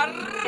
Arriba! 0.00 0.38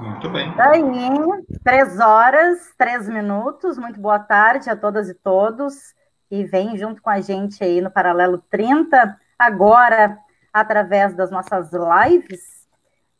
Muito 0.00 0.30
bem. 0.30 0.54
Daí, 0.54 0.82
três 1.64 1.98
horas, 1.98 2.72
três 2.78 3.08
minutos. 3.08 3.76
Muito 3.76 4.00
boa 4.00 4.20
tarde 4.20 4.70
a 4.70 4.76
todas 4.76 5.08
e 5.08 5.14
todos. 5.14 5.94
E 6.30 6.44
vem 6.44 6.76
junto 6.76 7.02
com 7.02 7.10
a 7.10 7.20
gente 7.20 7.64
aí 7.64 7.80
no 7.80 7.90
Paralelo 7.90 8.38
30, 8.50 9.18
agora 9.36 10.16
através 10.52 11.14
das 11.14 11.30
nossas 11.30 11.70
lives. 11.72 12.57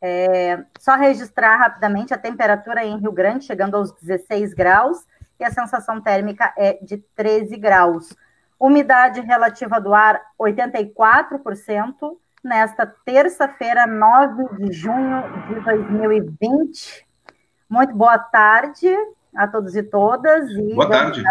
É, 0.01 0.63
só 0.79 0.95
registrar 0.95 1.57
rapidamente 1.57 2.13
a 2.13 2.17
temperatura 2.17 2.85
em 2.85 2.97
Rio 2.97 3.11
Grande, 3.11 3.45
chegando 3.45 3.75
aos 3.75 3.91
16 3.91 4.53
graus, 4.53 5.05
e 5.39 5.43
a 5.43 5.51
sensação 5.51 6.01
térmica 6.01 6.53
é 6.57 6.79
de 6.81 6.97
13 7.15 7.57
graus. 7.57 8.15
Umidade 8.59 9.21
relativa 9.21 9.79
do 9.79 9.93
ar, 9.93 10.21
84%, 10.39 12.17
nesta 12.43 12.85
terça-feira, 12.85 13.85
9 13.85 14.65
de 14.65 14.71
junho 14.73 15.23
de 15.47 15.59
2020. 15.61 17.07
Muito 17.69 17.93
boa 17.93 18.17
tarde 18.17 18.93
a 19.35 19.47
todos 19.47 19.75
e 19.75 19.83
todas. 19.83 20.49
E 20.49 20.73
Boa 20.73 20.89
tarde. 20.89 21.23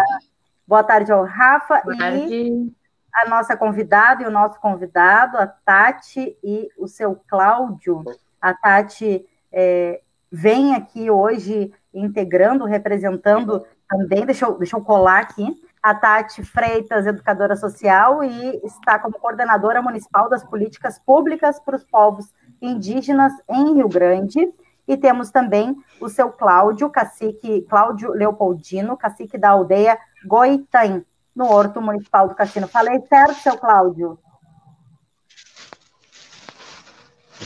Boa 0.67 0.83
tarde 0.83 1.11
ao 1.11 1.23
Rafa 1.23 1.81
Boa 1.81 1.95
e 1.95 1.97
tarde. 1.97 2.73
a 3.13 3.29
nossa 3.29 3.57
convidada 3.57 4.23
e 4.23 4.25
o 4.25 4.31
nosso 4.31 4.59
convidado, 4.59 5.37
a 5.37 5.47
Tati 5.47 6.37
e 6.43 6.69
o 6.77 6.87
seu 6.87 7.19
Cláudio. 7.27 8.03
A 8.41 8.53
Tati 8.53 9.25
é, 9.51 10.01
vem 10.31 10.75
aqui 10.75 11.09
hoje 11.09 11.73
integrando, 11.93 12.65
representando 12.65 13.65
também, 13.89 14.25
deixa 14.25 14.45
eu, 14.45 14.57
deixa 14.57 14.77
eu 14.77 14.81
colar 14.81 15.19
aqui, 15.19 15.61
a 15.81 15.95
Tati 15.95 16.43
Freitas, 16.43 17.07
educadora 17.07 17.55
social, 17.55 18.23
e 18.23 18.61
está 18.63 18.99
como 18.99 19.17
coordenadora 19.17 19.81
municipal 19.81 20.29
das 20.29 20.43
políticas 20.43 20.99
públicas 20.99 21.59
para 21.59 21.75
os 21.75 21.83
povos 21.83 22.33
indígenas 22.61 23.33
em 23.49 23.75
Rio 23.75 23.87
Grande. 23.87 24.53
E 24.87 24.97
temos 24.97 25.31
também 25.31 25.75
o 26.01 26.09
seu 26.09 26.31
Cláudio, 26.31 26.89
cacique 26.89 27.61
Cláudio 27.69 28.11
Leopoldino, 28.11 28.97
cacique 28.97 29.37
da 29.37 29.49
aldeia 29.49 29.97
Goitain, 30.25 31.05
no 31.35 31.45
Horto 31.45 31.81
Municipal 31.81 32.27
do 32.27 32.35
Cassino. 32.35 32.67
Falei 32.67 32.99
certo, 33.07 33.35
seu 33.35 33.57
Cláudio? 33.57 34.19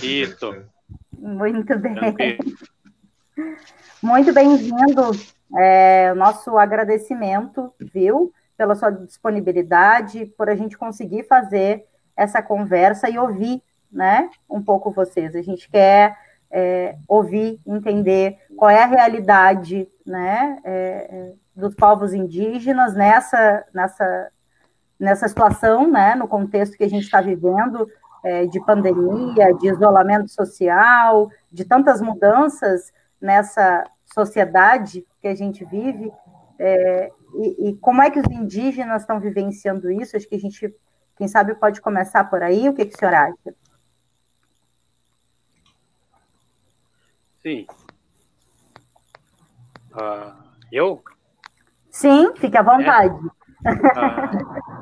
Isso. 0.01 0.72
Muito 1.23 1.79
bem. 1.79 1.95
Tranquilo. 1.95 2.37
Muito 4.03 4.33
bem-vindo. 4.33 5.11
É, 5.57 6.13
nosso 6.15 6.57
agradecimento, 6.57 7.73
viu, 7.79 8.33
pela 8.57 8.75
sua 8.75 8.89
disponibilidade, 8.89 10.25
por 10.37 10.49
a 10.49 10.55
gente 10.55 10.77
conseguir 10.77 11.23
fazer 11.23 11.85
essa 12.17 12.41
conversa 12.41 13.09
e 13.09 13.17
ouvir, 13.17 13.63
né, 13.89 14.29
um 14.49 14.61
pouco 14.61 14.91
vocês. 14.91 15.33
A 15.33 15.41
gente 15.41 15.69
quer 15.69 16.17
é, 16.51 16.97
ouvir, 17.07 17.57
entender 17.65 18.37
qual 18.57 18.69
é 18.69 18.83
a 18.83 18.87
realidade, 18.87 19.87
né, 20.05 20.59
é, 20.65 21.31
dos 21.55 21.73
povos 21.73 22.13
indígenas 22.13 22.93
nessa, 22.95 23.65
nessa, 23.73 24.31
nessa 24.99 25.27
situação, 25.29 25.89
né, 25.89 26.15
no 26.15 26.27
contexto 26.27 26.75
que 26.75 26.83
a 26.83 26.89
gente 26.89 27.03
está 27.03 27.21
vivendo, 27.21 27.87
é, 28.23 28.45
de 28.45 28.63
pandemia, 28.65 29.53
de 29.53 29.67
isolamento 29.67 30.29
social, 30.29 31.29
de 31.51 31.65
tantas 31.65 32.01
mudanças 32.01 32.93
nessa 33.19 33.83
sociedade 34.13 35.05
que 35.21 35.27
a 35.27 35.35
gente 35.35 35.65
vive, 35.65 36.11
é, 36.59 37.11
e, 37.35 37.69
e, 37.69 37.77
como 37.77 38.01
é 38.01 38.11
que 38.11 38.19
os 38.19 38.31
indígenas 38.31 39.01
estão 39.01 39.19
vivenciando 39.19 39.91
isso? 39.91 40.15
Acho 40.15 40.27
que 40.27 40.35
a 40.35 40.39
gente, 40.39 40.73
quem 41.17 41.27
sabe, 41.27 41.55
pode 41.55 41.81
começar 41.81 42.23
por 42.25 42.43
aí. 42.43 42.69
O 42.69 42.73
que, 42.73 42.85
que 42.85 42.95
o 42.95 42.97
senhor 42.97 43.13
acha? 43.13 43.55
Sim. 47.41 47.65
Ah, 49.93 50.35
eu? 50.71 51.03
Sim, 51.89 52.33
fique 52.35 52.57
à 52.57 52.61
vontade. 52.61 53.17
Ah, 53.65 54.31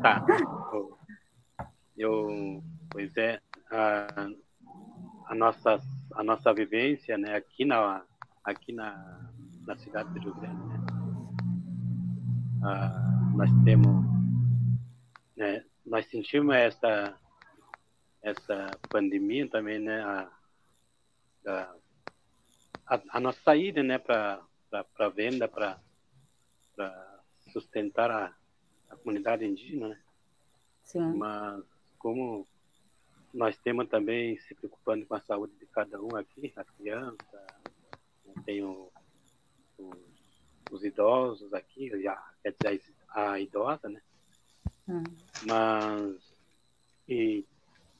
tá. 0.01 0.25
Eu, 1.97 2.61
pois 2.91 3.15
é, 3.17 3.41
a, 3.71 4.27
a, 5.27 5.35
nossa, 5.35 5.79
a 6.13 6.23
nossa 6.23 6.53
vivência 6.53 7.17
né, 7.17 7.35
aqui, 7.35 7.65
na, 7.65 8.03
aqui 8.43 8.71
na, 8.73 9.31
na 9.65 9.75
cidade 9.77 10.13
de 10.13 10.19
Rio 10.19 10.35
Grande, 10.35 10.63
né? 10.67 10.77
Ah, 12.63 13.31
nós 13.35 13.49
temos, 13.63 14.05
né, 15.35 15.65
nós 15.85 16.05
sentimos 16.07 16.53
essa, 16.53 17.17
essa 18.21 18.69
pandemia 18.89 19.49
também, 19.49 19.79
né? 19.79 20.01
A, 20.03 20.31
a, 21.47 21.75
a, 22.85 23.01
a 23.13 23.19
nossa 23.19 23.41
saída, 23.41 23.81
né, 23.81 23.97
para 23.97 24.41
para 24.95 25.09
venda, 25.09 25.49
para 25.49 25.81
sustentar 27.51 28.09
a, 28.09 28.33
a 28.89 28.95
comunidade 28.95 29.45
indígena, 29.45 29.89
né? 29.89 29.99
Sim. 30.83 31.17
Mas 31.17 31.63
como 31.99 32.47
nós 33.33 33.57
temos 33.59 33.87
também 33.87 34.37
se 34.41 34.53
preocupando 34.55 35.05
com 35.05 35.15
a 35.15 35.21
saúde 35.21 35.53
de 35.57 35.65
cada 35.67 36.01
um 36.01 36.15
aqui, 36.15 36.51
as 36.55 36.69
crianças, 36.71 37.17
tem 38.45 38.63
o, 38.63 38.91
os, 39.77 39.97
os, 40.71 40.83
idosos 40.83 41.53
aqui, 41.53 41.89
já, 42.01 42.15
quer 42.41 42.55
dizer, 42.59 42.81
a 43.09 43.39
idosa, 43.39 43.89
né? 43.89 44.01
Hum. 44.87 45.03
Mas, 45.45 46.33
e 47.07 47.45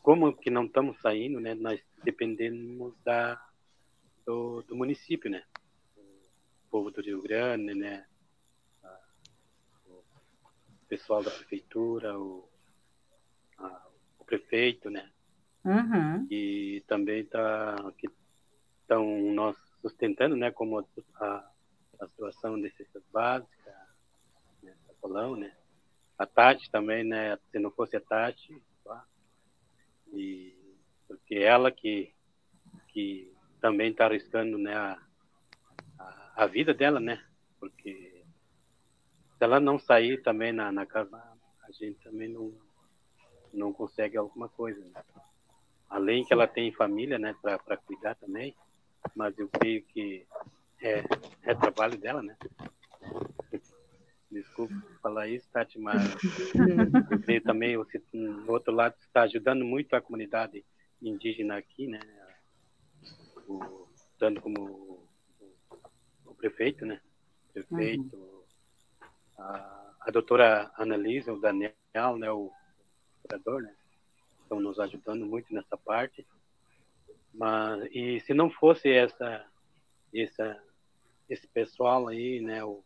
como 0.02 0.36
que 0.36 0.50
não 0.50 0.66
estamos 0.66 1.00
saindo, 1.00 1.40
né? 1.40 1.54
Nós 1.54 1.82
dependemos 2.04 2.94
da, 3.04 3.42
do, 4.26 4.62
do 4.64 4.76
município, 4.76 5.30
né? 5.30 5.44
O 5.96 6.70
povo 6.70 6.92
do 6.92 7.02
Rio 7.02 7.22
Grande, 7.22 7.74
né? 7.74 8.06
O 9.86 10.04
pessoal 10.88 11.24
da 11.24 11.32
prefeitura, 11.32 12.18
o, 12.18 12.48
a, 13.58 13.88
o 14.20 14.26
prefeito, 14.26 14.90
né? 14.90 15.12
Uhum. 15.64 16.28
E 16.30 16.84
também 16.88 17.26
tá 17.26 17.76
que 17.98 18.10
estão 18.82 19.06
nós 19.34 19.56
sustentando, 19.82 20.36
né, 20.36 20.52
como 20.52 20.80
a, 20.80 21.52
a 22.00 22.08
situação 22.08 22.60
de 22.60 22.70
cestas 22.72 23.04
básicas, 23.12 23.74
né, 24.62 24.76
Sacolão, 24.88 25.36
né, 25.36 25.56
a 26.18 26.26
Tati 26.26 26.70
também, 26.72 27.04
né, 27.04 27.38
se 27.52 27.60
não 27.60 27.72
fosse 27.72 27.96
a 27.96 28.02
Tati, 28.02 28.62
tá? 28.84 29.06
e 30.14 30.56
porque 31.08 31.36
ela 31.36 31.72
que 31.72 32.14
que 32.90 33.34
também 33.62 33.92
está 33.92 34.06
arriscando, 34.06 34.58
né, 34.58 34.74
a, 34.76 35.00
a, 35.98 36.44
a, 36.44 36.48
vida 36.48 36.74
dela, 36.74 37.00
né, 37.00 37.24
porque 37.60 38.24
se 39.38 39.44
ela 39.44 39.60
não 39.60 39.80
sair 39.80 40.22
também 40.22 40.52
na, 40.52 40.72
na 40.72 40.86
casa, 40.86 41.16
a 41.64 41.72
gente 41.72 42.00
também 42.04 42.28
não 42.28 42.54
não 43.54 43.74
consegue 43.74 44.18
alguma 44.18 44.48
coisa, 44.48 44.80
né? 44.86 45.04
Além 45.92 46.26
que 46.26 46.34
ela 46.34 46.48
tem 46.48 46.72
família, 46.72 47.20
né, 47.20 47.36
para 47.42 47.78
cuidar 47.78 48.16
também 48.16 48.56
mas 49.16 49.38
eu 49.38 49.48
creio 49.50 49.84
que 49.84 50.26
é, 50.82 51.04
é 51.44 51.56
trabalho 51.56 51.98
dela, 51.98 52.22
né? 52.22 52.38
Desculpa 54.30 54.74
falar 55.02 55.28
isso, 55.28 55.50
Tati, 55.52 55.78
mas 55.78 56.02
eu 57.12 57.22
creio 57.22 57.44
também, 57.44 57.76
você, 57.76 58.02
do 58.14 58.50
outro 58.52 58.74
lado, 58.74 58.96
está 59.02 59.24
ajudando 59.24 59.66
muito 59.66 59.94
a 59.94 60.02
comunidade 60.02 60.64
indígena 61.02 61.58
aqui, 61.58 61.88
né? 61.88 62.00
O, 63.48 63.88
tanto 64.18 64.42
como 64.42 64.62
o, 64.62 65.08
o 66.26 66.36
prefeito, 66.36 66.86
né? 66.86 67.02
O 67.50 67.54
prefeito, 67.54 68.16
uhum. 68.16 68.44
a, 69.38 69.96
a 70.02 70.12
doutora 70.12 70.72
Annalisa, 70.78 71.34
o 71.34 71.42
Daniel, 71.42 71.74
né? 72.18 72.32
O 72.32 72.50
vereador, 73.24 73.64
né? 73.64 73.76
Estão 74.52 74.60
nos 74.60 74.82
ajudando 74.82 75.26
muito 75.26 75.54
nessa 75.54 75.78
parte. 75.78 76.28
Mas, 77.34 77.88
e 77.94 78.20
se 78.20 78.34
não 78.34 78.50
fosse 78.50 78.90
essa, 78.92 79.46
essa, 80.14 80.62
esse 81.30 81.48
pessoal 81.48 82.10
aí, 82.10 82.42
né, 82.42 82.62
o, 82.62 82.84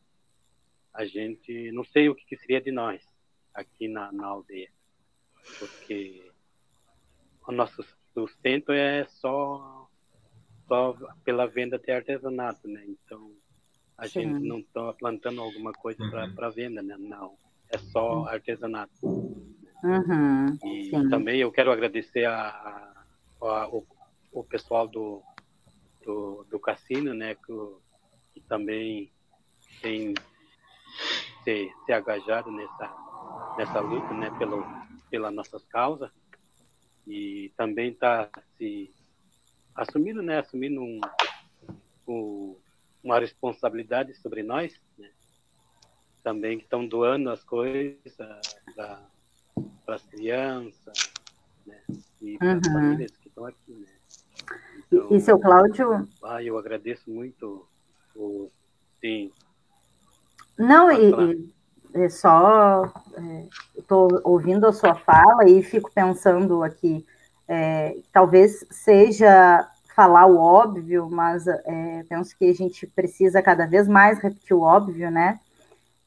a 0.93 1.05
gente 1.05 1.71
não 1.71 1.83
sei 1.83 2.07
o 2.07 2.13
que 2.13 2.37
seria 2.37 2.61
de 2.61 2.71
nós 2.71 3.01
aqui 3.51 3.87
na, 3.87 4.11
na 4.11 4.27
aldeia, 4.27 4.69
porque 5.57 6.31
o 7.47 7.51
nosso 7.51 7.83
sustento 8.13 8.71
é 8.71 9.05
só 9.05 9.89
só 10.67 10.95
pela 11.23 11.47
venda 11.47 11.79
de 11.79 11.91
artesanato, 11.91 12.67
né? 12.67 12.85
Então 12.87 13.31
a 13.97 14.07
Sim. 14.07 14.21
gente 14.21 14.47
não 14.47 14.59
está 14.59 14.93
plantando 14.93 15.41
alguma 15.41 15.71
coisa 15.73 16.03
para 16.35 16.49
venda, 16.51 16.83
né? 16.83 16.95
Não, 16.99 17.35
é 17.69 17.79
só 17.79 18.19
uhum. 18.19 18.27
artesanato. 18.27 19.54
Uhum. 19.83 20.57
E 20.63 20.89
Sim. 20.89 21.09
também 21.09 21.39
eu 21.39 21.51
quero 21.51 21.71
agradecer 21.71 22.25
a, 22.25 22.47
a, 22.49 23.05
a 23.41 23.69
o, 23.69 23.85
o, 24.31 24.43
pessoal 24.43 24.87
do, 24.87 25.21
do, 26.03 26.45
do 26.49 26.59
cassino, 26.59 27.13
né? 27.13 27.35
Que, 27.35 27.53
que 28.33 28.41
também 28.47 29.11
tem 29.81 30.13
se, 31.43 31.71
se 31.85 31.91
agajado 31.91 32.51
nessa, 32.51 32.93
nessa 33.57 33.79
luta, 33.79 34.13
né? 34.13 34.31
Pelo, 34.37 34.65
pela 35.09 35.29
nossas 35.29 35.63
causas 35.65 36.11
e 37.07 37.53
também 37.55 37.91
está 37.91 38.29
se 38.57 38.93
assumindo, 39.75 40.21
né? 40.21 40.39
Assumindo 40.39 40.81
um, 40.81 40.99
um, 42.07 42.57
uma 43.03 43.19
responsabilidade 43.19 44.15
sobre 44.15 44.41
nós, 44.41 44.81
né? 44.97 45.11
Também 46.23 46.57
que 46.57 46.63
estão 46.63 46.87
doando 46.87 47.29
as 47.29 47.43
coisas 47.43 48.01
para 49.85 49.95
as 49.95 50.03
crianças, 50.03 51.13
né? 51.65 51.77
E 52.21 52.37
para 52.37 52.53
as 52.53 52.67
uhum. 52.67 52.73
famílias 52.73 53.11
que 53.11 53.27
estão 53.27 53.45
aqui, 53.45 53.71
né? 53.71 53.87
Então, 54.87 55.07
e 55.11 55.19
seu 55.19 55.39
Cláudio? 55.39 56.07
Ah, 56.23 56.43
eu 56.43 56.57
agradeço 56.57 57.09
muito 57.09 57.67
o 58.15 58.49
sim. 58.99 59.31
Não, 60.57 60.91
e, 60.91 61.51
é 61.93 62.09
só 62.09 62.93
estou 63.75 64.09
é, 64.17 64.21
ouvindo 64.23 64.67
a 64.67 64.73
sua 64.73 64.95
fala 64.95 65.47
e 65.47 65.63
fico 65.63 65.89
pensando 65.93 66.63
aqui, 66.63 67.05
é, 67.47 67.97
talvez 68.11 68.65
seja 68.69 69.69
falar 69.95 70.25
o 70.25 70.37
óbvio, 70.37 71.09
mas 71.09 71.47
é, 71.47 72.03
penso 72.09 72.37
que 72.37 72.45
a 72.45 72.53
gente 72.53 72.85
precisa 72.85 73.41
cada 73.41 73.65
vez 73.65 73.87
mais 73.87 74.19
repetir 74.19 74.55
o 74.55 74.61
óbvio, 74.61 75.09
né? 75.09 75.39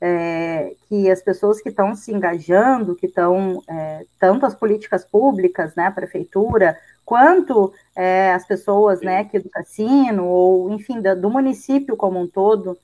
É, 0.01 0.75
que 0.89 1.11
as 1.11 1.21
pessoas 1.21 1.61
que 1.61 1.71
estão 1.71 1.95
se 1.97 2.13
engajando, 2.13 2.95
que 2.95 3.07
estão, 3.07 3.61
é, 3.69 4.05
tanto 4.21 4.47
as 4.47 4.55
políticas 4.55 5.05
públicas, 5.05 5.75
né, 5.75 5.87
a 5.87 5.91
prefeitura, 5.91 6.79
quanto 7.05 7.73
é, 7.97 8.33
as 8.33 8.47
pessoas, 8.47 9.01
né, 9.01 9.21
aqui 9.21 9.41
do 9.41 9.51
cassino, 9.51 10.25
ou, 10.25 10.71
enfim, 10.71 11.01
do, 11.01 11.21
do 11.21 11.31
município 11.31 11.97
como 11.97 12.21
um 12.21 12.29
todo, 12.29 12.79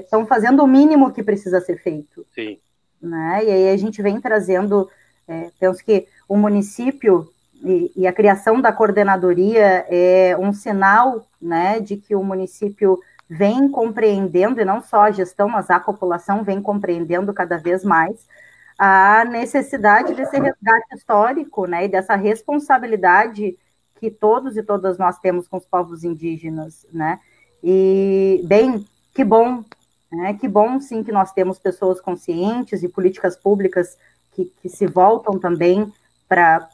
estão 0.00 0.22
é, 0.22 0.26
fazendo 0.26 0.62
o 0.62 0.66
mínimo 0.66 1.12
que 1.12 1.22
precisa 1.22 1.60
ser 1.60 1.78
feito. 1.78 2.26
Sim. 2.34 2.58
Né? 3.00 3.44
E 3.44 3.50
aí 3.50 3.68
a 3.70 3.76
gente 3.76 4.02
vem 4.02 4.20
trazendo, 4.20 4.88
é, 5.26 5.50
penso 5.58 5.84
que 5.84 6.06
o 6.28 6.36
município 6.36 7.30
e, 7.62 7.92
e, 7.96 8.06
a 8.06 8.12
criação 8.12 8.60
da 8.60 8.70
coordenadoria 8.70 9.86
é 9.88 10.36
um 10.38 10.52
sinal 10.52 11.26
né, 11.40 11.80
de 11.80 11.96
que 11.96 12.14
o 12.14 12.22
município 12.22 12.98
vem 13.28 13.68
compreendendo, 13.68 14.60
e 14.60 14.64
não 14.64 14.80
só 14.80 15.02
a 15.02 15.10
gestão, 15.10 15.48
mas 15.48 15.70
a 15.70 15.80
população 15.80 16.44
vem 16.44 16.62
compreendendo 16.62 17.32
cada 17.34 17.56
vez 17.56 17.84
mais 17.84 18.26
a 18.78 19.24
necessidade 19.24 20.14
desse 20.14 20.38
resgate 20.38 20.94
histórico 20.94 21.66
né, 21.66 21.86
e 21.86 21.88
dessa 21.88 22.14
responsabilidade 22.14 23.58
que 23.98 24.10
todos 24.10 24.56
e 24.56 24.62
todas 24.62 24.98
nós 24.98 25.18
temos 25.18 25.48
com 25.48 25.56
os 25.56 25.66
povos 25.66 26.04
indígenas. 26.04 26.86
Né? 26.92 27.18
E, 27.62 28.44
bem, 28.46 28.86
que 29.14 29.24
bom, 29.24 29.64
né? 30.10 30.34
Que 30.34 30.48
bom, 30.48 30.80
sim, 30.80 31.02
que 31.02 31.12
nós 31.12 31.32
temos 31.32 31.58
pessoas 31.58 32.00
conscientes 32.00 32.82
e 32.82 32.88
políticas 32.88 33.36
públicas 33.36 33.96
que, 34.32 34.46
que 34.62 34.68
se 34.68 34.86
voltam 34.86 35.38
também 35.38 35.92
para 36.28 36.68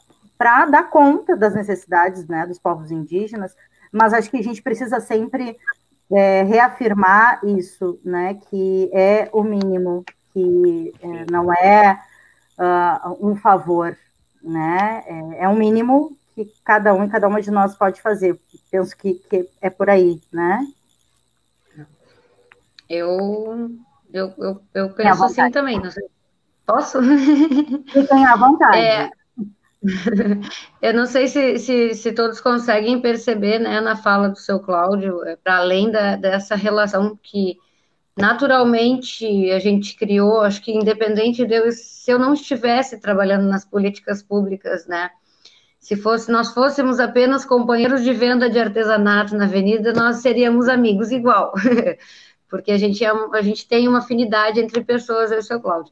dar 0.65 0.89
conta 0.89 1.35
das 1.35 1.53
necessidades 1.53 2.27
né, 2.27 2.45
dos 2.45 2.59
povos 2.59 2.91
indígenas, 2.91 3.55
mas 3.91 4.13
acho 4.13 4.29
que 4.29 4.37
a 4.37 4.43
gente 4.43 4.61
precisa 4.61 4.99
sempre 4.99 5.57
é, 6.15 6.43
reafirmar 6.43 7.39
isso, 7.43 7.99
né, 8.03 8.35
que 8.49 8.89
é 8.93 9.29
o 9.33 9.43
mínimo, 9.43 10.05
que 10.33 10.93
é, 11.01 11.31
não 11.31 11.53
é 11.53 11.99
uh, 12.57 13.27
um 13.27 13.35
favor, 13.35 13.97
né, 14.41 15.03
é, 15.07 15.43
é 15.43 15.49
um 15.49 15.55
mínimo 15.55 16.15
que 16.35 16.51
cada 16.63 16.93
um 16.93 17.03
e 17.03 17.09
cada 17.09 17.27
uma 17.27 17.41
de 17.41 17.51
nós 17.51 17.75
pode 17.75 18.01
fazer. 18.01 18.39
Penso 18.71 18.95
que, 18.97 19.15
que 19.29 19.49
é 19.61 19.69
por 19.69 19.89
aí, 19.89 20.19
né? 20.31 20.65
Eu, 22.89 23.71
eu, 24.11 24.33
eu, 24.37 24.61
eu 24.73 24.89
penso 24.93 25.23
assim 25.23 25.51
também. 25.51 25.79
Não 25.79 25.91
sei. 25.91 26.07
Posso? 26.65 26.99
Fiquem 27.91 28.25
à 28.25 28.35
vontade. 28.37 28.77
É, 28.77 29.09
eu 30.81 30.93
não 30.93 31.05
sei 31.05 31.27
se, 31.27 31.59
se, 31.59 31.93
se, 31.93 32.11
todos 32.13 32.39
conseguem 32.39 33.01
perceber 33.01 33.59
né, 33.59 33.81
na 33.81 33.95
fala 33.95 34.29
do 34.29 34.37
seu 34.37 34.59
Cláudio, 34.59 35.23
é, 35.25 35.35
para 35.35 35.57
além 35.57 35.91
da, 35.91 36.15
dessa 36.15 36.55
relação 36.55 37.17
que 37.21 37.57
naturalmente 38.17 39.51
a 39.51 39.59
gente 39.59 39.95
criou, 39.95 40.41
acho 40.41 40.61
que 40.61 40.71
independente 40.71 41.45
de 41.45 41.55
eu, 41.55 41.71
se 41.71 42.11
eu 42.11 42.19
não 42.19 42.33
estivesse 42.33 42.99
trabalhando 42.99 43.47
nas 43.47 43.65
políticas 43.65 44.23
públicas, 44.23 44.87
né? 44.87 45.09
Se 45.79 45.97
fosse, 45.97 46.31
nós 46.31 46.53
fôssemos 46.53 46.99
apenas 46.99 47.43
companheiros 47.43 48.03
de 48.03 48.13
venda 48.13 48.49
de 48.49 48.57
artesanato 48.57 49.35
na 49.35 49.43
avenida, 49.43 49.91
nós 49.91 50.17
seríamos 50.17 50.69
amigos 50.69 51.11
igual. 51.11 51.53
porque 52.49 52.71
a 52.71 52.77
gente, 52.77 53.03
é, 53.03 53.09
a 53.09 53.41
gente 53.41 53.67
tem 53.67 53.87
uma 53.87 53.97
afinidade 53.97 54.59
entre 54.59 54.81
pessoas, 54.83 55.31
eu 55.31 55.37
e 55.37 55.39
o 55.41 55.43
seu 55.43 55.59
Cláudio. 55.59 55.91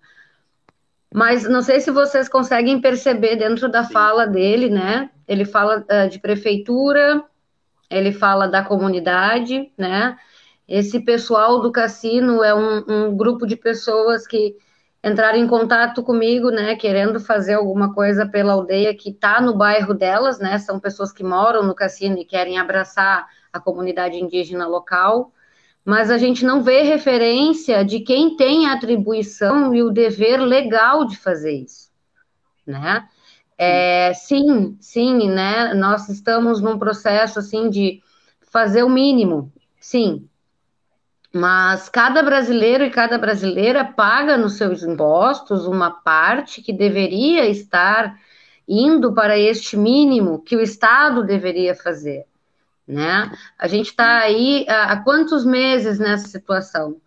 Mas 1.13 1.43
não 1.43 1.61
sei 1.61 1.81
se 1.81 1.91
vocês 1.91 2.29
conseguem 2.29 2.79
perceber 2.79 3.35
dentro 3.35 3.69
da 3.69 3.83
fala 3.83 4.25
dele, 4.25 4.69
né? 4.69 5.09
Ele 5.27 5.43
fala 5.43 5.85
uh, 5.89 6.09
de 6.09 6.19
prefeitura, 6.19 7.23
ele 7.89 8.13
fala 8.13 8.47
da 8.47 8.63
comunidade, 8.63 9.71
né? 9.77 10.17
Esse 10.67 11.01
pessoal 11.01 11.59
do 11.59 11.71
cassino 11.71 12.41
é 12.41 12.55
um, 12.55 12.83
um 12.87 13.17
grupo 13.17 13.45
de 13.45 13.57
pessoas 13.57 14.25
que 14.25 14.55
entraram 15.03 15.37
em 15.37 15.47
contato 15.47 16.01
comigo, 16.03 16.51
né, 16.51 16.75
querendo 16.75 17.19
fazer 17.19 17.55
alguma 17.55 17.91
coisa 17.93 18.25
pela 18.25 18.53
aldeia 18.53 18.95
que 18.95 19.09
está 19.09 19.41
no 19.41 19.57
bairro 19.57 19.95
delas, 19.95 20.39
né, 20.39 20.59
são 20.59 20.79
pessoas 20.79 21.11
que 21.11 21.23
moram 21.23 21.63
no 21.63 21.73
cassino 21.73 22.19
e 22.19 22.25
querem 22.25 22.59
abraçar 22.59 23.27
a 23.51 23.59
comunidade 23.59 24.17
indígena 24.17 24.67
local 24.67 25.33
mas 25.83 26.11
a 26.11 26.17
gente 26.17 26.45
não 26.45 26.61
vê 26.61 26.83
referência 26.83 27.83
de 27.83 27.99
quem 27.99 28.35
tem 28.35 28.67
a 28.67 28.73
atribuição 28.73 29.73
e 29.73 29.81
o 29.81 29.89
dever 29.89 30.39
legal 30.39 31.05
de 31.05 31.17
fazer 31.17 31.53
isso, 31.53 31.89
né? 32.65 33.07
É, 33.57 34.13
sim, 34.13 34.77
sim, 34.79 35.29
né? 35.29 35.73
Nós 35.73 36.09
estamos 36.09 36.61
num 36.61 36.79
processo 36.79 37.39
assim 37.39 37.69
de 37.69 38.01
fazer 38.41 38.83
o 38.83 38.89
mínimo, 38.89 39.51
sim. 39.79 40.27
Mas 41.33 41.88
cada 41.88 42.21
brasileiro 42.21 42.83
e 42.83 42.89
cada 42.89 43.17
brasileira 43.17 43.85
paga 43.85 44.38
nos 44.38 44.57
seus 44.57 44.83
impostos 44.83 45.65
uma 45.65 45.89
parte 45.89 46.61
que 46.61 46.73
deveria 46.73 47.47
estar 47.47 48.19
indo 48.67 49.13
para 49.13 49.38
este 49.38 49.77
mínimo 49.77 50.41
que 50.41 50.55
o 50.55 50.61
Estado 50.61 51.23
deveria 51.23 51.73
fazer 51.73 52.25
né? 52.91 53.31
A 53.57 53.67
gente 53.67 53.88
está 53.88 54.19
aí 54.19 54.65
há, 54.67 54.98
quantos 54.98 55.45
meses 55.45 55.98
nessa 55.98 56.27
situação? 56.27 56.98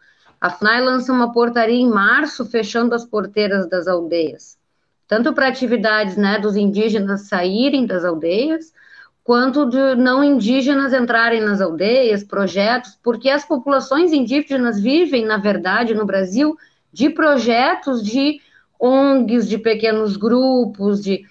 A 0.40 0.50
FNAI 0.50 0.80
lança 0.82 1.12
uma 1.12 1.32
portaria 1.32 1.76
em 1.76 1.88
março, 1.88 2.44
fechando 2.46 2.94
as 2.94 3.04
porteiras 3.04 3.68
das 3.68 3.86
aldeias, 3.86 4.58
tanto 5.06 5.32
para 5.32 5.48
atividades 5.48 6.16
né, 6.16 6.38
dos 6.38 6.56
indígenas 6.56 7.28
saírem 7.28 7.86
das 7.86 8.04
aldeias, 8.04 8.72
quanto 9.22 9.66
de 9.66 9.94
não 9.94 10.24
indígenas 10.24 10.92
entrarem 10.92 11.40
nas 11.40 11.60
aldeias, 11.60 12.24
projetos, 12.24 12.98
porque 13.02 13.28
as 13.30 13.44
populações 13.44 14.12
indígenas 14.12 14.80
vivem, 14.80 15.24
na 15.24 15.38
verdade, 15.38 15.94
no 15.94 16.04
Brasil, 16.04 16.56
de 16.92 17.10
projetos 17.10 18.02
de 18.02 18.40
ONGs, 18.78 19.48
de 19.48 19.58
pequenos 19.58 20.16
grupos, 20.16 21.02
de 21.02 21.24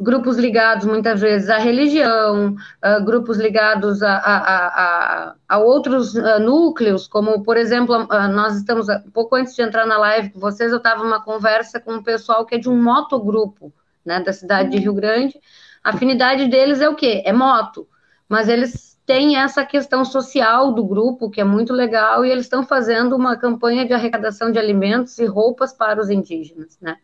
grupos 0.00 0.36
ligados 0.36 0.86
muitas 0.86 1.20
vezes 1.20 1.50
à 1.50 1.58
religião, 1.58 2.54
uh, 2.54 3.04
grupos 3.04 3.38
ligados 3.38 4.02
a, 4.02 4.16
a, 4.16 4.66
a, 4.66 5.34
a 5.48 5.58
outros 5.58 6.14
uh, 6.14 6.38
núcleos, 6.38 7.08
como, 7.08 7.42
por 7.42 7.56
exemplo, 7.56 8.04
uh, 8.04 8.28
nós 8.28 8.56
estamos, 8.56 8.86
pouco 9.12 9.34
antes 9.34 9.56
de 9.56 9.62
entrar 9.62 9.86
na 9.86 9.98
live 9.98 10.30
com 10.30 10.38
vocês, 10.38 10.70
eu 10.70 10.78
estava 10.78 11.02
numa 11.02 11.22
conversa 11.22 11.80
com 11.80 11.94
um 11.94 12.02
pessoal 12.02 12.46
que 12.46 12.54
é 12.54 12.58
de 12.58 12.68
um 12.68 12.80
motogrupo, 12.80 13.72
né, 14.04 14.20
da 14.20 14.32
cidade 14.32 14.70
de 14.70 14.78
Rio 14.78 14.94
Grande, 14.94 15.38
a 15.82 15.90
afinidade 15.90 16.48
deles 16.48 16.80
é 16.80 16.88
o 16.88 16.94
quê? 16.94 17.22
É 17.24 17.32
moto, 17.32 17.88
mas 18.28 18.48
eles 18.48 18.96
têm 19.04 19.36
essa 19.36 19.64
questão 19.64 20.04
social 20.04 20.72
do 20.72 20.84
grupo, 20.84 21.30
que 21.30 21.40
é 21.40 21.44
muito 21.44 21.72
legal, 21.72 22.24
e 22.24 22.30
eles 22.30 22.44
estão 22.44 22.62
fazendo 22.62 23.16
uma 23.16 23.36
campanha 23.36 23.86
de 23.86 23.92
arrecadação 23.92 24.52
de 24.52 24.58
alimentos 24.58 25.18
e 25.18 25.24
roupas 25.24 25.72
para 25.72 26.00
os 26.00 26.10
indígenas, 26.10 26.78
né? 26.80 26.98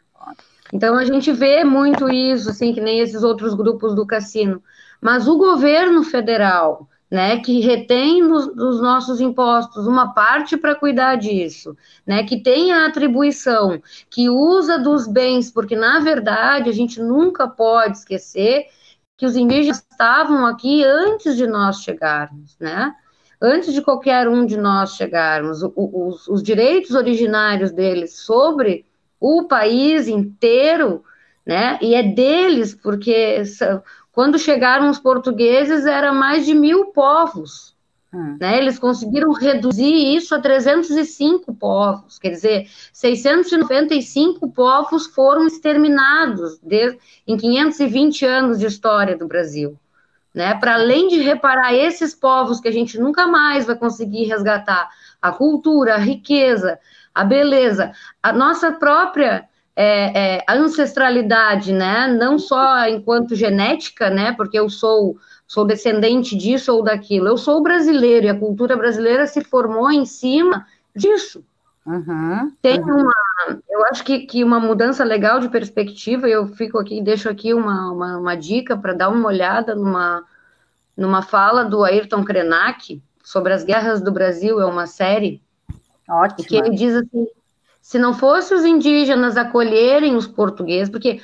Então 0.73 0.97
a 0.97 1.04
gente 1.04 1.30
vê 1.33 1.64
muito 1.64 2.09
isso, 2.09 2.50
assim, 2.50 2.73
que 2.73 2.80
nem 2.80 3.00
esses 3.00 3.23
outros 3.23 3.54
grupos 3.54 3.94
do 3.94 4.06
cassino. 4.06 4.62
Mas 5.00 5.28
o 5.28 5.37
governo 5.37 6.02
federal, 6.02 6.88
né, 7.11 7.38
que 7.38 7.61
retém 7.61 8.23
nos, 8.23 8.47
dos 8.54 8.80
nossos 8.80 9.21
impostos 9.21 9.87
uma 9.87 10.14
parte 10.14 10.56
para 10.56 10.75
cuidar 10.75 11.16
disso, 11.16 11.76
né, 12.06 12.25
que 12.25 12.42
tem 12.42 12.73
a 12.73 12.87
atribuição, 12.87 13.80
que 14.11 14.28
usa 14.30 14.78
dos 14.78 15.06
bens, 15.06 15.50
porque 15.50 15.76
na 15.76 16.00
verdade 16.00 16.71
a 16.71 16.73
gente 16.73 17.00
nunca 17.00 17.47
pode 17.47 17.99
esquecer 17.99 18.66
que 19.16 19.26
os 19.26 19.37
indígenas 19.37 19.87
estavam 19.90 20.44
aqui 20.47 20.83
antes 20.83 21.37
de 21.37 21.47
nós 21.47 21.83
chegarmos, 21.83 22.56
né? 22.59 22.94
Antes 23.40 23.73
de 23.73 23.83
qualquer 23.83 24.26
um 24.26 24.44
de 24.44 24.56
nós 24.56 24.97
chegarmos, 24.97 25.62
os, 25.62 26.26
os 26.26 26.42
direitos 26.42 26.92
originários 26.92 27.71
deles 27.71 28.18
sobre 28.18 28.85
o 29.24 29.44
país 29.44 30.06
inteiro, 30.06 31.02
né? 31.46 31.78
E 31.80 31.94
é 31.94 32.02
deles, 32.02 32.74
porque 32.74 33.42
quando 34.12 34.38
chegaram 34.38 34.90
os 34.90 34.98
portugueses, 34.98 35.86
era 35.86 36.12
mais 36.12 36.44
de 36.44 36.54
mil 36.54 36.86
povos. 36.86 37.74
Hum. 38.12 38.36
Né? 38.38 38.58
Eles 38.58 38.78
conseguiram 38.78 39.32
reduzir 39.32 40.14
isso 40.14 40.34
a 40.34 40.40
305 40.40 41.54
povos, 41.54 42.18
quer 42.18 42.30
dizer, 42.30 42.68
695 42.92 44.52
povos 44.52 45.06
foram 45.06 45.46
exterminados 45.46 46.58
de, 46.62 46.98
em 47.26 47.38
520 47.38 48.26
anos 48.26 48.58
de 48.58 48.66
história 48.66 49.16
do 49.16 49.26
Brasil. 49.26 49.74
Né? 50.34 50.54
Para 50.54 50.74
além 50.74 51.08
de 51.08 51.22
reparar 51.22 51.72
esses 51.72 52.14
povos 52.14 52.60
que 52.60 52.68
a 52.68 52.72
gente 52.72 52.98
nunca 52.98 53.26
mais 53.26 53.64
vai 53.64 53.76
conseguir 53.76 54.24
resgatar, 54.24 54.90
a 55.22 55.32
cultura, 55.32 55.94
a 55.94 55.98
riqueza, 55.98 56.78
a 57.14 57.25
beleza, 57.25 57.92
a 58.23 58.33
nossa 58.33 58.73
própria 58.73 59.49
é, 59.76 60.38
é, 60.38 60.44
ancestralidade, 60.49 61.73
né? 61.73 62.06
Não 62.09 62.38
só 62.38 62.87
enquanto 62.88 63.35
genética, 63.35 64.11
né? 64.11 64.33
Porque 64.33 64.59
eu 64.59 64.68
sou 64.68 65.16
sou 65.47 65.64
descendente 65.64 66.37
disso 66.37 66.75
ou 66.75 66.83
daquilo. 66.83 67.28
Eu 67.28 67.37
sou 67.37 67.62
brasileiro 67.62 68.26
e 68.26 68.28
a 68.28 68.38
cultura 68.38 68.76
brasileira 68.76 69.26
se 69.26 69.44
formou 69.44 69.90
em 69.90 70.04
cima 70.04 70.66
disso. 70.97 71.44
Uhum, 71.87 72.50
Tem 72.62 72.80
uhum. 72.80 73.02
uma, 73.02 73.12
eu 73.68 73.85
acho 73.90 74.02
que, 74.04 74.21
que 74.21 74.42
uma 74.42 74.59
mudança 74.59 75.04
legal 75.04 75.38
de 75.38 75.50
perspectiva. 75.50 76.26
Eu 76.26 76.47
fico 76.49 76.78
aqui, 76.78 77.02
deixo 77.02 77.28
aqui 77.28 77.52
uma, 77.52 77.92
uma, 77.92 78.16
uma 78.16 78.35
dica 78.35 78.76
para 78.76 78.94
dar 78.94 79.11
uma 79.11 79.28
olhada 79.28 79.75
numa 79.75 80.25
numa 80.97 81.23
fala 81.23 81.64
do 81.64 81.83
Ayrton 81.83 82.25
Krenak 82.25 83.02
sobre 83.23 83.52
as 83.52 83.64
guerras 83.64 84.00
do 84.00 84.12
Brasil. 84.12 84.61
É 84.61 84.64
uma 84.64 84.87
série 84.87 85.42
Ótimo. 86.08 86.46
que 86.46 86.56
ele 86.56 86.70
diz 86.70 86.94
assim 86.94 87.26
se 87.84 87.99
não 87.99 88.14
fosse 88.14 88.54
os 88.54 88.64
indígenas 88.64 89.37
acolherem 89.37 90.16
os 90.16 90.26
portugueses, 90.26 90.88
porque 90.88 91.20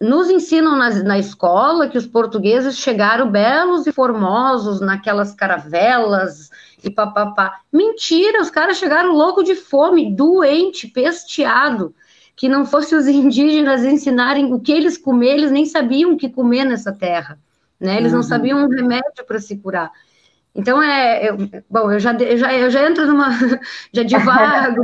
nos 0.00 0.30
ensinam 0.30 0.74
na, 0.74 0.88
na, 1.02 1.18
escola 1.18 1.86
que 1.86 1.98
os 1.98 2.06
portugueses 2.06 2.78
chegaram 2.78 3.30
belos 3.30 3.86
e 3.86 3.92
formosos 3.92 4.80
naquelas 4.80 5.34
caravelas 5.34 6.48
e 6.82 6.88
papapá. 6.88 7.60
Mentira, 7.70 8.40
os 8.40 8.48
caras 8.48 8.78
chegaram 8.78 9.12
louco 9.12 9.42
de 9.42 9.54
fome, 9.54 10.10
doente, 10.14 10.88
pesteado. 10.88 11.94
Que 12.34 12.48
não 12.48 12.64
fosse 12.64 12.94
os 12.94 13.06
indígenas 13.06 13.84
ensinarem 13.84 14.50
o 14.50 14.60
que 14.60 14.72
eles 14.72 14.96
comer, 14.96 15.34
eles 15.34 15.50
nem 15.50 15.66
sabiam 15.66 16.12
o 16.12 16.16
que 16.16 16.30
comer 16.30 16.64
nessa 16.64 16.90
terra. 16.90 17.38
Né? 17.78 17.98
Eles 17.98 18.12
uhum. 18.12 18.18
não 18.18 18.22
sabiam 18.22 18.64
um 18.64 18.68
remédio 18.68 19.26
para 19.26 19.40
se 19.40 19.58
curar. 19.58 19.92
Então, 20.58 20.82
é, 20.82 21.30
eu, 21.30 21.36
bom, 21.70 21.92
eu 21.92 22.00
já, 22.00 22.12
eu 22.14 22.36
já, 22.36 22.52
eu 22.52 22.68
já 22.68 22.84
entro 22.84 23.06
numa, 23.06 23.28
já 23.94 24.02
divago, 24.02 24.82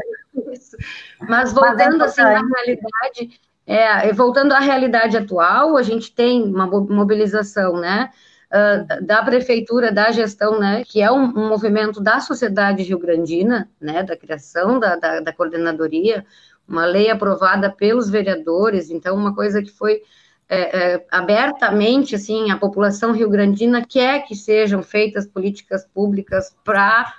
mas 1.28 1.52
voltando 1.52 1.98
Mas 1.98 2.16
é 2.16 2.22
assim 2.22 2.32
à 2.32 2.42
realidade, 2.56 3.40
é, 3.66 4.12
voltando 4.12 4.52
à 4.52 4.60
realidade 4.60 5.16
atual, 5.16 5.76
a 5.76 5.82
gente 5.82 6.14
tem 6.14 6.44
uma 6.44 6.64
mobilização, 6.64 7.76
né, 7.76 8.08
uh, 8.52 9.04
da 9.04 9.20
prefeitura, 9.24 9.90
da 9.90 10.12
gestão, 10.12 10.60
né, 10.60 10.84
que 10.84 11.02
é 11.02 11.10
um, 11.10 11.24
um, 11.24 11.48
movimento 11.48 12.00
da 12.00 12.20
sociedade 12.20 12.84
rio-grandina, 12.84 13.68
né, 13.80 14.04
da 14.04 14.16
criação 14.16 14.78
da, 14.78 14.94
da, 14.94 15.18
da 15.18 15.32
coordenadoria, 15.32 16.24
uma 16.68 16.86
lei 16.86 17.10
aprovada 17.10 17.68
pelos 17.68 18.08
vereadores, 18.08 18.90
então 18.90 19.16
uma 19.16 19.34
coisa 19.34 19.60
que 19.60 19.72
foi 19.72 20.02
é, 20.48 20.94
é, 20.94 21.06
abertamente, 21.10 22.14
assim, 22.14 22.50
a 22.50 22.56
população 22.56 23.12
rio-grandina 23.12 23.84
quer 23.84 24.26
que 24.26 24.34
sejam 24.34 24.82
feitas 24.82 25.26
políticas 25.26 25.86
públicas 25.86 26.54
para 26.64 27.14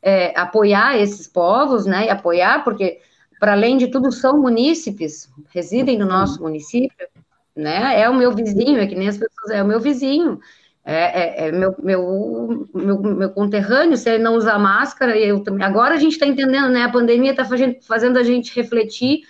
é, 0.00 0.38
apoiar 0.38 0.98
esses 0.98 1.28
povos, 1.28 1.86
né, 1.86 2.06
e 2.06 2.10
apoiar, 2.10 2.64
porque, 2.64 3.00
para 3.38 3.52
além 3.52 3.76
de 3.76 3.88
tudo, 3.88 4.10
são 4.10 4.40
munícipes, 4.40 5.30
residem 5.50 5.98
no 5.98 6.06
nosso 6.06 6.42
município, 6.42 7.06
né, 7.54 8.00
é 8.00 8.08
o 8.08 8.14
meu 8.14 8.32
vizinho, 8.32 8.78
é 8.78 8.86
que 8.86 8.94
nem 8.94 9.08
as 9.08 9.18
pessoas, 9.18 9.50
é 9.50 9.62
o 9.62 9.66
meu 9.66 9.78
vizinho, 9.78 10.40
é, 10.84 11.44
é, 11.44 11.48
é 11.48 11.52
meu, 11.52 11.74
meu, 11.78 12.68
meu, 12.74 13.00
meu, 13.00 13.30
conterrâneo, 13.30 13.96
se 13.96 14.10
ele 14.10 14.22
não 14.22 14.34
usar 14.34 14.58
máscara, 14.58 15.16
eu 15.16 15.40
também. 15.40 15.64
Agora 15.64 15.94
a 15.94 15.98
gente 15.98 16.14
está 16.14 16.26
entendendo, 16.26 16.68
né? 16.70 16.82
A 16.82 16.90
pandemia 16.90 17.30
está 17.30 17.44
fazendo, 17.44 17.76
fazendo 17.82 18.18
a 18.18 18.22
gente 18.22 18.54
refletir 18.54 19.20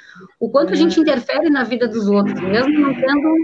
o 0.40 0.48
quanto 0.48 0.72
a 0.72 0.76
gente 0.76 0.98
interfere 0.98 1.50
na 1.50 1.62
vida 1.62 1.86
dos 1.86 2.08
outros, 2.08 2.40
mesmo 2.40 2.72
não 2.80 2.94
tendo 2.94 3.36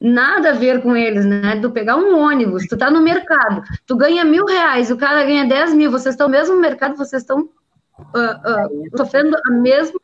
nada 0.00 0.50
a 0.50 0.54
ver 0.54 0.80
com 0.80 0.96
eles, 0.96 1.26
né? 1.26 1.58
Tu 1.60 1.70
pegar 1.70 1.96
um 1.96 2.16
ônibus, 2.18 2.66
tu 2.66 2.78
tá 2.78 2.90
no 2.90 3.02
mercado, 3.02 3.62
tu 3.86 3.94
ganha 3.94 4.24
mil 4.24 4.46
reais, 4.46 4.90
o 4.90 4.96
cara 4.96 5.24
ganha 5.24 5.44
dez 5.46 5.74
mil, 5.74 5.90
vocês 5.90 6.14
estão 6.14 6.28
no 6.28 6.32
mesmo 6.32 6.56
mercado, 6.56 6.96
vocês 6.96 7.22
estão 7.22 7.40
uh, 7.40 8.02
uh, 8.04 8.96
sofrendo 8.96 9.36
o 9.50 9.52
mesmo 9.60 10.00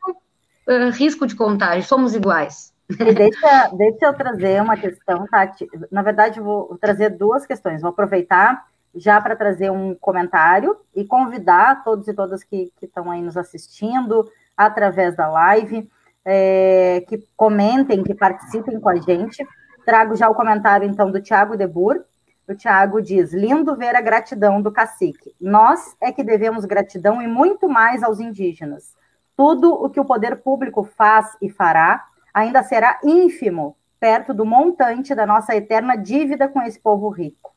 uh, 0.67 0.91
risco 0.91 1.25
de 1.25 1.35
contágio, 1.35 1.87
somos 1.87 2.13
iguais. 2.13 2.74
E 2.89 3.13
deixa, 3.13 3.69
deixa 3.73 4.05
eu 4.05 4.13
trazer 4.13 4.61
uma 4.61 4.77
questão, 4.77 5.25
Tati. 5.27 5.67
Na 5.91 6.01
verdade, 6.01 6.39
vou 6.39 6.77
trazer 6.77 7.09
duas 7.09 7.45
questões. 7.45 7.81
Vou 7.81 7.89
aproveitar 7.89 8.65
já 8.93 9.19
para 9.19 9.35
trazer 9.35 9.71
um 9.71 9.95
comentário 9.95 10.77
e 10.95 11.03
convidar 11.03 11.83
todos 11.83 12.07
e 12.07 12.13
todas 12.13 12.43
que 12.43 12.71
estão 12.81 13.11
aí 13.11 13.21
nos 13.21 13.35
assistindo 13.35 14.29
através 14.55 15.15
da 15.15 15.27
live, 15.27 15.89
é, 16.23 17.03
que 17.07 17.27
comentem, 17.35 18.03
que 18.03 18.13
participem 18.13 18.79
com 18.79 18.89
a 18.89 18.95
gente 18.95 19.45
Trago 19.85 20.15
já 20.15 20.27
o 20.27 20.33
comentário, 20.33 20.89
então, 20.89 21.11
do 21.11 21.21
Tiago 21.21 21.55
Debur. 21.55 22.03
O 22.47 22.55
Tiago 22.55 23.01
diz: 23.01 23.31
lindo 23.31 23.75
ver 23.75 23.95
a 23.95 24.01
gratidão 24.01 24.61
do 24.61 24.71
cacique. 24.71 25.35
Nós 25.39 25.95
é 26.01 26.11
que 26.11 26.23
devemos 26.23 26.65
gratidão 26.65 27.21
e 27.21 27.27
muito 27.27 27.69
mais 27.69 28.01
aos 28.01 28.19
indígenas. 28.19 28.95
Tudo 29.37 29.71
o 29.71 29.89
que 29.89 29.99
o 29.99 30.05
poder 30.05 30.37
público 30.37 30.83
faz 30.83 31.37
e 31.39 31.49
fará 31.49 32.03
ainda 32.35 32.61
será 32.61 32.99
ínfimo 33.01 33.77
perto 33.97 34.33
do 34.33 34.45
montante 34.45 35.15
da 35.15 35.25
nossa 35.25 35.55
eterna 35.55 35.95
dívida 35.95 36.49
com 36.49 36.61
esse 36.61 36.77
povo 36.77 37.07
rico. 37.09 37.55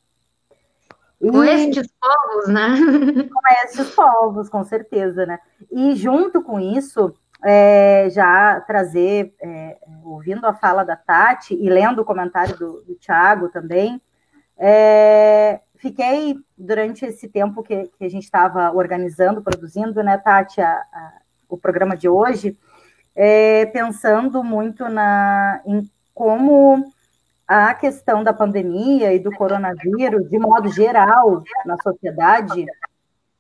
E... 1.21 1.29
Com 1.33 1.43
estes 1.43 1.89
povos, 2.01 2.49
né? 2.49 2.77
Com 3.29 3.65
estes 3.65 3.91
povos, 3.91 4.49
com 4.49 4.63
certeza, 4.63 5.27
né? 5.27 5.41
E 5.69 5.97
junto 5.97 6.41
com 6.41 6.61
isso, 6.61 7.13
é, 7.45 8.09
já 8.09 8.61
trazer, 8.61 9.35
é, 9.43 9.79
ouvindo 10.05 10.47
a 10.47 10.55
fala 10.55 10.85
da 10.85 10.95
Tati 10.95 11.55
e 11.55 11.69
lendo 11.69 12.03
o 12.03 12.05
comentário 12.05 12.57
do, 12.57 12.83
do 12.83 12.95
Tiago 12.95 13.49
também, 13.49 14.01
é, 14.57 15.61
fiquei, 15.75 16.37
durante 16.57 17.05
esse 17.05 17.29
tempo 17.29 17.65
que, 17.65 17.91
que 17.99 18.05
a 18.05 18.09
gente 18.09 18.25
estava 18.25 18.71
organizando, 18.71 19.43
produzindo, 19.43 20.05
né, 20.05 20.19
Tati, 20.19 20.61
a, 20.61 20.71
a, 20.71 21.13
o 21.49 21.59
programa 21.59 21.97
de 21.97 22.09
hoje, 22.09 22.57
é, 23.21 23.67
pensando 23.67 24.45
muito 24.45 24.89
na, 24.89 25.61
em 25.67 25.91
como 26.15 26.85
a 27.49 27.75
questão 27.75 28.23
da 28.23 28.33
pandemia 28.33 29.13
e 29.13 29.19
do 29.19 29.33
coronavírus, 29.33 30.31
de 30.31 30.39
modo 30.39 30.71
geral, 30.71 31.43
na 31.67 31.77
sociedade, 31.83 32.65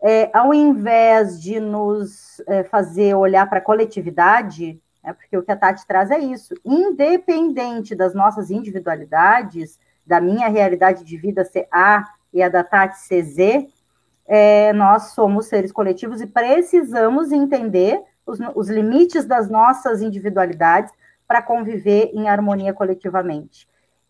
é, 0.02 0.30
ao 0.36 0.52
invés 0.52 1.40
de 1.40 1.60
nos 1.60 2.40
é, 2.48 2.64
fazer 2.64 3.14
olhar 3.14 3.48
para 3.48 3.58
a 3.58 3.62
coletividade, 3.62 4.80
é, 5.04 5.12
porque 5.12 5.36
o 5.36 5.44
que 5.44 5.52
a 5.52 5.56
Tati 5.56 5.86
traz 5.86 6.10
é 6.10 6.18
isso, 6.18 6.54
independente 6.64 7.94
das 7.94 8.14
nossas 8.14 8.50
individualidades, 8.50 9.78
da 10.04 10.20
minha 10.20 10.48
realidade 10.48 11.04
de 11.04 11.16
vida 11.16 11.44
ser 11.44 11.68
A 11.70 12.04
e 12.32 12.42
a 12.42 12.48
da 12.48 12.64
Tati 12.64 12.98
ser 12.98 13.22
Z, 13.22 13.68
é, 14.26 14.72
nós 14.72 15.12
somos 15.12 15.46
seres 15.46 15.70
coletivos 15.70 16.20
e 16.20 16.26
precisamos 16.26 17.30
entender 17.30 18.02
os, 18.28 18.38
os 18.54 18.68
limites 18.68 19.24
das 19.24 19.48
nossas 19.48 20.02
individualidades 20.02 20.92
para 21.26 21.42
conviver 21.42 22.10
em 22.14 22.28
harmonia 22.28 22.72
coletivamente. 22.72 23.68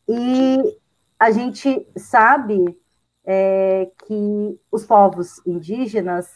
E 0.09 0.79
a 1.19 1.31
gente 1.31 1.87
sabe 1.97 2.77
é, 3.25 3.91
que 4.07 4.61
os 4.71 4.85
povos 4.85 5.41
indígenas 5.47 6.29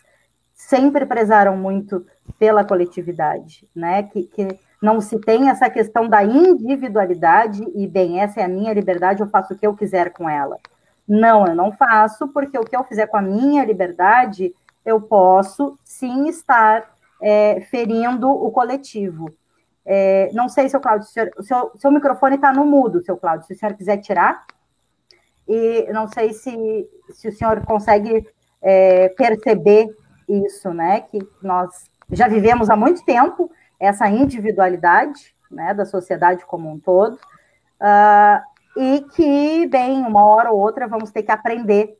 sempre 0.54 1.04
prezaram 1.06 1.56
muito 1.56 2.06
pela 2.38 2.64
coletividade, 2.64 3.68
né? 3.74 4.04
Que, 4.04 4.24
que 4.24 4.58
não 4.80 5.00
se 5.00 5.18
tem 5.18 5.48
essa 5.48 5.70
questão 5.70 6.08
da 6.08 6.24
individualidade 6.24 7.64
e 7.74 7.86
bem, 7.86 8.20
essa 8.20 8.40
é 8.40 8.44
a 8.44 8.48
minha 8.48 8.72
liberdade, 8.72 9.22
eu 9.22 9.28
faço 9.28 9.54
o 9.54 9.58
que 9.58 9.66
eu 9.66 9.74
quiser 9.74 10.12
com 10.12 10.28
ela. 10.28 10.58
Não, 11.06 11.46
eu 11.46 11.54
não 11.54 11.72
faço, 11.72 12.28
porque 12.28 12.58
o 12.58 12.64
que 12.64 12.76
eu 12.76 12.84
fizer 12.84 13.06
com 13.06 13.16
a 13.16 13.22
minha 13.22 13.64
liberdade, 13.64 14.54
eu 14.84 15.00
posso 15.00 15.78
sim 15.84 16.28
estar 16.28 16.92
é, 17.22 17.60
ferindo 17.62 18.28
o 18.28 18.50
coletivo. 18.50 19.32
É, 19.84 20.30
não 20.32 20.48
sei, 20.48 20.68
seu 20.68 20.80
Cláudio, 20.80 21.06
o 21.06 21.10
seu, 21.10 21.30
o 21.38 21.42
seu, 21.42 21.72
seu 21.76 21.90
microfone 21.90 22.36
está 22.36 22.52
no 22.52 22.64
mudo, 22.66 23.02
seu 23.02 23.16
Cláudio, 23.16 23.46
se 23.46 23.54
o 23.54 23.56
senhor 23.56 23.74
quiser 23.74 23.98
tirar. 23.98 24.44
e 25.48 25.90
não 25.92 26.08
sei 26.08 26.32
se, 26.32 26.88
se 27.10 27.28
o 27.28 27.32
senhor 27.32 27.64
consegue 27.64 28.26
é, 28.60 29.08
perceber 29.10 29.88
isso, 30.28 30.72
né? 30.72 31.00
Que 31.02 31.18
nós 31.42 31.90
já 32.10 32.28
vivemos 32.28 32.70
há 32.70 32.76
muito 32.76 33.04
tempo 33.04 33.50
essa 33.78 34.08
individualidade 34.08 35.34
né, 35.50 35.74
da 35.74 35.84
sociedade 35.84 36.46
como 36.46 36.70
um 36.70 36.78
todo, 36.78 37.14
uh, 37.14 38.40
e 38.76 39.02
que, 39.14 39.66
bem, 39.66 40.02
uma 40.02 40.24
hora 40.24 40.50
ou 40.50 40.58
outra 40.58 40.88
vamos 40.88 41.10
ter 41.10 41.22
que 41.22 41.32
aprender, 41.32 41.98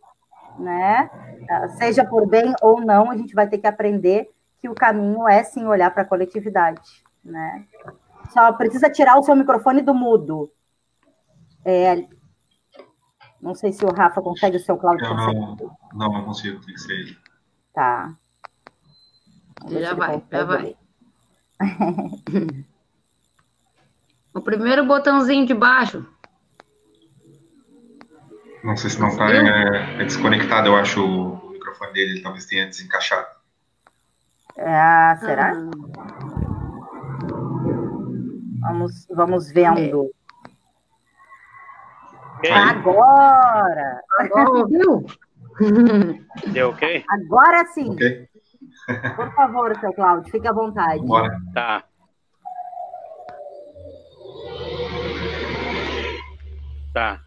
né? 0.58 1.10
Uh, 1.42 1.76
seja 1.76 2.04
por 2.04 2.26
bem 2.26 2.54
ou 2.62 2.80
não, 2.80 3.10
a 3.10 3.16
gente 3.16 3.34
vai 3.34 3.46
ter 3.46 3.58
que 3.58 3.66
aprender 3.66 4.30
que 4.62 4.68
o 4.68 4.74
caminho 4.76 5.28
é 5.28 5.42
sim 5.42 5.66
olhar 5.66 5.90
para 5.90 6.04
a 6.04 6.06
coletividade, 6.06 6.80
né? 7.24 7.66
Só 8.30 8.52
precisa 8.52 8.88
tirar 8.88 9.18
o 9.18 9.22
seu 9.24 9.34
microfone 9.34 9.82
do 9.82 9.92
mudo. 9.92 10.52
É, 11.64 12.06
não 13.40 13.56
sei 13.56 13.72
se 13.72 13.84
o 13.84 13.92
Rafa 13.92 14.22
consegue, 14.22 14.56
o 14.56 14.60
seu 14.60 14.76
Cláudio 14.76 15.04
Eu 15.04 15.16
não, 15.16 15.56
não, 15.94 16.12
não 16.12 16.24
consigo, 16.24 16.64
tem 16.64 16.74
que 16.74 16.80
ser 16.80 16.92
ele. 16.92 17.18
Tá. 17.74 18.16
Já 19.68 19.94
vai, 19.94 20.22
já 20.30 20.44
vai. 20.44 20.76
o 24.32 24.40
primeiro 24.40 24.86
botãozinho 24.86 25.44
de 25.44 25.54
baixo. 25.54 26.06
Não 28.62 28.76
sei 28.76 28.90
se 28.90 29.00
não 29.00 29.08
está 29.08 29.28
é, 29.28 30.00
é, 30.00 30.04
desconectado, 30.04 30.68
eu 30.68 30.76
acho 30.76 31.04
o 31.04 31.50
microfone 31.50 31.92
dele 31.92 32.22
talvez 32.22 32.46
tenha 32.46 32.68
desencaixado. 32.68 33.41
Ah, 34.58 35.16
será? 35.20 35.52
Ah. 35.52 35.70
Vamos, 38.60 39.06
vamos 39.10 39.52
vendo. 39.52 40.10
Okay. 42.38 42.50
Agora! 42.52 44.02
Agora 44.18 44.50
ouviu? 44.50 45.04
Deu 46.52 46.70
ok? 46.70 47.04
Agora 47.08 47.66
sim. 47.66 47.92
Okay. 47.92 48.28
Por 49.16 49.32
favor, 49.34 49.78
seu 49.78 49.92
Cláudio, 49.92 50.30
fique 50.30 50.46
à 50.46 50.52
vontade. 50.52 51.04
Bora. 51.04 51.36
Tá. 51.54 51.84
Tá. 56.92 57.20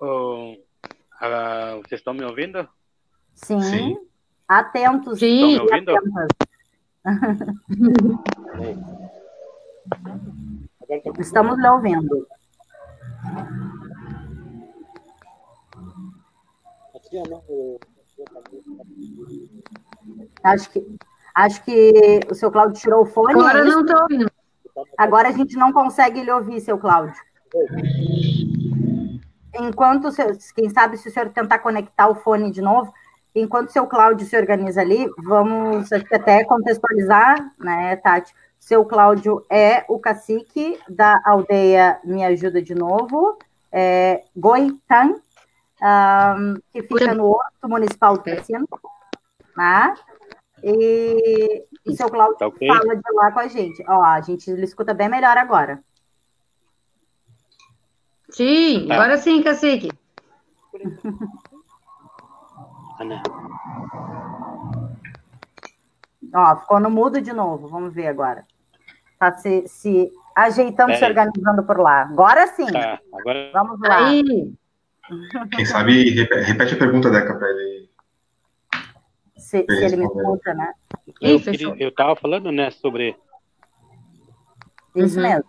Oh, 0.00 0.52
uh, 0.52 1.82
vocês 1.82 2.00
estão 2.00 2.14
me 2.14 2.24
ouvindo? 2.24 2.68
Sim. 3.34 3.60
Sim. 3.60 4.07
Atentos. 4.48 5.18
Sim. 5.18 5.58
Estão 11.18 11.44
me 11.44 11.50
ouvindo? 11.50 11.58
Estamos 11.58 11.58
lhe 11.58 11.68
ouvindo. 11.68 12.28
Acho 20.42 20.70
que, 20.70 20.98
acho 21.34 21.64
que 21.64 22.20
o 22.30 22.34
seu 22.34 22.50
Cláudio 22.50 22.80
tirou 22.80 23.02
o 23.02 23.06
fone. 23.06 23.34
Agora 23.34 23.58
é 23.58 23.64
não 23.64 23.82
estou 23.82 24.02
ouvindo. 24.02 24.30
Agora 24.96 25.28
a 25.28 25.32
gente 25.32 25.56
não 25.56 25.72
consegue 25.72 26.22
lhe 26.22 26.30
ouvir, 26.30 26.60
seu 26.60 26.78
Cláudio. 26.78 27.14
Enquanto, 29.54 30.08
quem 30.54 30.70
sabe, 30.70 30.96
se 30.96 31.08
o 31.08 31.12
senhor 31.12 31.28
tentar 31.30 31.58
conectar 31.58 32.08
o 32.08 32.14
fone 32.14 32.50
de 32.50 32.62
novo, 32.62 32.92
enquanto 33.40 33.68
o 33.68 33.72
seu 33.72 33.86
Cláudio 33.86 34.26
se 34.26 34.36
organiza 34.36 34.80
ali, 34.80 35.08
vamos 35.18 35.92
até 35.92 36.44
contextualizar, 36.44 37.52
né, 37.58 37.96
Tati? 37.96 38.34
Seu 38.58 38.84
Cláudio 38.84 39.44
é 39.50 39.84
o 39.88 39.98
cacique 39.98 40.78
da 40.88 41.20
aldeia 41.24 42.00
Me 42.04 42.24
Ajuda 42.24 42.60
de 42.60 42.74
Novo, 42.74 43.38
é, 43.70 44.24
Goitan, 44.36 45.14
um, 45.80 46.54
que 46.72 46.82
fica 46.82 47.14
no 47.14 47.26
Horto 47.26 47.68
Municipal 47.68 48.14
do 48.14 48.24
Cassino. 48.24 48.66
Né? 49.56 49.94
E, 50.62 51.64
e 51.86 51.96
seu 51.96 52.10
Cláudio 52.10 52.38
tá 52.38 52.46
okay. 52.46 52.68
fala 52.68 52.96
de 52.96 53.12
lá 53.12 53.32
com 53.32 53.40
a 53.40 53.48
gente. 53.48 53.84
Ó, 53.88 54.02
a 54.02 54.20
gente 54.20 54.50
ele 54.50 54.64
escuta 54.64 54.92
bem 54.92 55.08
melhor 55.08 55.36
agora. 55.38 55.82
Sim, 58.30 58.86
tá. 58.88 58.94
agora 58.94 59.16
sim, 59.16 59.42
cacique. 59.42 59.90
Ó, 66.34 66.56
ficou 66.56 66.80
no 66.80 66.90
mudo 66.90 67.20
de 67.20 67.32
novo. 67.32 67.68
Vamos 67.68 67.94
ver 67.94 68.08
agora. 68.08 68.44
Tá 69.18 69.32
se, 69.32 69.66
se 69.66 70.10
ajeitando, 70.34 70.94
se 70.94 71.04
organizando 71.04 71.62
por 71.64 71.78
lá. 71.78 72.02
Agora 72.02 72.46
sim. 72.48 72.66
Tá, 72.66 73.00
agora... 73.12 73.50
Vamos 73.52 73.80
lá. 73.80 74.06
Aí. 74.06 74.52
Quem 75.54 75.64
sabe, 75.64 76.10
repete 76.10 76.74
a 76.74 76.78
pergunta, 76.78 77.10
Deca, 77.10 77.34
para 77.34 77.48
ele. 77.48 77.88
Se, 79.36 79.64
se 79.64 79.84
ele 79.84 79.96
me 79.96 80.04
escuta, 80.04 80.52
né? 80.52 80.72
Eu, 81.20 81.88
estava 81.88 82.14
falando, 82.14 82.52
né, 82.52 82.70
sobre. 82.70 83.16
Isso 84.94 85.16
uhum. 85.16 85.22
mesmo. 85.22 85.44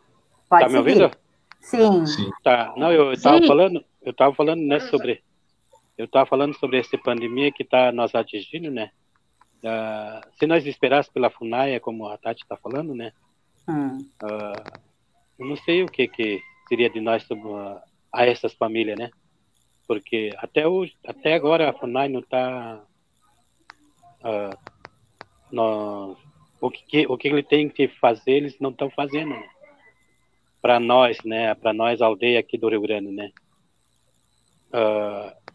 Pode 0.50 0.64
tá 0.64 0.70
me 0.70 0.78
ouvindo? 0.78 1.12
Sim. 1.60 2.06
Sim. 2.06 2.32
Tá. 2.44 2.74
Não, 2.78 2.92
eu 2.92 3.12
estava 3.12 3.46
falando, 3.46 3.84
eu 4.02 4.12
estava 4.12 4.34
falando, 4.34 4.62
né, 4.62 4.80
sobre. 4.80 5.22
Eu 6.00 6.06
estava 6.06 6.26
falando 6.26 6.58
sobre 6.58 6.80
essa 6.80 6.98
pandemia 6.98 7.52
que 7.52 7.62
está 7.62 7.92
nos 7.92 8.16
atingindo, 8.16 8.72
né? 8.72 8.90
Uh, 9.58 10.26
se 10.40 10.48
nós 10.48 10.66
esperássemos 10.66 11.14
pela 11.14 11.30
FUNAI, 11.30 11.78
como 11.82 12.08
a 12.08 12.18
Tati 12.18 12.42
está 12.42 12.56
falando, 12.56 12.96
né? 12.96 13.12
Hum. 13.68 13.98
Uh, 14.24 14.80
eu 15.38 15.46
não 15.46 15.58
sei 15.58 15.84
o 15.84 15.88
que, 15.88 16.08
que 16.08 16.42
seria 16.70 16.90
de 16.90 17.02
nós 17.02 17.24
sobre, 17.24 17.46
uh, 17.50 17.82
a 18.14 18.26
essas 18.26 18.54
famílias, 18.54 18.98
né? 18.98 19.12
Porque 19.86 20.30
até, 20.38 20.66
hoje, 20.66 20.96
até 21.06 21.34
agora 21.34 21.70
a 21.70 21.74
FUNAI 21.74 22.08
não 22.08 22.22
está. 22.22 22.82
No, 25.52 26.16
o, 26.62 26.72
que, 26.72 27.08
o 27.08 27.18
que 27.18 27.28
ele 27.28 27.44
tem 27.44 27.68
que 27.68 27.90
fazer, 27.90 28.32
eles 28.32 28.58
não 28.58 28.70
estão 28.70 28.90
fazendo. 28.90 29.32
Né? 29.32 29.50
Para 30.62 30.80
nós, 30.80 31.18
né? 31.26 31.54
Para 31.56 31.74
nós, 31.74 32.02
aldeia 32.02 32.40
aqui 32.40 32.58
do 32.58 32.70
Rio 32.70 32.80
Grande, 32.80 33.12
né? 33.12 33.34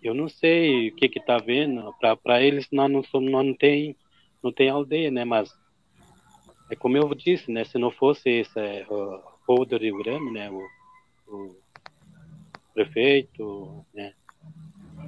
Eu 0.05 0.13
não 0.15 0.29
sei 0.29 0.91
o 0.91 0.95
que 0.95 1.09
que 1.09 1.19
tá 1.19 1.39
vendo. 1.39 1.93
Para 2.23 2.43
eles, 2.43 2.69
nós 2.71 2.91
não, 2.91 3.03
somos, 3.03 3.33
nós 3.33 3.47
não 3.47 3.55
tem 3.55 3.97
não 4.43 4.53
tem 4.53 4.69
aldeia, 4.69 5.11
né? 5.11 5.25
Mas 5.25 5.51
é 6.71 6.77
como 6.77 6.99
eu 6.99 7.15
disse, 7.15 7.51
né? 7.51 7.65
Se 7.65 7.79
não 7.79 7.91
fosse 7.91 8.29
esse 8.29 8.59
é, 8.59 8.87
o 8.91 9.23
povo 9.47 9.65
do 9.65 9.79
Rio 9.79 9.97
Grande, 9.97 10.31
né? 10.31 10.51
O, 10.51 10.61
o 11.27 11.57
prefeito, 12.75 13.85
né? 13.95 14.13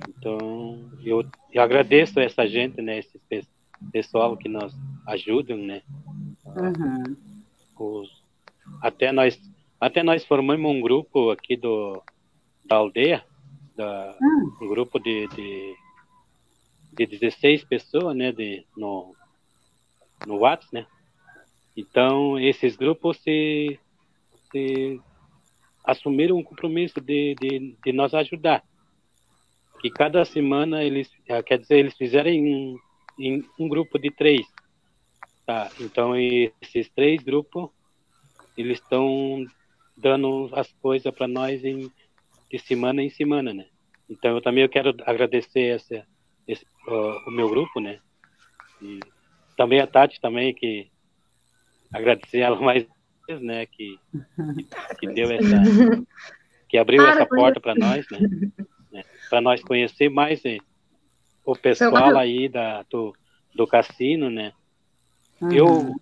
Então 0.09 0.90
eu, 1.04 1.22
eu 1.52 1.62
agradeço 1.62 2.18
a 2.18 2.22
essa 2.22 2.46
gente, 2.46 2.80
né? 2.80 2.98
Esse 2.98 3.20
pessoal 3.92 4.35
que 4.37 4.48
nos 4.48 4.74
ajudam, 5.06 5.59
né? 5.59 5.82
Uhum. 6.46 7.16
Os, 7.78 8.24
até 8.80 9.12
nós 9.12 9.38
até 9.78 10.02
nós 10.02 10.24
formamos 10.24 10.70
um 10.70 10.80
grupo 10.80 11.30
aqui 11.30 11.56
do 11.56 12.02
da 12.64 12.76
aldeia, 12.76 13.22
da, 13.76 14.16
um 14.60 14.68
grupo 14.68 14.98
de, 14.98 15.28
de, 15.28 15.76
de 16.92 17.06
16 17.18 17.64
pessoas, 17.64 18.16
né? 18.16 18.32
De, 18.32 18.64
no, 18.76 19.14
no 20.26 20.38
WhatsApp, 20.38 20.74
né? 20.74 20.86
Então, 21.76 22.38
esses 22.38 22.74
grupos 22.74 23.18
se, 23.18 23.78
se 24.50 25.00
assumiram 25.84 26.36
um 26.36 26.42
compromisso 26.42 27.00
de, 27.00 27.34
de, 27.38 27.76
de 27.84 27.92
nos 27.92 28.14
ajudar. 28.14 28.64
Que 29.80 29.90
cada 29.90 30.24
semana 30.24 30.82
eles, 30.82 31.10
eh, 31.28 31.42
quer 31.42 31.58
dizer, 31.58 31.78
eles 31.78 31.94
fizeram 31.94 32.30
em, 32.30 32.78
em 33.18 33.44
um 33.58 33.68
grupo 33.68 33.98
de 33.98 34.10
três. 34.10 34.46
Tá? 35.44 35.70
Então, 35.78 36.16
esses 36.16 36.88
três 36.88 37.22
grupos, 37.22 37.68
eles 38.56 38.80
estão 38.80 39.44
dando 39.94 40.48
as 40.52 40.72
coisas 40.80 41.14
para 41.14 41.28
nós 41.28 41.62
em, 41.62 41.92
de 42.50 42.59
semana 42.59 43.02
em 43.02 43.11
semana, 43.11 43.52
né? 43.52 43.66
Então, 44.09 44.37
eu 44.37 44.40
também 44.40 44.62
eu 44.62 44.68
quero 44.68 44.94
agradecer 45.04 45.74
essa, 45.74 46.06
esse, 46.46 46.64
uh, 46.88 47.28
o 47.28 47.30
meu 47.30 47.48
grupo, 47.48 47.80
né? 47.80 47.98
E 48.80 49.00
também 49.56 49.80
a 49.80 49.87
Tati 49.87 50.20
também, 50.20 50.54
que 50.54 50.90
agradecer 51.92 52.40
ela 52.40 52.61
mais 52.61 52.87
vezes, 53.26 53.42
né, 53.42 53.66
que, 53.66 53.98
que 54.98 55.06
deu 55.09 55.30
essa, 55.30 55.56
que 56.68 56.78
abriu 56.78 57.02
para, 57.02 57.12
essa 57.12 57.26
porta 57.26 57.61
para 57.61 57.74
nós, 57.74 58.06
né, 58.11 58.18
né 58.92 59.04
para 59.28 59.40
nós 59.40 59.62
conhecer 59.62 60.09
mais 60.09 60.42
né, 60.44 60.59
o 61.44 61.56
pessoal 61.56 62.16
aí 62.16 62.48
da, 62.48 62.82
do, 62.85 63.14
do 63.54 63.66
cassino, 63.66 64.30
né. 64.30 64.52
Uhum. 65.40 65.52
Eu, 65.52 66.00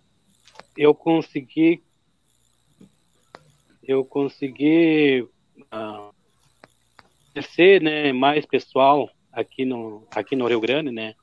eu 0.77 0.95
consegui, 0.95 1.83
eu 3.83 4.05
consegui 4.05 5.23
uh, 5.23 6.04
conhecer, 7.35 7.83
né, 7.83 8.13
mais 8.13 8.47
pessoal 8.47 9.11
aqui 9.33 9.65
no, 9.65 10.07
aqui 10.15 10.37
no 10.37 10.47
Rio 10.47 10.61
Grande, 10.61 10.91
né, 10.93 11.15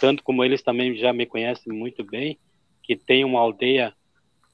tanto 0.00 0.22
como 0.22 0.44
eles 0.44 0.62
também 0.62 0.96
já 0.96 1.12
me 1.12 1.24
conhecem 1.24 1.72
muito 1.72 2.02
bem, 2.02 2.38
que 2.82 2.96
tem 2.96 3.24
uma 3.24 3.40
aldeia, 3.40 3.94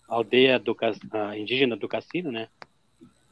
aldeia 0.09 0.59
do, 0.59 0.77
indígena 1.37 1.77
do 1.77 1.89
Cassino, 1.89 2.31
né? 2.31 2.49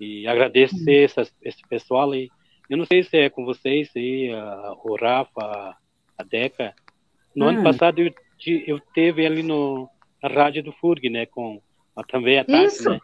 E 0.00 0.26
agradecer 0.26 1.10
esse 1.42 1.62
pessoal 1.68 2.12
aí, 2.12 2.30
eu 2.68 2.76
não 2.76 2.84
sei 2.84 3.02
se 3.02 3.16
é 3.16 3.28
com 3.28 3.44
vocês 3.44 3.90
aí, 3.94 4.30
o 4.82 4.96
Rafa, 4.96 5.76
a 6.16 6.22
Deca. 6.22 6.74
No 7.34 7.46
hum. 7.46 7.48
ano 7.50 7.62
passado 7.62 8.00
eu, 8.00 8.12
eu 8.66 8.80
teve 8.94 9.26
ali 9.26 9.42
no 9.42 9.88
na 10.22 10.28
rádio 10.28 10.62
do 10.62 10.72
FURG, 10.72 11.10
né? 11.10 11.26
Com 11.26 11.60
também 12.08 12.38
a 12.38 12.44
Tati, 12.44 12.64
Isso. 12.64 12.88
né? 12.88 13.00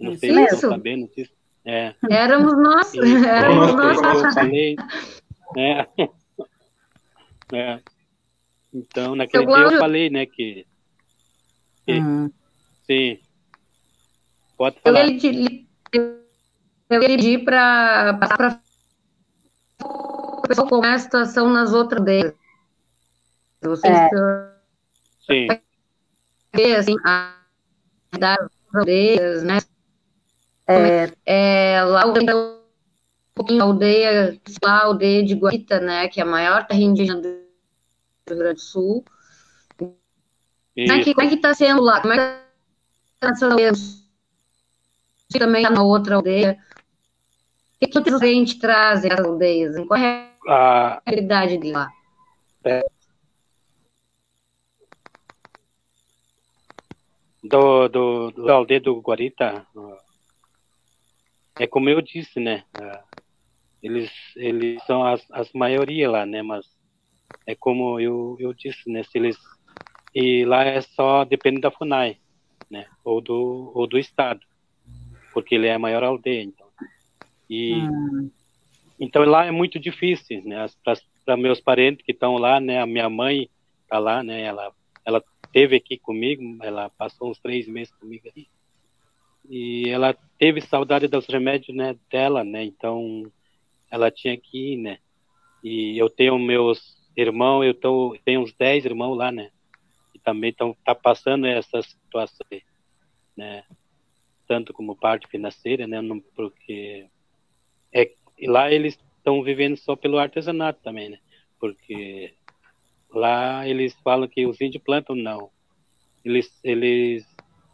Não 0.00 0.12
Isso. 0.12 0.20
sei 0.20 0.32
se 0.32 0.40
Isso. 0.40 0.54
estão 0.54 0.70
sabendo 0.70 1.08
disso. 1.14 1.32
É. 1.66 1.94
Éramos 2.08 2.56
nós, 2.56 2.94
E, 2.94 3.00
éramos 3.26 3.70
é, 3.70 3.72
nós. 3.72 4.00
eu 4.24 4.32
falei, 4.32 4.76
né? 5.56 5.86
É. 7.52 7.80
Então, 8.72 9.16
naquele 9.16 9.44
Seu 9.44 9.54
dia 9.54 9.64
eu 9.64 9.78
falei, 9.78 10.10
né, 10.10 10.26
que 10.26 10.66
Sim. 11.88 12.02
Hum. 12.02 12.30
sim. 12.86 13.18
Pode 14.56 14.76
Eu 14.84 14.92
falar. 14.92 15.06
eu 15.08 17.02
ia 17.02 17.08
pedir 17.08 17.44
para 17.44 18.14
passar 18.14 18.36
para 18.36 18.60
o 19.84 20.42
pessoal 20.42 20.68
como 20.68 20.84
é 20.86 20.94
a 20.94 20.98
situação 20.98 21.48
nas 21.50 21.72
outras 21.72 22.00
aldeias. 22.00 22.34
Vocês 23.60 23.92
É. 23.94 24.08
Sim. 25.20 25.48
assim, 26.76 26.96
a 27.04 27.34
das 28.18 28.48
aldeias, 28.74 29.42
né? 29.42 29.58
É, 30.68 31.12
É, 31.24 31.82
lá 31.84 32.06
um 32.06 32.14
pouquinho 33.34 33.62
a 33.62 33.66
aldeia, 33.66 34.40
lá 34.62 34.72
a 34.78 34.84
aldeia 34.84 35.24
de 35.24 35.34
Guarita, 35.34 35.80
né? 35.80 36.08
Que 36.08 36.20
é 36.20 36.22
a 36.22 36.26
maior 36.26 36.66
terra 36.66 36.80
indígena 36.80 37.20
do 37.20 37.28
Rio 37.28 38.38
Grande 38.38 38.54
do 38.54 38.60
Sul. 38.60 39.04
Como 39.78 40.92
é 40.92 41.02
que, 41.02 41.14
como 41.14 41.26
é 41.26 41.30
que 41.30 41.36
tá 41.36 41.54
sendo 41.54 41.82
lá? 41.82 42.00
Como 42.00 42.12
é 42.12 42.16
que 42.16 43.20
tá 43.20 43.46
aldeias? 43.46 44.04
Você 45.28 45.38
também 45.38 45.62
tá 45.62 45.70
na 45.70 45.82
outra 45.82 46.16
aldeia. 46.16 46.58
O 47.76 47.86
que, 47.86 48.02
que 48.02 48.10
a 48.10 48.18
gente 48.26 48.58
traz 48.58 49.04
essas 49.04 49.24
aldeias? 49.24 49.76
Qual 49.86 49.98
é 50.00 50.32
A, 50.48 50.96
a 50.96 51.02
realidade 51.06 51.58
de 51.58 51.72
lá? 51.72 51.88
do, 57.42 57.88
do, 57.88 58.30
do 58.32 58.44
da 58.44 58.54
aldeia 58.54 58.80
do 58.80 59.00
Guarita, 59.00 59.66
é 61.58 61.66
como 61.66 61.88
eu 61.88 62.00
disse, 62.00 62.40
né? 62.40 62.64
ah, 62.78 63.04
Eles, 63.82 64.10
eles 64.36 64.82
são 64.84 65.04
as, 65.04 65.24
as 65.30 65.52
maioria 65.52 66.10
lá, 66.10 66.26
né? 66.26 66.42
Mas 66.42 66.66
é 67.46 67.54
como 67.54 68.00
eu, 68.00 68.36
eu 68.40 68.52
disse, 68.52 68.90
né? 68.90 69.02
Se 69.04 69.18
eles, 69.18 69.36
e 70.14 70.44
lá 70.44 70.64
é 70.64 70.80
só 70.80 71.24
depende 71.24 71.60
da 71.60 71.70
FUNAI, 71.70 72.18
né? 72.70 72.86
Ou 73.04 73.20
do, 73.20 73.72
ou 73.74 73.86
do 73.86 73.98
Estado, 73.98 74.40
porque 75.32 75.54
ele 75.54 75.66
é 75.66 75.74
a 75.74 75.78
maior 75.78 76.02
aldeia, 76.04 76.42
então. 76.42 76.66
E, 77.48 77.74
hum, 77.74 78.30
então 78.98 79.24
lá 79.24 79.46
é 79.46 79.50
muito 79.50 79.78
difícil, 79.78 80.42
né? 80.44 80.66
Para 81.24 81.36
meus 81.36 81.60
parentes 81.60 82.04
que 82.04 82.12
estão 82.12 82.36
lá, 82.38 82.60
né? 82.60 82.80
A 82.80 82.86
minha 82.86 83.08
mãe 83.08 83.50
tá 83.88 83.98
lá, 83.98 84.22
né? 84.22 84.42
Ela, 84.42 84.72
ela 85.04 85.22
teve 85.52 85.76
aqui 85.76 85.98
comigo, 85.98 86.42
ela 86.62 86.90
passou 86.90 87.30
uns 87.30 87.38
três 87.40 87.66
meses 87.68 87.92
comigo 87.94 88.28
ali. 88.28 88.48
E 89.48 89.88
ela 89.88 90.14
teve 90.38 90.60
saudade 90.60 91.08
dos 91.08 91.26
remédios, 91.26 91.76
né? 91.76 91.96
Dela, 92.10 92.44
né? 92.44 92.64
Então 92.64 93.30
ela 93.90 94.10
tinha 94.10 94.36
que 94.36 94.74
ir, 94.74 94.76
né? 94.76 94.98
E 95.62 95.98
eu 95.98 96.08
tenho 96.08 96.38
meus 96.38 96.96
irmãos, 97.16 97.64
eu 97.64 97.74
tô, 97.74 98.16
tenho 98.24 98.42
uns 98.42 98.52
dez 98.52 98.84
irmãos 98.84 99.16
lá, 99.16 99.32
né? 99.32 99.50
E 100.14 100.18
também 100.18 100.50
estão 100.50 100.76
tá 100.84 100.94
passando 100.94 101.46
essa 101.46 101.80
situação, 101.82 102.46
né? 103.36 103.64
Tanto 104.46 104.72
como 104.72 104.96
parte 104.96 105.26
financeira, 105.28 105.86
né? 105.86 106.00
Não, 106.00 106.20
porque 106.20 107.06
é 107.92 108.10
lá 108.46 108.70
eles 108.70 108.98
estão 109.16 109.42
vivendo 109.42 109.76
só 109.76 109.96
pelo 109.96 110.18
artesanato 110.18 110.80
também, 110.82 111.08
né? 111.08 111.18
Porque 111.58 112.34
lá 113.10 113.66
eles 113.66 113.94
falam 114.04 114.28
que 114.28 114.46
os 114.46 114.60
índios 114.60 114.82
plantam 114.82 115.16
não. 115.16 115.50
Eles 116.24 116.60
eles 116.62 117.26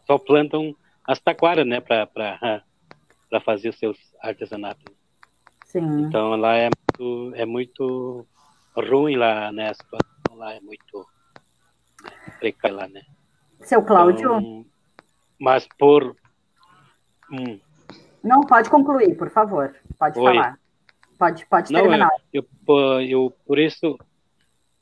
só 0.05 0.17
plantam 0.17 0.75
as 1.05 1.19
taquaras, 1.19 1.65
né, 1.65 1.79
para 1.81 2.07
fazer 3.43 3.69
os 3.69 3.77
seus 3.77 3.97
artesanatos. 4.21 4.91
sim. 5.65 6.01
Então 6.01 6.35
lá 6.35 6.55
é 6.55 6.69
muito 6.69 7.35
é 7.35 7.45
muito 7.45 8.27
ruim 8.75 9.15
lá, 9.15 9.51
né? 9.51 9.69
A 9.69 9.73
situação 9.73 10.35
lá 10.35 10.53
é 10.53 10.59
muito 10.59 11.07
precária 12.39 12.75
lá, 12.77 12.87
né? 12.87 13.01
Seu 13.61 13.83
Cláudio, 13.83 14.37
Então, 14.37 14.65
mas 15.39 15.67
por 15.77 16.15
hum, 17.31 17.59
não 18.23 18.41
pode 18.41 18.69
concluir, 18.69 19.15
por 19.17 19.29
favor. 19.29 19.75
Pode 19.97 20.19
Oi. 20.19 20.33
falar. 20.33 20.59
Pode, 21.17 21.45
pode 21.45 21.71
Não, 21.71 21.81
terminar. 21.81 22.09
eu, 22.31 22.43
por- 22.65 23.01
eu 23.01 23.33
por 23.45 23.59
isso, 23.59 23.97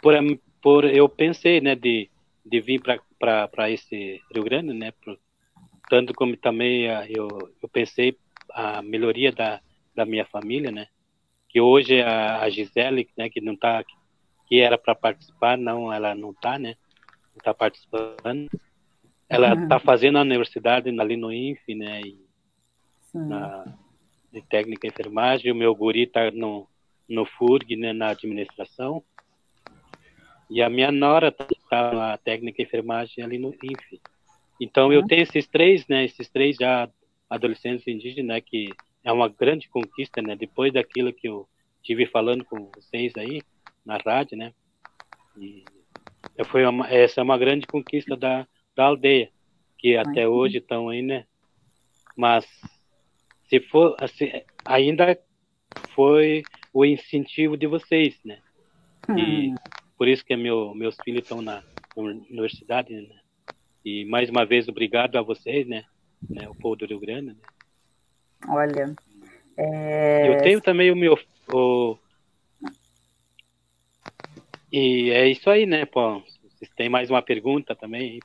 por, 0.01 0.13
por 0.61 0.85
eu 0.85 1.07
pensei, 1.09 1.59
né, 1.61 1.75
de, 1.75 2.09
de 2.45 2.61
vir 2.61 2.81
para 3.19 3.69
esse 3.69 4.21
Rio 4.33 4.43
Grande, 4.43 4.73
né, 4.73 4.91
por- 5.03 5.19
tanto 5.91 6.13
como 6.13 6.37
também 6.37 6.89
ah, 6.89 7.05
eu, 7.09 7.27
eu 7.61 7.67
pensei 7.67 8.17
a 8.53 8.81
melhoria 8.81 9.29
da, 9.29 9.59
da 9.93 10.05
minha 10.05 10.23
família, 10.23 10.71
né, 10.71 10.87
que 11.49 11.59
hoje 11.59 12.01
a, 12.01 12.39
a 12.43 12.49
Gisele, 12.49 13.09
né, 13.17 13.29
que 13.29 13.41
não 13.41 13.57
tá, 13.57 13.83
que 14.47 14.61
era 14.61 14.77
para 14.77 14.95
participar, 14.95 15.57
não, 15.57 15.91
ela 15.91 16.15
não 16.15 16.33
tá, 16.33 16.57
né, 16.57 16.77
não 17.35 17.43
tá 17.43 17.53
participando. 17.53 18.49
Ela 19.27 19.53
Uhum. 19.53 19.67
tá 19.67 19.79
fazendo 19.79 20.17
a 20.17 20.21
universidade 20.21 20.89
ali 20.97 21.17
no 21.17 21.29
INF, 21.29 21.75
né, 21.75 22.01
e 22.03 22.17
na 23.13 23.65
de 24.31 24.41
técnica 24.43 24.87
e 24.87 24.89
enfermagem, 24.89 25.51
o 25.51 25.55
meu 25.55 25.75
guri 25.75 26.03
está 26.03 26.31
no, 26.31 26.65
no 27.09 27.25
FURG, 27.25 27.75
né, 27.75 27.91
na 27.91 28.11
administração, 28.11 29.03
e 30.49 30.61
a 30.61 30.69
minha 30.69 30.89
nora 30.89 31.35
está 31.51 31.91
na 31.91 32.17
técnica 32.17 32.61
e 32.61 32.65
enfermagem 32.65 33.21
ali 33.25 33.37
no 33.37 33.53
INF. 33.61 34.01
Então 34.61 34.93
eu 34.93 35.03
Uhum. 35.03 35.07
tenho 35.07 35.23
esses 35.23 35.47
três, 35.49 35.87
né, 35.89 36.05
esses 36.05 36.29
três 36.29 36.57
já 36.57 36.89
adolescentes 37.29 37.87
indígenas, 37.87 38.27
né, 38.27 38.41
que 38.41 38.79
é 39.03 39.11
uma 39.13 39.29
grande 39.29 39.69
conquista, 39.69 40.21
né, 40.21 40.37
depois 40.37 40.73
daquilo 40.73 41.13
que 41.13 41.27
eu 41.29 41.49
tive 41.83 42.07
falando 42.07 42.45
com 42.45 42.73
vocês 42.75 43.17
aí 43.17 43.45
na 43.85 43.97
rádio, 43.97 44.37
né, 44.37 44.53
e 45.37 46.45
foi 46.45 46.65
uma, 46.65 46.87
essa 46.89 47.21
é 47.21 47.23
uma 47.23 47.37
grande 47.37 47.67
conquista 47.67 48.17
da, 48.17 48.47
da 48.75 48.85
aldeia, 48.85 49.31
que 49.79 49.97
até 49.97 50.27
Uhum. 50.27 50.27
hoje 50.27 50.59
estão 50.59 50.89
aí, 50.89 51.01
né, 51.03 51.27
mas 52.17 52.45
se 53.49 53.59
for 53.61 53.97
assim, 54.01 54.31
ainda 54.65 55.17
foi 55.95 56.47
o 56.73 56.85
incentivo 56.85 57.57
de 57.57 57.67
vocês, 57.67 58.19
né? 58.25 58.41
E 59.15 59.53
Hum, 59.53 59.59
por 59.97 60.07
isso 60.09 60.25
que 60.25 60.35
meu, 60.37 60.75
meus 60.75 60.99
filhos 61.01 61.23
estão 61.23 61.41
na 61.41 61.63
universidade, 61.95 62.93
né? 62.93 63.20
E 63.83 64.05
mais 64.05 64.29
uma 64.29 64.45
vez 64.45 64.67
obrigado 64.67 65.17
a 65.17 65.21
vocês, 65.21 65.67
né? 65.67 65.83
né? 66.29 66.47
O 66.47 66.55
povo 66.55 66.75
do 66.75 66.85
Rio 66.85 66.99
Grande. 66.99 67.27
Né? 67.27 67.35
olha. 68.47 68.95
é, 69.57 70.27
Eu 70.29 70.41
tenho 70.41 70.61
também 70.61 70.91
o 70.91 70.95
meu 70.95 71.17
o... 71.53 71.97
e 74.71 75.09
é 75.11 75.27
isso 75.27 75.49
aí, 75.49 75.65
né, 75.65 75.85
pô? 75.85 76.21
Vocês 76.49 76.71
têm 76.75 76.89
mais 76.89 77.09
uma 77.09 77.21
pergunta 77.21 77.75
também 77.75 78.19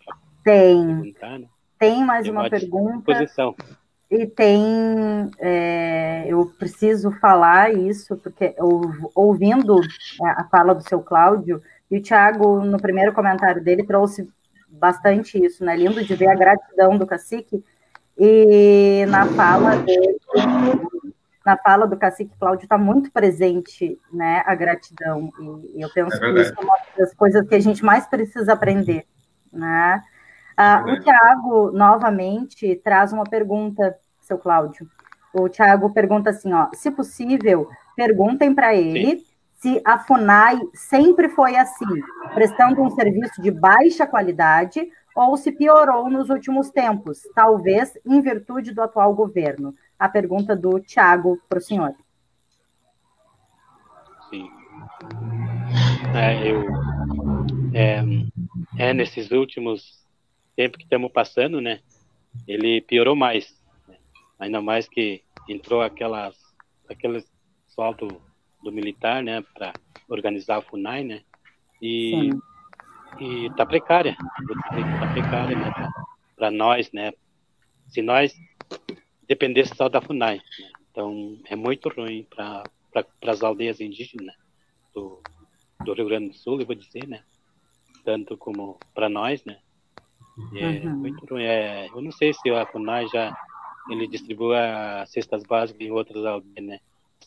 Tem, 0.44 0.84
né? 0.84 1.48
tem 1.78 2.04
mais 2.04 2.26
Eu 2.26 2.32
uma 2.32 2.48
pergunta. 2.48 3.12
disposição. 3.14 3.54
E 4.08 4.24
tem, 4.24 4.62
é, 5.38 6.26
eu 6.28 6.46
preciso 6.58 7.10
falar 7.12 7.74
isso, 7.74 8.16
porque 8.18 8.54
ouvindo 9.14 9.80
é, 9.80 10.28
a 10.28 10.44
fala 10.44 10.74
do 10.74 10.88
seu 10.88 11.00
Cláudio, 11.00 11.60
e 11.90 11.98
o 11.98 12.02
Tiago, 12.02 12.60
no 12.64 12.78
primeiro 12.78 13.12
comentário 13.12 13.62
dele, 13.62 13.84
trouxe 13.84 14.28
bastante 14.78 15.42
isso, 15.42 15.64
né? 15.64 15.76
Lindo 15.76 16.04
de 16.04 16.14
ver 16.14 16.28
a 16.28 16.34
gratidão 16.34 16.96
do 16.96 17.06
cacique, 17.06 17.62
e 18.18 19.04
na 19.08 19.26
fala 19.26 19.76
dele, 19.76 20.18
na 21.44 21.56
fala 21.56 21.86
do 21.86 21.96
cacique 21.96 22.34
Cláudio, 22.38 22.64
está 22.64 22.78
muito 22.78 23.12
presente 23.12 24.00
né, 24.12 24.42
a 24.46 24.54
gratidão, 24.54 25.30
e, 25.74 25.82
eu 25.82 25.90
penso 25.92 26.16
É 26.16 26.32
que 26.32 26.40
isso 26.40 26.54
é 26.56 26.62
uma 26.62 26.78
das 26.96 27.14
coisas 27.14 27.46
que 27.46 27.54
a 27.54 27.60
gente 27.60 27.84
mais 27.84 28.06
precisa 28.06 28.54
aprender, 28.54 29.06
né? 29.52 30.02
Ah, 30.56 30.80
o 30.82 30.86
Verdade. 30.86 31.04
Tiago, 31.04 31.70
novamente, 31.72 32.80
traz 32.82 33.12
uma 33.12 33.24
pergunta, 33.24 33.94
seu 34.22 34.38
Cláudio. 34.38 34.88
O 35.34 35.50
Tiago 35.50 35.92
pergunta 35.92 36.30
assim, 36.30 36.50
ó, 36.54 36.68
se 36.72 36.90
possível, 36.90 37.68
perguntem 37.94 38.54
para 38.54 38.74
ele 38.74 39.25
se 39.56 39.80
a 39.84 39.98
FUNAI 39.98 40.58
sempre 40.74 41.28
foi 41.28 41.56
assim, 41.56 41.86
prestando 42.34 42.82
um 42.82 42.90
serviço 42.90 43.40
de 43.40 43.50
baixa 43.50 44.06
qualidade 44.06 44.86
ou 45.14 45.36
se 45.36 45.50
piorou 45.50 46.10
nos 46.10 46.28
últimos 46.28 46.70
tempos, 46.70 47.22
talvez 47.34 47.98
em 48.04 48.20
virtude 48.20 48.72
do 48.72 48.82
atual 48.82 49.14
governo. 49.14 49.74
A 49.98 50.08
pergunta 50.08 50.54
do 50.54 50.78
Tiago 50.78 51.40
para 51.48 51.58
o 51.58 51.62
senhor. 51.62 51.94
Sim. 54.28 54.50
É, 56.14 56.50
eu, 56.50 56.64
é, 57.72 58.02
é, 58.78 58.92
nesses 58.92 59.30
últimos 59.30 60.06
tempos 60.54 60.76
que 60.76 60.84
estamos 60.84 61.10
passando, 61.10 61.60
né? 61.62 61.80
Ele 62.46 62.82
piorou 62.82 63.16
mais. 63.16 63.58
né? 63.88 63.96
Ainda 64.38 64.60
mais 64.60 64.86
que 64.86 65.22
entrou 65.48 65.80
aquelas, 65.80 66.36
aquelas 66.90 67.24
pessoal 67.66 67.94
do 68.66 68.72
militar, 68.72 69.22
né, 69.22 69.42
para 69.54 69.72
organizar 70.08 70.58
a 70.58 70.62
FUNAI, 70.62 71.04
né, 71.04 71.22
e, 71.80 72.30
e 73.20 73.50
tá 73.56 73.64
precária, 73.64 74.16
tá 74.16 75.12
precária, 75.12 75.56
né, 75.56 75.72
para 76.34 76.50
nós, 76.50 76.90
né, 76.92 77.12
se 77.88 78.02
nós 78.02 78.34
dependesse 79.28 79.74
só 79.74 79.88
da 79.88 80.00
FUNAI, 80.00 80.36
né, 80.36 80.42
então 80.90 81.38
é 81.48 81.54
muito 81.54 81.88
ruim 81.88 82.26
para 82.28 82.64
pra, 82.92 83.04
as 83.30 83.42
aldeias 83.42 83.80
indígenas 83.80 84.34
do, 84.92 85.22
do 85.84 85.92
Rio 85.92 86.06
Grande 86.06 86.30
do 86.30 86.34
Sul, 86.34 86.60
eu 86.60 86.66
vou 86.66 86.74
dizer, 86.74 87.06
né, 87.06 87.22
tanto 88.04 88.36
como 88.36 88.78
para 88.92 89.08
nós, 89.08 89.44
né, 89.44 89.58
é 90.56 90.66
uhum. 90.66 90.96
muito 90.96 91.24
ruim, 91.26 91.44
é, 91.44 91.88
eu 91.88 92.02
não 92.02 92.10
sei 92.10 92.34
se 92.34 92.50
a 92.50 92.66
FUNAI 92.66 93.06
já 93.08 93.36
ele 93.88 94.08
distribui 94.08 94.56
as 94.56 95.08
cestas 95.10 95.44
básicas 95.44 95.80
em 95.80 95.92
outras 95.92 96.24
aldeias, 96.24 96.66
né, 96.66 96.80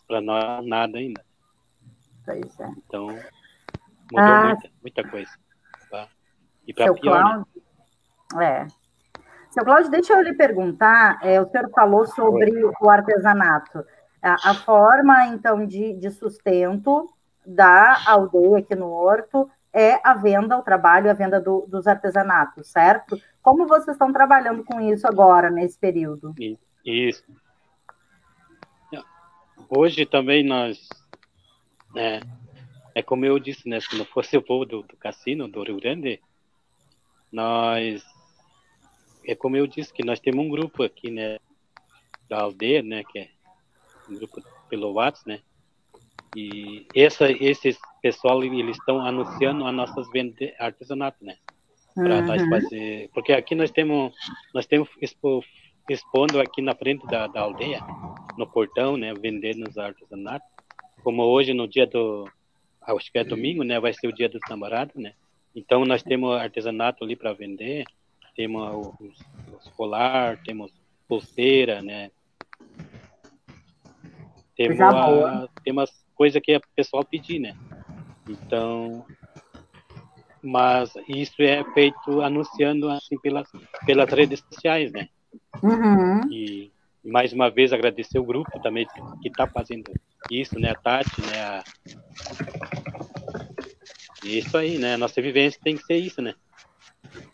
para 0.06 0.20
nós 0.20 0.66
nada 0.66 0.98
ainda. 0.98 1.29
Pois 2.30 2.60
é. 2.60 2.70
Então, 2.86 3.08
mudou 3.08 4.20
ah, 4.20 4.46
muita, 4.46 4.70
muita 4.82 5.10
coisa. 5.10 5.32
Tá? 5.90 6.08
E 6.68 6.74
para 6.74 6.94
pior. 6.94 7.22
Cláudio, 7.22 7.48
né? 8.36 8.66
É. 8.66 8.68
Seu 9.50 9.66
Cláudio, 9.66 9.90
deixa 9.90 10.14
eu 10.14 10.22
lhe 10.22 10.36
perguntar, 10.36 11.18
é, 11.24 11.42
o 11.42 11.50
senhor 11.50 11.72
falou 11.72 12.06
sobre 12.06 12.52
o 12.80 12.90
artesanato. 12.90 13.84
A, 14.22 14.52
a, 14.52 14.54
forma, 14.54 15.28
então, 15.28 15.66
de, 15.66 15.94
de 15.94 16.12
sustento 16.12 17.08
da 17.44 17.98
aldeia 18.06 18.60
aqui 18.60 18.76
no 18.76 18.92
Horto 18.92 19.50
é 19.74 20.00
a 20.08 20.14
venda, 20.14 20.58
o 20.58 20.62
trabalho, 20.62 21.10
a 21.10 21.14
venda 21.14 21.42
do, 21.42 21.66
dos 21.68 21.88
artesanatos, 21.88 22.68
certo? 22.68 23.20
Como 23.42 23.66
vocês 23.66 23.96
estão 23.96 24.14
trabalhando 24.14 24.64
com 24.64 24.80
isso 24.80 25.08
agora, 25.08 25.50
nesse 25.50 25.80
período? 25.80 26.36
Isso. 26.86 27.24
Hoje 29.72 30.04
também 30.06 30.44
nós 30.44 30.90
é, 31.96 32.20
é 32.96 33.02
como 33.02 33.26
eu 33.26 33.40
disse, 33.40 33.68
né? 33.68 33.80
Se 33.80 33.98
não 33.98 34.06
fosse 34.06 34.38
o 34.38 34.42
povo 34.42 34.66
do, 34.66 34.84
do 34.84 34.98
cassino, 34.98 35.48
do 35.48 35.64
Rio 35.64 35.80
Grande, 35.80 36.22
nós. 37.32 38.04
É 39.26 39.36
como 39.36 39.58
eu 39.58 39.68
disse, 39.68 39.94
que 39.94 40.04
nós 40.04 40.20
temos 40.20 40.46
um 40.46 40.50
grupo 40.50 40.84
aqui, 40.84 41.12
né? 41.12 41.38
Da 42.28 42.42
aldeia, 42.42 42.82
né? 42.82 43.04
Que 43.04 43.20
é 43.20 43.30
um 44.10 44.16
grupo 44.16 44.42
pelo 44.70 44.94
WhatsApp, 44.94 45.30
né? 45.30 45.42
E 46.36 46.86
essa, 46.96 47.32
esses 47.32 47.78
pessoal, 48.02 48.44
eles 48.44 48.78
estão 48.78 49.02
anunciando 49.02 49.66
as 49.66 49.74
nossas 49.74 50.10
vendas 50.12 50.52
artesanato, 50.60 51.24
né? 51.24 51.38
Para 51.96 52.20
uhum. 52.20 52.26
nós 52.26 52.50
fazer. 52.50 53.10
Porque 53.14 53.34
aqui 53.34 53.56
nós 53.56 53.72
temos, 53.72 54.14
nós 54.54 54.66
temos 54.66 54.90
expo, 55.02 55.44
expondo 55.90 56.40
aqui 56.40 56.62
na 56.62 56.76
frente 56.76 57.06
da, 57.08 57.28
da 57.28 57.42
aldeia, 57.42 57.82
no 58.38 58.48
portão, 58.48 58.96
né? 58.96 59.14
Vendendo 59.14 59.68
os 59.68 59.78
artesanatos 59.78 60.59
como 61.10 61.24
hoje 61.24 61.56
no 61.56 61.68
dia 61.68 61.88
do 61.88 62.30
acho 62.84 63.12
que 63.12 63.18
é 63.18 63.24
domingo, 63.24 63.64
né, 63.64 63.80
vai 63.80 63.92
ser 63.92 64.08
o 64.08 64.14
dia 64.14 64.30
dos 64.30 64.42
namorados, 64.48 64.96
né? 64.96 65.14
Então 65.56 65.84
nós 65.84 66.04
temos 66.04 66.40
artesanato 66.40 67.04
ali 67.04 67.16
para 67.16 67.34
vender, 67.34 67.84
temos 68.36 68.96
os, 69.00 69.18
os 69.52 69.68
colar, 69.70 70.38
temos 70.44 70.72
pulseira, 71.08 71.82
né? 71.82 72.12
Temos, 74.56 74.80
a, 74.80 75.48
temos 75.64 75.90
coisas 76.14 76.40
que 76.44 76.56
o 76.56 76.62
pessoal 76.76 77.04
pedir, 77.04 77.40
né? 77.40 77.58
Então, 78.28 79.04
mas 80.44 80.94
isso 81.08 81.42
é 81.42 81.64
feito 81.74 82.22
anunciando 82.22 82.88
assim 82.88 83.18
pelas 83.20 83.50
pelas 83.84 84.12
redes 84.12 84.44
sociais, 84.48 84.92
né? 84.92 85.10
Uhum. 85.64 86.32
E 86.32 86.72
mais 87.04 87.34
uma 87.34 87.50
vez 87.50 87.72
agradecer 87.72 88.20
o 88.20 88.26
grupo 88.26 88.60
também 88.62 88.88
que 89.22 89.28
está 89.28 89.48
fazendo 89.48 89.92
isso, 90.30 90.60
né, 90.60 90.72
a 90.72 90.76
Tati, 90.76 91.22
né, 91.22 91.42
a... 91.42 91.64
isso 94.24 94.58
aí, 94.58 94.78
né, 94.78 94.98
nossa 94.98 95.22
vivência 95.22 95.60
tem 95.64 95.78
que 95.78 95.84
ser 95.84 95.98
isso, 95.98 96.22
né. 96.22 96.36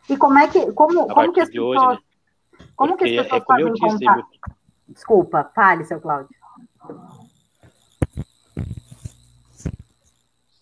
E 0.09 0.15
como 0.17 0.37
é 0.37 0.47
que, 0.47 0.71
como, 0.73 1.07
como 1.07 1.33
que 1.33 1.41
as 1.41 1.49
pessoas, 1.49 1.79
hoje, 1.79 1.89
né? 1.89 2.67
como 2.75 2.93
Porque 2.93 3.11
que 3.11 3.19
as 3.19 3.27
pessoas 3.27 3.59
é 3.59 3.71
disse, 3.71 4.05
eu... 4.05 4.45
Desculpa, 4.87 5.51
fale, 5.55 5.83
seu 5.83 5.99
Cláudio. 5.99 6.29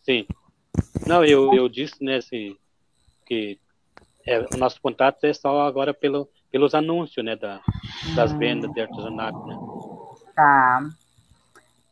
Sim. 0.03 0.25
Não, 1.05 1.25
eu, 1.25 1.53
eu 1.53 1.67
disse, 1.67 2.01
né, 2.03 2.17
assim, 2.17 2.57
que 3.25 3.59
é, 4.25 4.39
o 4.39 4.57
nosso 4.57 4.81
contato 4.81 5.25
é 5.25 5.33
só 5.33 5.61
agora 5.61 5.93
pelo, 5.93 6.29
pelos 6.53 6.75
anúncios, 6.75 7.25
né, 7.25 7.35
da, 7.35 7.59
das 8.15 8.31
hum. 8.31 8.37
vendas 8.37 8.71
de 8.71 8.79
artesanato, 8.79 9.43
né. 9.47 9.57
Tá. 10.35 10.83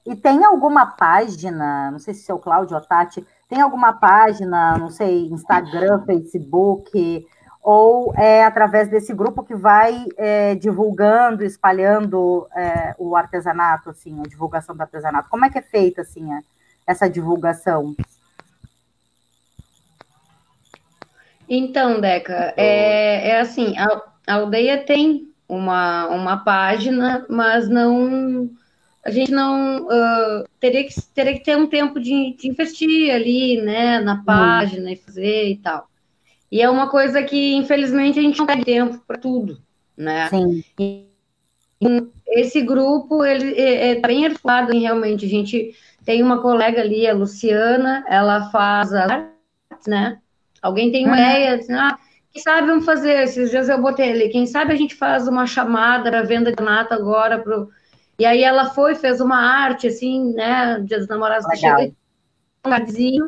E 0.05 0.15
tem 0.15 0.45
alguma 0.45 0.85
página, 0.85 1.89
não 1.89 1.97
sei 1.97 2.13
se 2.13 2.31
é 2.31 2.33
o 2.33 2.39
Cláudio 2.39 2.75
ou 2.75 2.81
Tati, 2.81 3.25
tem 3.49 3.59
alguma 3.59 3.93
página, 3.93 4.77
não 4.77 4.89
sei, 4.89 5.27
Instagram, 5.29 6.03
Facebook, 6.05 7.27
ou 7.63 8.13
é 8.15 8.45
através 8.45 8.87
desse 8.87 9.13
grupo 9.13 9.43
que 9.43 9.55
vai 9.55 10.05
é, 10.15 10.53
divulgando, 10.53 11.43
espalhando 11.43 12.47
é, 12.55 12.95
o 12.99 13.15
artesanato, 13.15 13.89
assim, 13.89 14.19
a 14.19 14.29
divulgação 14.29 14.75
do 14.75 14.81
artesanato? 14.81 15.29
Como 15.29 15.43
é 15.43 15.49
que 15.49 15.57
é 15.57 15.63
feita, 15.63 16.01
assim, 16.01 16.29
essa 16.85 17.09
divulgação? 17.09 17.95
Então, 21.49 21.99
Deca, 21.99 22.53
é, 22.55 23.31
é 23.31 23.41
assim, 23.41 23.77
a, 23.77 24.10
a 24.31 24.35
aldeia 24.35 24.77
tem 24.77 25.27
uma, 25.47 26.07
uma 26.07 26.37
página, 26.37 27.25
mas 27.29 27.67
não 27.67 28.49
a 29.03 29.09
gente 29.09 29.31
não 29.31 29.87
uh, 29.87 30.45
teria, 30.59 30.83
que, 30.85 30.93
teria 31.13 31.33
que 31.33 31.43
ter 31.43 31.57
um 31.57 31.67
tempo 31.67 31.99
de, 31.99 32.35
de 32.37 32.47
investir 32.47 33.13
ali, 33.13 33.59
né, 33.59 33.99
na 33.99 34.15
uhum. 34.15 34.23
página 34.23 34.91
e 34.91 34.95
fazer 34.95 35.49
e 35.49 35.57
tal. 35.57 35.87
E 36.51 36.61
é 36.61 36.69
uma 36.69 36.87
coisa 36.87 37.23
que, 37.23 37.55
infelizmente, 37.55 38.19
a 38.19 38.21
gente 38.21 38.37
não 38.37 38.45
tem 38.45 38.63
tempo 38.63 39.01
para 39.07 39.17
tudo, 39.17 39.59
né? 39.97 40.29
Sim. 40.29 40.63
E, 40.79 41.07
esse 42.27 42.61
grupo, 42.61 43.25
ele 43.25 43.53
é, 43.59 43.91
é 43.91 43.95
bem 43.99 44.25
articulado, 44.25 44.71
realmente. 44.71 45.25
A 45.25 45.29
gente 45.29 45.75
tem 46.05 46.21
uma 46.21 46.41
colega 46.41 46.81
ali, 46.81 47.07
a 47.07 47.13
Luciana, 47.13 48.05
ela 48.07 48.51
faz 48.51 48.93
artes, 48.93 49.87
né? 49.87 50.19
Alguém 50.61 50.91
tem 50.91 51.07
uma 51.07 51.15
uhum. 51.15 51.23
ideia, 51.23 51.55
assim, 51.55 51.73
ah, 51.73 51.97
quem 52.31 52.41
sabe 52.41 52.67
vamos 52.67 52.85
fazer, 52.85 53.23
esses 53.23 53.49
dias 53.49 53.67
eu 53.67 53.81
botei 53.81 54.11
ali, 54.11 54.29
quem 54.29 54.45
sabe 54.45 54.73
a 54.73 54.75
gente 54.75 54.95
faz 54.95 55.27
uma 55.27 55.45
chamada 55.45 56.09
para 56.09 56.23
venda 56.23 56.51
de 56.51 56.63
nata 56.63 56.95
agora 56.95 57.39
para 57.39 57.67
e 58.21 58.25
aí 58.25 58.43
ela 58.43 58.69
foi, 58.69 58.93
fez 58.93 59.19
uma 59.19 59.37
arte, 59.37 59.87
assim, 59.87 60.33
né? 60.35 60.79
Dia 60.81 60.99
dos 60.99 61.07
namorados 61.07 61.47
tá 61.47 61.55
chega 61.55 61.91
um 62.63 62.69
cardzinho, 62.69 63.27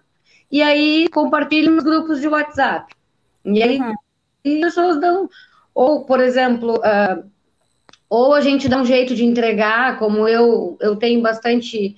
e 0.52 0.62
aí 0.62 1.08
compartilha 1.10 1.72
nos 1.72 1.84
grupos 1.84 2.22
de 2.22 2.28
WhatsApp. 2.28 2.94
E 3.44 3.63
aí 3.63 3.80
uhum. 3.80 3.94
e 4.46 4.58
as 4.58 4.76
pessoas 4.76 5.02
dão. 5.02 5.28
Ou, 5.74 6.06
por 6.06 6.20
exemplo, 6.20 6.76
uh, 6.76 7.24
ou 8.08 8.36
a 8.36 8.42
gente 8.42 8.70
dá 8.70 8.78
um 8.78 8.86
jeito 8.86 9.16
de 9.16 9.26
entregar, 9.26 9.98
como 9.98 10.28
eu, 10.28 10.78
eu 10.80 10.96
tenho 10.96 11.24
bastante 11.24 11.96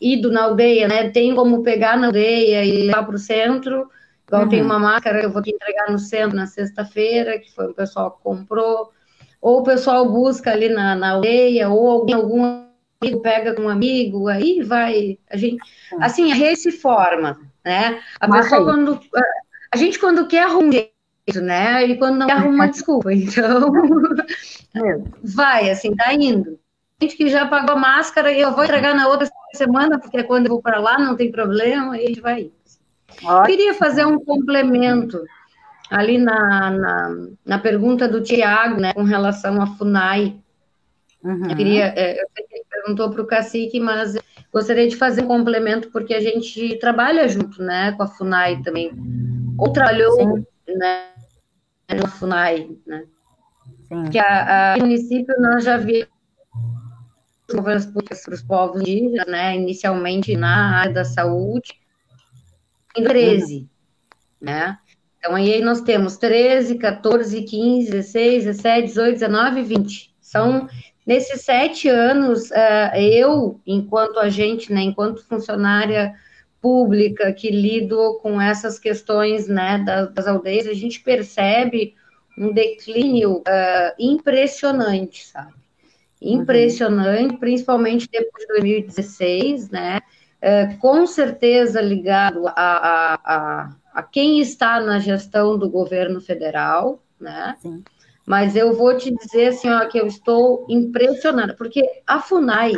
ido 0.00 0.30
na 0.30 0.44
aldeia, 0.44 0.86
né? 0.86 1.10
Tem 1.10 1.34
como 1.34 1.64
pegar 1.64 1.96
na 1.96 2.06
aldeia 2.06 2.64
e 2.64 2.86
levar 2.86 3.02
para 3.04 3.16
o 3.16 3.18
centro. 3.18 3.90
Igual 4.28 4.42
uhum. 4.42 4.48
tem 4.48 4.62
uma 4.62 4.78
máscara 4.78 5.20
que 5.20 5.26
eu 5.26 5.32
vou 5.32 5.42
entregar 5.44 5.90
no 5.90 5.98
centro 5.98 6.36
na 6.36 6.46
sexta-feira, 6.46 7.38
que 7.38 7.52
foi 7.52 7.66
o 7.66 7.74
pessoal 7.74 8.12
que 8.12 8.22
comprou 8.22 8.92
ou 9.40 9.60
o 9.60 9.62
pessoal 9.62 10.10
busca 10.10 10.50
ali 10.50 10.68
na, 10.68 10.94
na 10.94 11.10
aldeia, 11.10 11.68
ou 11.68 11.88
alguém, 11.90 12.14
algum 12.14 12.44
amigo 13.00 13.20
pega 13.22 13.54
com 13.54 13.62
um 13.62 13.68
amigo, 13.68 14.28
aí 14.28 14.62
vai, 14.62 15.18
a 15.30 15.36
gente, 15.36 15.62
assim, 16.00 16.32
a 16.32 16.34
rede 16.34 16.60
se 16.60 16.72
forma, 16.72 17.38
né? 17.64 18.00
A 18.20 18.26
Mas 18.26 18.44
pessoa 18.44 18.60
aí. 18.60 18.66
quando, 18.66 19.00
a 19.72 19.76
gente 19.76 19.98
quando 19.98 20.26
quer 20.26 20.44
arrumar 20.44 20.88
né? 21.42 21.86
E 21.86 21.98
quando 21.98 22.18
não 22.18 22.26
quer 22.26 22.32
arruma 22.32 22.66
desculpa, 22.68 23.12
então, 23.12 23.70
vai, 25.22 25.70
assim, 25.70 25.94
tá 25.94 26.12
indo. 26.14 26.58
Gente 27.00 27.16
que 27.16 27.28
já 27.28 27.46
pagou 27.46 27.76
máscara 27.76 28.32
e 28.32 28.40
eu 28.40 28.52
vou 28.52 28.64
entregar 28.64 28.94
na 28.94 29.06
outra 29.06 29.28
semana, 29.54 30.00
porque 30.00 30.24
quando 30.24 30.46
eu 30.46 30.52
vou 30.52 30.62
para 30.62 30.80
lá 30.80 30.98
não 30.98 31.14
tem 31.14 31.30
problema, 31.30 31.96
e 31.96 32.04
a 32.04 32.08
gente 32.08 32.20
vai. 32.20 32.50
Eu 33.22 33.42
queria 33.44 33.74
fazer 33.74 34.04
um 34.06 34.22
complemento 34.22 35.22
ali 35.90 36.18
na, 36.18 36.70
na, 36.70 37.16
na 37.44 37.58
pergunta 37.58 38.06
do 38.06 38.22
Tiago, 38.22 38.80
né, 38.80 38.92
com 38.92 39.02
relação 39.02 39.60
à 39.60 39.66
FUNAI. 39.66 40.36
Uhum. 41.24 41.50
Eu 41.50 41.56
queria, 41.56 41.86
é, 41.96 42.12
eu 42.20 42.26
sei 42.36 42.46
que 42.46 42.54
ele 42.54 42.64
perguntou 42.68 43.10
para 43.10 43.22
o 43.22 43.26
cacique, 43.26 43.80
mas 43.80 44.16
gostaria 44.52 44.86
de 44.86 44.96
fazer 44.96 45.22
um 45.22 45.26
complemento, 45.26 45.90
porque 45.90 46.14
a 46.14 46.20
gente 46.20 46.78
trabalha 46.78 47.26
junto, 47.28 47.62
né, 47.62 47.92
com 47.92 48.02
a 48.02 48.06
FUNAI 48.06 48.62
também. 48.62 48.92
Ou 49.58 49.72
trabalhou, 49.72 50.16
Sim. 50.16 50.44
né, 50.76 51.06
na 51.88 52.08
FUNAI, 52.08 52.70
né. 52.86 53.04
Sim. 53.88 54.10
Que 54.10 54.18
a, 54.18 54.74
a 54.74 54.78
município 54.78 55.34
nós 55.40 55.64
já 55.64 55.78
vimos 55.78 56.08
governos 57.50 57.86
públicos 57.86 58.20
para 58.20 58.34
os 58.34 58.42
povos 58.42 58.82
indígenas, 58.82 59.26
né, 59.26 59.56
inicialmente 59.56 60.36
na 60.36 60.80
área 60.80 60.92
da 60.92 61.04
saúde, 61.04 61.74
em 62.98 63.04
13, 63.04 63.56
uhum. 63.56 63.66
né, 64.40 64.78
então, 65.18 65.34
aí 65.34 65.60
nós 65.60 65.80
temos 65.80 66.16
13, 66.16 66.76
14, 66.76 67.42
15, 67.42 67.90
16, 67.90 68.44
17, 68.44 68.86
18, 68.86 69.12
19 69.14 69.60
e 69.60 69.62
20. 69.64 70.14
São 70.20 70.68
nesses 71.06 71.42
sete 71.42 71.88
anos, 71.88 72.50
uh, 72.50 72.96
eu, 72.96 73.60
enquanto 73.66 74.20
agente, 74.20 74.72
né, 74.72 74.82
enquanto 74.82 75.26
funcionária 75.26 76.14
pública 76.60 77.32
que 77.32 77.50
lido 77.50 78.18
com 78.22 78.40
essas 78.40 78.78
questões 78.78 79.48
né, 79.48 79.82
das, 79.84 80.12
das 80.12 80.26
aldeias, 80.26 80.66
a 80.66 80.74
gente 80.74 81.00
percebe 81.00 81.94
um 82.36 82.52
declínio 82.52 83.38
uh, 83.38 83.94
impressionante, 83.98 85.26
sabe? 85.26 85.54
Impressionante, 86.20 87.32
uhum. 87.32 87.38
principalmente 87.38 88.08
depois 88.10 88.44
de 88.44 88.52
2016, 88.54 89.70
né? 89.70 90.00
Uh, 90.40 90.78
com 90.78 91.04
certeza 91.04 91.80
ligado 91.80 92.46
a, 92.46 92.52
a, 92.54 93.14
a, 93.24 93.70
a, 93.92 94.02
quem 94.04 94.38
está 94.38 94.80
na 94.80 95.00
gestão 95.00 95.58
do 95.58 95.68
governo 95.68 96.20
federal, 96.20 97.02
né? 97.20 97.56
Sim. 97.60 97.82
Mas 98.24 98.54
eu 98.54 98.74
vou 98.74 98.96
te 98.96 99.10
dizer 99.10 99.48
assim, 99.48 99.70
ó, 99.70 99.86
que 99.86 99.98
eu 99.98 100.06
estou 100.06 100.66
impressionada, 100.68 101.54
porque 101.54 101.82
a 102.06 102.20
FUNAI, 102.20 102.74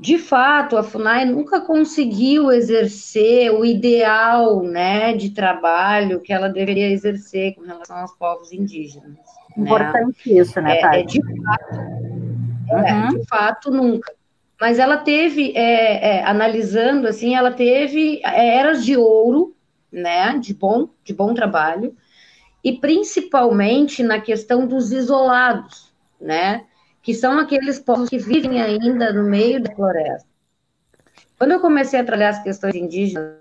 de 0.00 0.18
fato, 0.18 0.76
a 0.76 0.82
FUNAI 0.82 1.24
nunca 1.26 1.60
conseguiu 1.60 2.50
exercer 2.50 3.52
o 3.52 3.64
ideal 3.64 4.62
né, 4.64 5.14
de 5.14 5.30
trabalho 5.30 6.20
que 6.20 6.32
ela 6.32 6.48
deveria 6.48 6.90
exercer 6.90 7.54
com 7.54 7.62
relação 7.62 7.96
aos 7.96 8.12
povos 8.16 8.52
indígenas. 8.52 9.16
Né? 9.56 9.64
Importante 9.64 10.34
né? 10.34 10.40
isso, 10.40 10.60
né, 10.60 10.80
Thay? 10.80 10.98
É, 10.98 11.00
é, 11.00 11.06
de, 11.06 11.20
fato, 11.22 11.74
é, 12.68 12.74
uhum. 12.74 12.84
é, 12.84 13.08
de 13.08 13.26
fato, 13.28 13.70
nunca. 13.70 14.12
Mas 14.64 14.78
ela 14.78 14.96
teve, 14.96 15.52
é, 15.54 16.20
é, 16.20 16.24
analisando 16.24 17.06
assim, 17.06 17.36
ela 17.36 17.52
teve 17.52 18.22
eras 18.24 18.82
de 18.82 18.96
ouro, 18.96 19.54
né, 19.92 20.38
de 20.38 20.54
bom, 20.54 20.88
de 21.04 21.12
bom 21.12 21.34
trabalho, 21.34 21.94
e 22.64 22.72
principalmente 22.72 24.02
na 24.02 24.18
questão 24.18 24.66
dos 24.66 24.90
isolados, 24.90 25.92
né? 26.18 26.64
que 27.02 27.12
são 27.12 27.38
aqueles 27.38 27.78
povos 27.78 28.08
que 28.08 28.16
vivem 28.16 28.58
ainda 28.62 29.12
no 29.12 29.24
meio 29.24 29.62
da 29.62 29.70
floresta. 29.74 30.26
Quando 31.36 31.50
eu 31.50 31.60
comecei 31.60 32.00
a 32.00 32.04
trabalhar 32.04 32.30
as 32.30 32.42
questões 32.42 32.74
indígenas, 32.74 33.34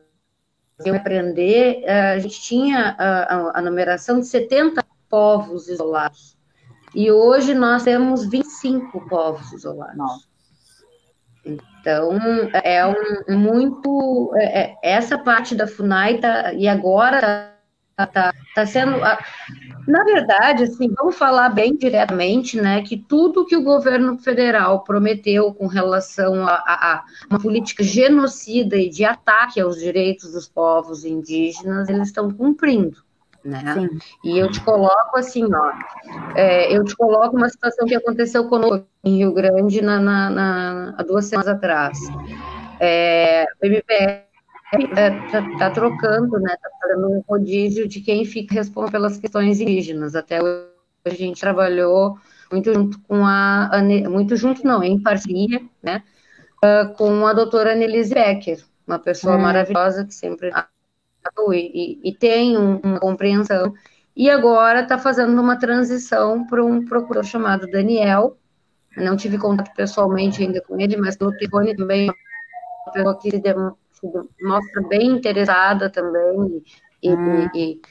eu 0.86 0.94
aprender, 0.94 1.84
eh, 1.86 2.16
a 2.16 2.20
gente 2.20 2.42
tinha 2.42 2.98
a, 3.00 3.60
a, 3.60 3.62
numeração 3.62 4.20
de 4.20 4.28
70 4.28 4.84
povos 5.08 5.70
isolados. 5.70 6.38
E 6.94 7.10
hoje 7.10 7.54
nós 7.54 7.84
temos 7.84 8.30
25 8.30 9.08
povos 9.08 9.54
isolados. 9.54 10.33
Então, 11.84 12.18
é 12.64 12.86
um 12.88 13.38
muito. 13.38 14.32
É, 14.38 14.62
é, 14.62 14.76
essa 14.82 15.18
parte 15.18 15.54
da 15.54 15.68
FUNAI 15.68 16.18
tá, 16.18 16.54
e 16.54 16.66
agora 16.66 17.54
está 17.92 18.08
tá, 18.08 18.34
tá 18.56 18.66
sendo. 18.66 19.00
Na 19.86 20.06
verdade, 20.06 20.64
assim, 20.64 20.90
vamos 20.98 21.18
falar 21.18 21.50
bem 21.50 21.76
diretamente, 21.76 22.56
né, 22.56 22.82
que 22.84 22.96
tudo 22.96 23.46
que 23.46 23.58
o 23.58 23.64
governo 23.64 24.18
federal 24.18 24.86
prometeu 24.86 25.54
com 25.54 25.68
relação 25.68 26.48
a, 26.48 26.54
a, 26.54 26.94
a, 26.94 27.04
uma 27.30 27.38
política 27.38 27.84
genocida 27.84 28.78
e 28.78 28.90
de 28.90 29.04
ataque 29.04 29.60
aos 29.60 29.78
direitos 29.78 30.32
dos 30.32 30.48
povos 30.48 31.04
indígenas, 31.04 31.90
eles 31.90 32.08
estão 32.08 32.32
cumprindo, 32.32 33.04
né? 33.44 33.74
Sim. 33.74 33.90
E 34.24 34.38
eu 34.38 34.50
te 34.50 34.62
coloco 34.62 35.18
assim, 35.18 35.46
ó, 35.54 35.72
é, 36.36 36.76
eu 36.76 36.84
te 36.84 36.96
coloco 36.96 37.36
uma 37.36 37.50
situação 37.50 37.86
que 37.86 37.96
aconteceu 37.96 38.48
conosco 38.48 38.86
em 39.04 39.18
Rio 39.18 39.34
Grande 39.34 39.82
na, 39.82 40.00
na, 40.00 40.30
na 40.30 40.96
há 40.98 41.04
duas 41.04 41.26
semanas 41.26 41.48
atrás. 41.48 41.98
É, 42.80 43.46
o 43.62 43.66
MPF 43.66 44.24
está 44.74 45.02
é, 45.02 45.58
tá 45.58 45.70
trocando, 45.72 46.40
né? 46.40 46.54
Está 46.54 46.70
fazendo 46.82 47.10
um 47.10 47.24
rodízio 47.28 47.88
de 47.88 48.02
quem 48.02 48.26
fica 48.26 48.56
responsável 48.56 48.92
pelas 48.92 49.18
questões 49.18 49.60
indígenas. 49.60 50.16
Até 50.16 50.42
hoje 50.42 50.68
a 51.06 51.10
gente 51.10 51.40
trabalhou 51.40 52.18
muito 52.52 52.74
junto 52.74 53.00
com 53.02 53.26
a 53.26 53.70
muito 54.10 54.36
junto 54.36 54.66
não, 54.66 54.84
em 54.84 55.00
parceria, 55.00 55.62
né? 55.82 56.04
Uh, 56.64 56.94
com 56.94 57.28
a 57.28 57.34
doutora 57.34 57.74
Annelise 57.74 58.14
Becker, 58.14 58.64
uma 58.88 58.98
pessoa 58.98 59.36
hum. 59.36 59.42
maravilhosa 59.42 60.06
que 60.06 60.14
sempre 60.14 60.50
e, 61.54 62.00
e 62.04 62.14
tem 62.14 62.58
uma 62.58 63.00
compreensão. 63.00 63.74
E 64.16 64.30
agora 64.30 64.82
está 64.82 64.98
fazendo 64.98 65.40
uma 65.42 65.58
transição 65.58 66.46
para 66.46 66.64
um 66.64 66.86
procurador 66.86 67.24
chamado 67.24 67.68
Daniel. 67.68 68.38
Eu 68.96 69.06
não 69.06 69.18
tive 69.18 69.38
contato 69.38 69.74
pessoalmente 69.76 70.44
ainda 70.44 70.62
com 70.62 70.80
ele, 70.80 70.96
mas 70.98 71.18
pelo 71.18 71.32
telefone 71.32 71.76
também, 71.76 72.12
uma 72.86 72.94
pessoa 72.94 73.20
que 73.20 73.32
se 73.32 74.44
mostra 74.44 74.88
bem 74.88 75.08
interessada 75.08 75.90
também. 75.90 76.64
E, 77.02 77.10
hum. 77.10 77.50
e, 77.56 77.82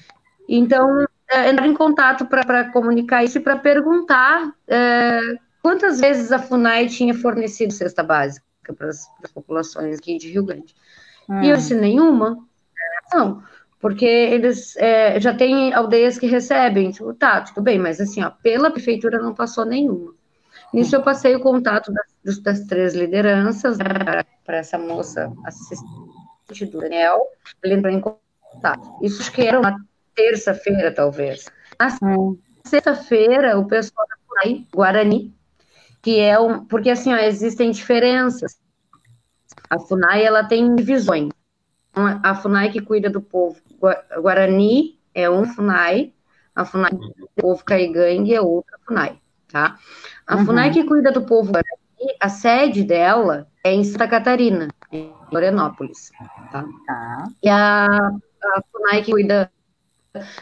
e 0.48 0.58
então, 0.58 1.04
é, 1.28 1.50
entrar 1.50 1.66
em 1.66 1.74
contato 1.74 2.26
para 2.26 2.70
comunicar 2.70 3.24
isso 3.24 3.38
e 3.38 3.40
para 3.40 3.58
perguntar 3.58 4.54
é, 4.68 5.20
quantas 5.60 5.98
vezes 5.98 6.30
a 6.30 6.38
FUNAI 6.38 6.88
tinha 6.88 7.14
fornecido 7.14 7.72
cesta 7.72 8.02
básica 8.02 8.44
para 8.76 8.88
as 8.88 9.08
populações 9.34 9.98
aqui 9.98 10.18
de 10.18 10.30
Rio 10.30 10.44
Grande. 10.44 10.74
Hum. 11.28 11.42
E 11.42 11.48
eu 11.48 11.54
hum. 11.54 11.58
disse, 11.58 11.74
nenhuma. 11.74 12.38
Não, 13.12 13.42
porque 13.80 14.06
eles 14.06 14.76
é, 14.76 15.20
já 15.20 15.34
têm 15.34 15.74
aldeias 15.74 16.18
que 16.18 16.26
recebem. 16.26 16.90
Tipo, 16.90 17.12
tá, 17.14 17.40
tudo 17.40 17.62
bem, 17.62 17.78
mas 17.78 18.00
assim, 18.00 18.22
ó, 18.22 18.30
pela 18.30 18.70
prefeitura 18.70 19.18
não 19.18 19.34
passou 19.34 19.64
nenhuma. 19.64 20.14
Nisso 20.72 20.96
eu 20.96 21.02
passei 21.02 21.34
o 21.34 21.40
contato 21.40 21.92
das, 21.92 22.38
das 22.38 22.60
três 22.60 22.94
lideranças 22.94 23.76
né, 23.78 24.24
para 24.44 24.56
essa 24.56 24.78
moça 24.78 25.30
assistente 25.44 26.66
do 26.66 26.80
Daniel, 26.80 27.20
ele 27.62 27.74
entrou 27.74 27.92
em 27.92 28.00
contato. 28.00 28.98
Isso 29.02 29.20
acho 29.20 29.32
que 29.32 29.42
era 29.42 29.58
uma 29.58 29.76
terça-feira, 30.14 30.92
talvez. 30.92 31.46
Na 31.78 31.98
hum. 32.02 32.38
sexta-feira, 32.64 33.58
o 33.58 33.66
pessoal 33.66 34.06
da 34.06 34.16
FUNAI, 34.26 34.66
Guarani, 34.72 35.34
que 36.00 36.20
é 36.20 36.38
um. 36.38 36.64
Porque 36.64 36.90
assim, 36.90 37.12
ó, 37.12 37.16
existem 37.16 37.70
diferenças. 37.70 38.58
A 39.68 39.78
FUNAI 39.78 40.24
ela 40.24 40.44
tem 40.44 40.74
divisões. 40.74 41.30
A 41.94 42.34
FUNAI 42.34 42.70
que 42.70 42.80
cuida 42.80 43.10
do 43.10 43.20
povo 43.20 43.60
Guarani 44.20 44.98
é 45.14 45.28
um 45.28 45.44
FUNAI, 45.44 46.12
a 46.54 46.64
FUNAI 46.64 46.90
do 46.90 47.28
povo 47.36 47.62
Caigangue 47.64 48.34
é 48.34 48.40
outra 48.40 48.78
FUNAI, 48.86 49.18
tá? 49.48 49.76
A 50.26 50.36
uhum. 50.36 50.46
FUNAI 50.46 50.70
que 50.70 50.84
cuida 50.84 51.12
do 51.12 51.22
povo 51.22 51.52
a 52.18 52.28
sede 52.28 52.82
dela 52.82 53.46
é 53.62 53.72
em 53.72 53.84
Santa 53.84 54.08
Catarina, 54.08 54.68
em 54.90 55.12
Florianópolis. 55.28 56.10
Tá? 56.50 56.64
tá. 56.86 57.24
E 57.42 57.48
a, 57.48 57.86
a 57.86 58.62
FUNAI 58.72 59.02
que 59.02 59.12
cuida 59.12 59.52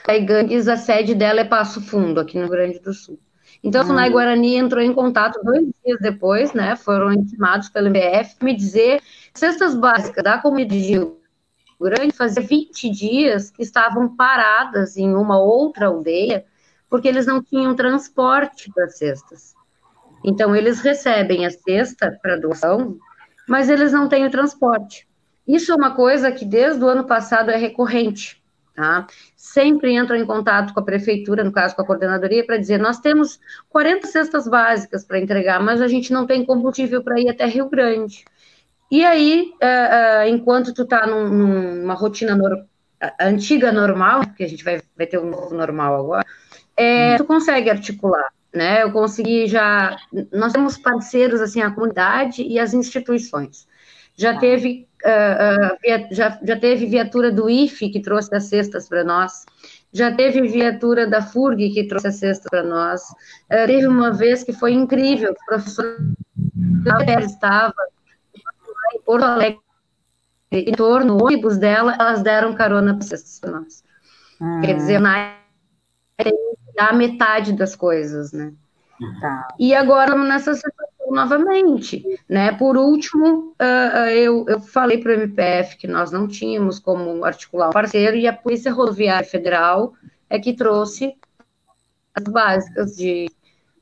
da 0.06 0.16
Igangues, 0.16 0.68
a 0.68 0.76
sede 0.76 1.14
dela 1.14 1.40
é 1.40 1.44
Passo 1.44 1.80
Fundo, 1.80 2.20
aqui 2.20 2.36
no 2.36 2.44
Rio 2.44 2.52
Grande 2.52 2.78
do 2.78 2.94
Sul. 2.94 3.18
Então, 3.62 3.82
a 3.82 3.84
FUNAI 3.84 4.06
uhum. 4.06 4.12
Guarani 4.12 4.56
entrou 4.56 4.82
em 4.82 4.94
contato 4.94 5.42
dois 5.42 5.66
dias 5.84 5.98
depois, 6.00 6.52
né? 6.52 6.76
Foram 6.76 7.12
intimados 7.12 7.68
pelo 7.68 7.88
MBF 7.88 8.36
me 8.42 8.56
dizer 8.56 9.02
cestas 9.34 9.74
básicas 9.74 10.22
da 10.22 10.38
comunidade 10.38 11.19
Grande 11.84 12.14
fazia 12.14 12.42
20 12.42 12.90
dias 12.90 13.50
que 13.50 13.62
estavam 13.62 14.14
paradas 14.14 14.96
em 14.96 15.14
uma 15.14 15.38
outra 15.38 15.86
aldeia, 15.86 16.44
porque 16.88 17.08
eles 17.08 17.26
não 17.26 17.42
tinham 17.42 17.74
transporte 17.74 18.70
para 18.72 18.88
cestas. 18.88 19.54
Então, 20.24 20.54
eles 20.54 20.80
recebem 20.80 21.46
a 21.46 21.50
cesta 21.50 22.18
para 22.20 22.36
doação, 22.36 22.98
mas 23.48 23.70
eles 23.70 23.92
não 23.92 24.08
têm 24.08 24.26
o 24.26 24.30
transporte. 24.30 25.08
Isso 25.46 25.72
é 25.72 25.74
uma 25.74 25.94
coisa 25.94 26.30
que 26.30 26.44
desde 26.44 26.84
o 26.84 26.88
ano 26.88 27.04
passado 27.04 27.50
é 27.50 27.56
recorrente. 27.56 28.40
Tá? 28.74 29.06
Sempre 29.36 29.94
entram 29.94 30.16
em 30.16 30.24
contato 30.24 30.72
com 30.72 30.80
a 30.80 30.84
prefeitura, 30.84 31.42
no 31.42 31.52
caso 31.52 31.74
com 31.74 31.82
a 31.82 31.86
coordenadoria, 31.86 32.46
para 32.46 32.56
dizer: 32.56 32.78
nós 32.78 32.98
temos 32.98 33.40
40 33.68 34.06
cestas 34.06 34.46
básicas 34.46 35.04
para 35.04 35.18
entregar, 35.18 35.60
mas 35.60 35.82
a 35.82 35.88
gente 35.88 36.12
não 36.12 36.26
tem 36.26 36.44
combustível 36.44 37.02
para 37.02 37.20
ir 37.20 37.28
até 37.28 37.46
Rio 37.46 37.68
Grande. 37.68 38.24
E 38.90 39.04
aí, 39.04 39.52
uh, 39.62 40.26
uh, 40.26 40.28
enquanto 40.28 40.74
tu 40.74 40.82
está 40.82 41.06
num, 41.06 41.28
numa 41.28 41.94
rotina 41.94 42.36
antiga 43.20 43.72
normal, 43.72 44.22
que 44.36 44.42
a 44.42 44.48
gente 44.48 44.64
vai, 44.64 44.80
vai 44.96 45.06
ter 45.06 45.18
um 45.18 45.30
novo 45.30 45.54
normal 45.54 45.94
agora, 45.94 46.26
é, 46.76 47.16
tu 47.16 47.24
consegue 47.24 47.70
articular 47.70 48.30
né? 48.54 48.82
Eu 48.82 48.92
consegui 48.92 49.46
já. 49.46 49.96
Nós 50.32 50.52
temos 50.52 50.76
parceiros 50.76 51.40
assim, 51.40 51.60
a 51.60 51.70
comunidade 51.70 52.42
e 52.42 52.58
as 52.58 52.74
instituições. 52.74 53.66
Já 54.16 54.34
tá. 54.34 54.40
teve, 54.40 54.86
uh, 55.04 55.76
via, 55.80 56.08
já, 56.10 56.38
já 56.42 56.58
teve 56.58 56.86
viatura 56.86 57.30
do 57.30 57.48
IFE 57.48 57.90
que 57.90 58.00
trouxe 58.00 58.34
as 58.34 58.44
cestas 58.44 58.88
para 58.88 59.04
nós. 59.04 59.44
Já 59.92 60.14
teve 60.14 60.42
viatura 60.42 61.06
da 61.06 61.20
FURG 61.22 61.70
que 61.70 61.88
trouxe 61.88 62.08
a 62.08 62.12
cesta 62.12 62.48
para 62.48 62.62
nós. 62.62 63.02
Teve 63.48 63.88
uma 63.88 64.12
vez 64.12 64.44
que 64.44 64.52
foi 64.52 64.72
incrível, 64.72 65.32
o 65.32 65.46
professor 65.46 65.96
estava 67.26 67.74
em 68.94 69.00
Porto 69.00 69.24
Alegre, 69.24 69.60
em 70.52 70.72
torno, 70.72 71.16
o 71.16 71.24
ônibus 71.24 71.56
dela, 71.56 71.96
elas 71.98 72.22
deram 72.22 72.54
carona 72.54 72.98
para 73.40 73.50
nós. 73.50 73.84
Quer 74.62 74.74
dizer, 74.74 75.00
na 75.00 75.38
a 76.78 76.92
metade 76.94 77.52
das 77.52 77.76
coisas, 77.76 78.32
né? 78.32 78.54
Tá. 79.20 79.48
E 79.58 79.74
agora 79.74 80.14
nessa 80.16 80.54
situação 80.54 81.10
novamente, 81.10 82.04
né? 82.28 82.52
Por 82.52 82.76
último, 82.76 83.54
uh, 83.60 84.08
eu, 84.10 84.44
eu 84.48 84.60
falei 84.60 84.98
para 84.98 85.10
o 85.10 85.14
MPF 85.14 85.76
que 85.76 85.86
nós 85.86 86.10
não 86.10 86.26
tínhamos 86.26 86.78
como 86.78 87.24
articular 87.24 87.68
um 87.68 87.72
parceiro 87.72 88.16
e 88.16 88.26
a 88.26 88.32
Polícia 88.32 88.72
Rodoviária 88.72 89.28
Federal 89.28 89.94
é 90.28 90.38
que 90.38 90.54
trouxe 90.54 91.14
as 92.14 92.24
básicas 92.24 92.96
de 92.96 93.30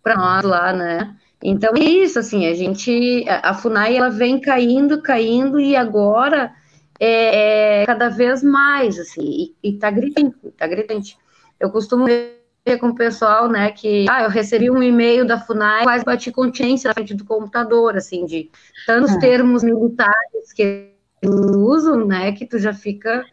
para 0.02 0.16
nós 0.16 0.44
lá, 0.44 0.72
né? 0.72 1.16
Então 1.42 1.72
é 1.76 1.80
isso, 1.80 2.18
assim, 2.18 2.46
a 2.46 2.54
gente, 2.54 3.24
a 3.28 3.54
FUNAI 3.54 3.96
ela 3.96 4.10
vem 4.10 4.40
caindo, 4.40 5.00
caindo 5.00 5.60
e 5.60 5.76
agora 5.76 6.52
é, 6.98 7.82
é 7.82 7.86
cada 7.86 8.08
vez 8.08 8.42
mais, 8.42 8.98
assim, 8.98 9.54
e, 9.62 9.68
e 9.68 9.78
tá 9.78 9.90
gritante, 9.90 10.36
tá 10.56 10.66
gritante. 10.66 11.16
Eu 11.60 11.70
costumo 11.70 12.06
ver 12.06 12.78
com 12.80 12.88
o 12.88 12.94
pessoal, 12.94 13.48
né, 13.48 13.70
que, 13.70 14.06
ah, 14.10 14.24
eu 14.24 14.30
recebi 14.30 14.68
um 14.68 14.82
e-mail 14.82 15.24
da 15.24 15.38
FUNAI, 15.38 15.84
quase 15.84 16.04
bati 16.04 16.32
continência 16.32 16.88
na 16.88 16.94
frente 16.94 17.14
do 17.14 17.24
computador, 17.24 17.96
assim, 17.96 18.26
de 18.26 18.50
tantos 18.84 19.12
é. 19.12 19.18
termos 19.20 19.62
militares 19.62 20.52
que 20.54 20.90
usam, 21.24 22.04
né, 22.04 22.32
que 22.32 22.46
tu 22.46 22.58
já 22.58 22.74
fica 22.74 23.24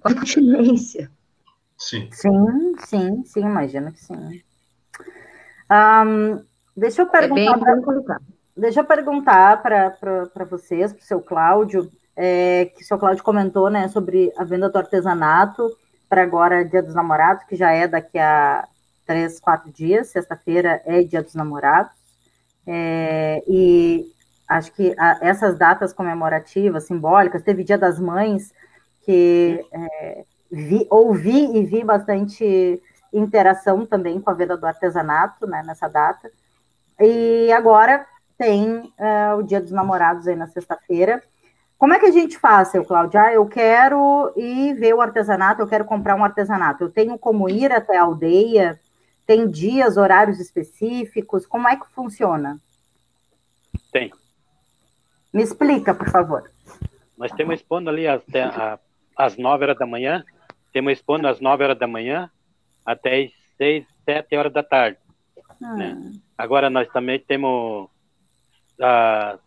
com 0.00 0.08
a 0.08 0.14
continência. 0.14 1.10
Sim. 1.78 2.08
Sim, 2.12 2.74
sim, 2.78 3.24
sim, 3.24 3.40
imagino 3.40 3.92
que 3.92 4.00
sim. 4.00 4.42
Um, 5.70 6.44
deixa 6.76 7.02
eu 7.02 7.06
perguntar. 7.06 7.68
É 7.68 7.80
pra, 7.80 8.20
deixa 8.56 8.80
eu 8.80 8.84
perguntar 8.84 9.62
para 9.62 10.44
vocês, 10.44 10.92
para 10.92 11.02
o 11.02 11.04
seu 11.04 11.20
Cláudio, 11.20 11.90
é, 12.16 12.66
que 12.76 12.82
o 12.82 12.86
seu 12.86 12.98
Cláudio 12.98 13.24
comentou 13.24 13.70
né, 13.70 13.88
sobre 13.88 14.32
a 14.36 14.44
venda 14.44 14.68
do 14.68 14.76
artesanato 14.76 15.70
para 16.08 16.22
agora 16.22 16.64
Dia 16.64 16.82
dos 16.82 16.94
Namorados, 16.94 17.44
que 17.44 17.56
já 17.56 17.72
é 17.72 17.88
daqui 17.88 18.18
a 18.18 18.68
três, 19.06 19.40
quatro 19.40 19.72
dias, 19.72 20.08
sexta-feira 20.08 20.82
é 20.84 21.02
Dia 21.02 21.22
dos 21.22 21.34
Namorados. 21.34 21.92
É, 22.66 23.42
e 23.48 24.04
acho 24.46 24.72
que 24.72 24.94
a, 24.98 25.18
essas 25.20 25.56
datas 25.56 25.92
comemorativas, 25.92 26.84
simbólicas, 26.84 27.42
teve 27.42 27.64
Dia 27.64 27.78
das 27.78 27.98
Mães, 27.98 28.52
que 29.04 29.64
é, 29.72 30.24
vi, 30.50 30.86
ouvi 30.90 31.56
e 31.56 31.64
vi 31.64 31.82
bastante 31.82 32.80
interação 33.12 33.84
também 33.84 34.20
com 34.20 34.30
a 34.30 34.34
venda 34.34 34.56
do 34.56 34.66
artesanato 34.66 35.46
né, 35.46 35.62
nessa 35.66 35.88
data. 35.88 36.30
E 37.02 37.50
agora 37.50 38.06
tem 38.38 38.64
uh, 38.76 39.36
o 39.38 39.42
Dia 39.42 39.60
dos 39.60 39.72
Namorados 39.72 40.28
aí 40.28 40.36
na 40.36 40.46
sexta-feira. 40.46 41.20
Como 41.76 41.92
é 41.92 41.98
que 41.98 42.06
a 42.06 42.12
gente 42.12 42.38
faz, 42.38 42.68
seu 42.68 42.84
Cláudio? 42.84 43.18
Ah, 43.18 43.32
eu 43.32 43.44
quero 43.46 44.32
ir 44.36 44.74
ver 44.74 44.94
o 44.94 45.00
artesanato, 45.00 45.60
eu 45.60 45.66
quero 45.66 45.84
comprar 45.84 46.14
um 46.14 46.22
artesanato. 46.22 46.84
Eu 46.84 46.90
tenho 46.90 47.18
como 47.18 47.48
ir 47.48 47.72
até 47.72 47.96
a 47.96 48.02
aldeia? 48.02 48.80
Tem 49.26 49.50
dias, 49.50 49.96
horários 49.96 50.38
específicos? 50.38 51.44
Como 51.44 51.68
é 51.68 51.74
que 51.74 51.88
funciona? 51.88 52.56
Tem. 53.90 54.12
Me 55.32 55.42
explica, 55.42 55.92
por 55.92 56.08
favor. 56.08 56.48
Nós 57.18 57.32
temos 57.32 57.54
expondo 57.56 57.90
ali 57.90 58.06
às, 58.06 58.22
às 59.16 59.36
9 59.36 59.64
horas 59.64 59.78
da 59.78 59.86
manhã, 59.86 60.24
temos 60.72 60.92
expondo 60.92 61.26
às 61.26 61.40
9 61.40 61.64
horas 61.64 61.78
da 61.78 61.86
manhã 61.88 62.30
até 62.86 63.24
as 63.24 63.32
6, 63.56 63.84
7 64.04 64.36
horas 64.36 64.52
da 64.52 64.62
tarde. 64.62 64.98
Hum. 65.60 65.76
Né? 65.76 66.12
Agora 66.36 66.70
nós 66.70 66.88
também 66.88 67.18
temos 67.18 67.88
uh, 68.80 69.38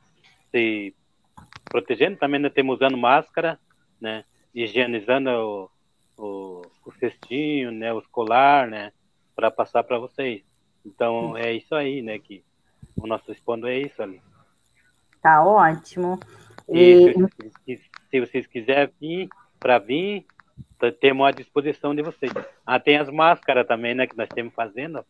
se 0.51 0.95
protegendo, 1.65 2.17
também 2.17 2.39
nós 2.39 2.53
temos 2.53 2.75
usando 2.75 2.97
máscara, 2.97 3.59
né? 3.99 4.23
higienizando 4.53 5.29
o, 5.29 5.69
o, 6.17 6.61
o 6.85 6.91
cestinho, 6.93 7.71
né? 7.71 7.91
o 7.93 7.99
escolar, 7.99 8.67
né? 8.67 8.91
para 9.35 9.51
passar 9.51 9.83
para 9.83 9.99
vocês. 9.99 10.41
Então 10.85 11.35
é 11.35 11.51
isso 11.51 11.75
aí, 11.75 12.01
né? 12.01 12.17
Que 12.19 12.43
o 12.95 13.07
nosso 13.07 13.31
expondo 13.31 13.67
é 13.67 13.79
isso 13.79 14.01
ali. 14.01 14.21
Tá 15.21 15.43
ótimo. 15.43 16.19
E, 16.69 17.13
e... 17.65 17.77
Se, 17.77 17.89
se, 18.09 18.19
vocês 18.19 18.47
quiserem 18.47 18.93
vir 18.99 19.29
para 19.59 19.79
vir, 19.79 20.25
temos 21.01 21.27
à 21.27 21.31
disposição 21.31 21.93
de 21.95 22.03
vocês. 22.03 22.31
Ah, 22.65 22.79
tem 22.79 22.97
as 22.97 23.09
máscaras 23.09 23.67
também, 23.67 23.95
né? 23.95 24.07
Que 24.07 24.15
nós 24.15 24.29
temos 24.29 24.53
fazendo. 24.53 25.03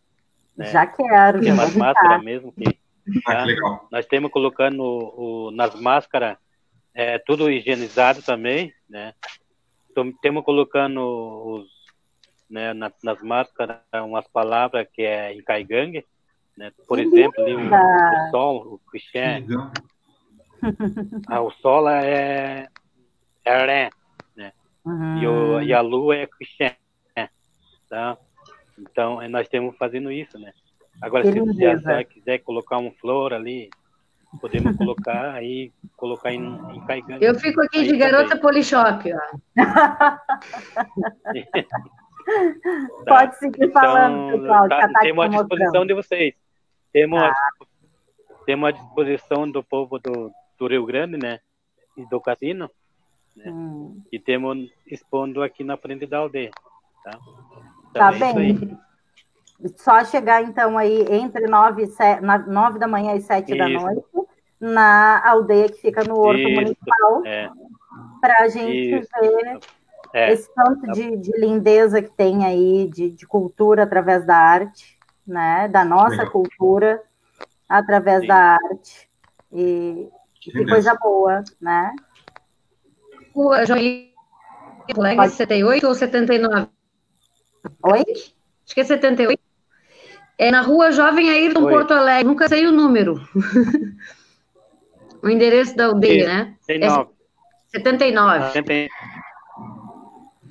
Né? 0.56 0.66
Já 0.66 0.86
quero. 0.86 1.42
Tem 1.42 1.52
umas 1.52 1.76
máscaras 1.76 2.24
mesmo 2.24 2.52
que. 2.52 2.80
Ah, 3.28 3.34
tá? 3.34 3.42
que 3.42 3.46
legal. 3.48 3.88
Nós 3.92 4.06
temos 4.06 4.32
colocando 4.32 4.82
o, 4.84 5.52
nas 5.52 5.76
máscaras 5.80 6.38
é, 6.94 7.20
tudo 7.20 7.52
higienizado 7.52 8.22
também, 8.22 8.74
né? 8.90 9.14
Temos 10.22 10.44
colocando 10.44 11.00
os, 11.02 11.68
né, 12.50 12.74
nas, 12.74 12.94
nas 13.04 13.22
máscaras 13.22 13.78
umas 13.94 14.28
palavras 14.28 14.88
que 14.94 15.02
é 15.02 15.34
em 15.34 15.44
caigangue, 15.44 16.06
né? 16.58 16.72
Por 16.88 17.00
exemplo, 17.00 17.44
ali, 17.44 17.56
o, 17.56 17.68
o, 17.68 18.32
sol, 18.32 18.74
o 18.74 18.80
Cristian. 18.90 19.46
Ah, 21.28 21.42
o 21.42 21.52
sol 21.52 21.88
é, 21.88 22.68
é 23.44 23.66
ré, 23.66 23.90
né? 24.36 24.52
Uhum. 24.84 25.18
E, 25.18 25.28
o, 25.28 25.62
e 25.62 25.72
a 25.72 25.82
lua 25.82 26.16
é 26.16 26.26
Cristian, 26.26 26.72
tá? 27.88 28.18
Então, 28.78 29.26
nós 29.30 29.48
temos 29.48 29.78
fazendo 29.78 30.12
isso, 30.12 30.38
né? 30.38 30.52
Agora, 31.02 31.24
que 31.24 31.32
se 31.32 31.40
você 31.40 32.04
quiser 32.06 32.40
colocar 32.40 32.78
um 32.78 32.92
flor 32.92 33.34
ali, 33.34 33.70
podemos 34.40 34.78
colocar 34.78 35.34
aí, 35.34 35.72
colocar 35.98 36.32
em, 36.34 36.46
em 36.74 36.86
caigando. 36.86 37.24
Eu 37.24 37.36
fico 37.36 37.62
aqui 37.62 37.84
de 37.84 37.96
garota 37.98 38.30
também. 38.30 38.42
polishop, 38.42 39.14
ó. 39.14 39.20
Pode 43.08 43.38
seguir 43.38 43.72
falando, 43.72 44.30
então, 44.30 44.42
pessoal. 44.42 44.68
Tá, 44.70 44.90
tá 44.90 45.00
temos 45.02 45.26
à 45.26 45.28
disposição 45.28 45.86
de 45.86 45.94
vocês. 45.94 46.34
Temos, 46.92 47.22
ah. 47.22 47.32
temos 48.46 48.70
à 48.70 48.72
disposição 48.72 49.48
do 49.50 49.64
povo 49.64 50.00
do, 50.00 50.32
do 50.58 50.68
Rio 50.68 50.86
Grande, 50.86 51.18
né? 51.18 51.40
E 51.96 52.04
do 52.08 52.20
cassino. 52.20 52.70
Né? 53.36 53.52
Hum. 53.52 54.02
E 54.12 54.20
temos 54.20 54.68
expondo 54.88 55.44
aqui 55.44 55.64
na 55.64 55.78
frente 55.78 56.08
da 56.08 56.18
aldeia. 56.20 56.52
Tá, 57.04 57.20
tá 58.00 58.14
é 58.14 58.20
bem. 58.20 58.78
Só 59.78 60.04
chegar, 60.04 60.44
então, 60.44 60.78
aí 60.78 61.06
entre 61.10 61.48
nove, 61.48 61.88
nove 62.48 62.78
da 62.78 62.88
manhã 62.88 63.16
e 63.16 63.22
sete 63.22 63.50
Isso. 63.50 63.58
da 63.58 63.70
noite, 63.70 64.06
na 64.60 65.28
aldeia 65.28 65.70
que 65.70 65.82
fica 65.82 66.04
no 66.04 66.20
Horto 66.20 66.42
Isso. 66.42 66.56
Municipal, 66.56 67.26
é. 67.26 67.50
para 68.22 68.44
a 68.44 68.48
gente 68.50 69.00
Isso. 69.00 69.10
ver 69.20 69.60
é. 70.14 70.34
esse 70.34 70.54
tanto 70.54 70.92
de, 70.92 71.18
de, 71.18 71.32
lindeza 71.40 72.02
que 72.02 72.12
tem 72.12 72.46
aí, 72.46 72.90
de, 72.94 73.10
de, 73.10 73.26
cultura 73.26 73.84
através 73.84 74.26
da 74.26 74.38
arte, 74.38 75.00
né? 75.26 75.68
Da 75.70 75.84
nossa 75.86 76.26
cultura 76.30 77.02
através 77.68 78.22
Sim. 78.22 78.28
da 78.28 78.58
arte. 78.70 79.10
E, 79.52 80.10
que 80.40 80.66
coisa 80.66 80.94
boa, 80.96 81.44
né? 81.60 81.96
O 83.34 83.54
Joinha, 83.66 84.14
78 85.30 85.88
ou 85.88 85.96
79? 85.96 86.68
Oi? 87.84 88.04
Acho 88.66 88.74
que 88.74 88.82
é 88.82 88.84
78. 88.84 89.40
É 90.38 90.52
na 90.52 90.62
rua 90.62 90.92
Jovem 90.92 91.30
Ayrton, 91.30 91.64
Oi. 91.64 91.72
Porto 91.72 91.94
Alegre. 91.94 92.26
Nunca 92.26 92.48
sei 92.48 92.66
o 92.68 92.72
número. 92.72 93.22
o 95.24 95.30
endereço 95.30 95.76
da 95.76 95.86
aldeia, 95.86 96.28
né? 96.28 96.56
79. 96.62 97.10
É 98.44 98.52
79. 98.52 98.90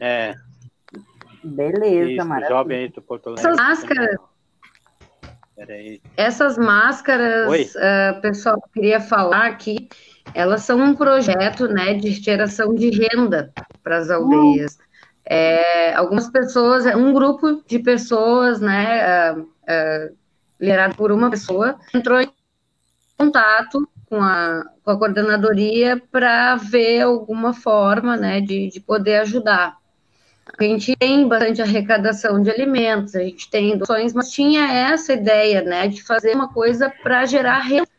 É. 0.00 0.34
Beleza, 1.42 2.10
Isso, 2.10 2.26
maravilha. 2.26 2.48
Jovem 2.48 2.78
Ayrton, 2.78 3.00
Porto 3.02 3.26
Alegre. 3.28 3.46
Essas 3.46 3.56
máscaras... 3.56 4.16
Essas 6.16 6.58
máscaras, 6.58 7.74
uh, 7.76 8.20
pessoal, 8.20 8.60
queria 8.74 9.00
falar 9.00 9.46
aqui, 9.46 9.88
elas 10.34 10.62
são 10.62 10.80
um 10.80 10.96
projeto 10.96 11.68
né, 11.68 11.94
de 11.94 12.10
geração 12.10 12.74
de 12.74 12.90
renda 12.90 13.52
para 13.82 13.98
as 13.98 14.10
aldeias. 14.10 14.76
É, 15.26 15.94
algumas 15.94 16.28
pessoas, 16.28 16.84
um 16.86 17.12
grupo 17.12 17.62
de 17.66 17.78
pessoas, 17.78 18.60
né, 18.60 19.32
uh, 19.32 19.40
uh, 19.40 20.16
liderado 20.60 20.94
por 20.96 21.10
uma 21.10 21.30
pessoa, 21.30 21.78
entrou 21.94 22.20
em 22.20 22.30
contato 23.16 23.88
com 24.06 24.20
a, 24.20 24.64
com 24.84 24.90
a 24.90 24.98
coordenadoria 24.98 26.00
para 26.12 26.56
ver 26.56 27.02
alguma 27.02 27.54
forma, 27.54 28.16
né, 28.16 28.40
de, 28.40 28.68
de 28.68 28.80
poder 28.80 29.20
ajudar. 29.20 29.78
A 30.58 30.62
gente 30.62 30.94
tem 30.96 31.26
bastante 31.26 31.62
arrecadação 31.62 32.42
de 32.42 32.50
alimentos, 32.50 33.16
a 33.16 33.20
gente 33.20 33.50
tem 33.50 33.78
doações, 33.78 34.12
mas 34.12 34.30
tinha 34.30 34.70
essa 34.70 35.14
ideia, 35.14 35.62
né, 35.62 35.88
de 35.88 36.02
fazer 36.02 36.34
uma 36.34 36.52
coisa 36.52 36.92
para 37.02 37.24
gerar 37.24 37.60
renda 37.60 37.93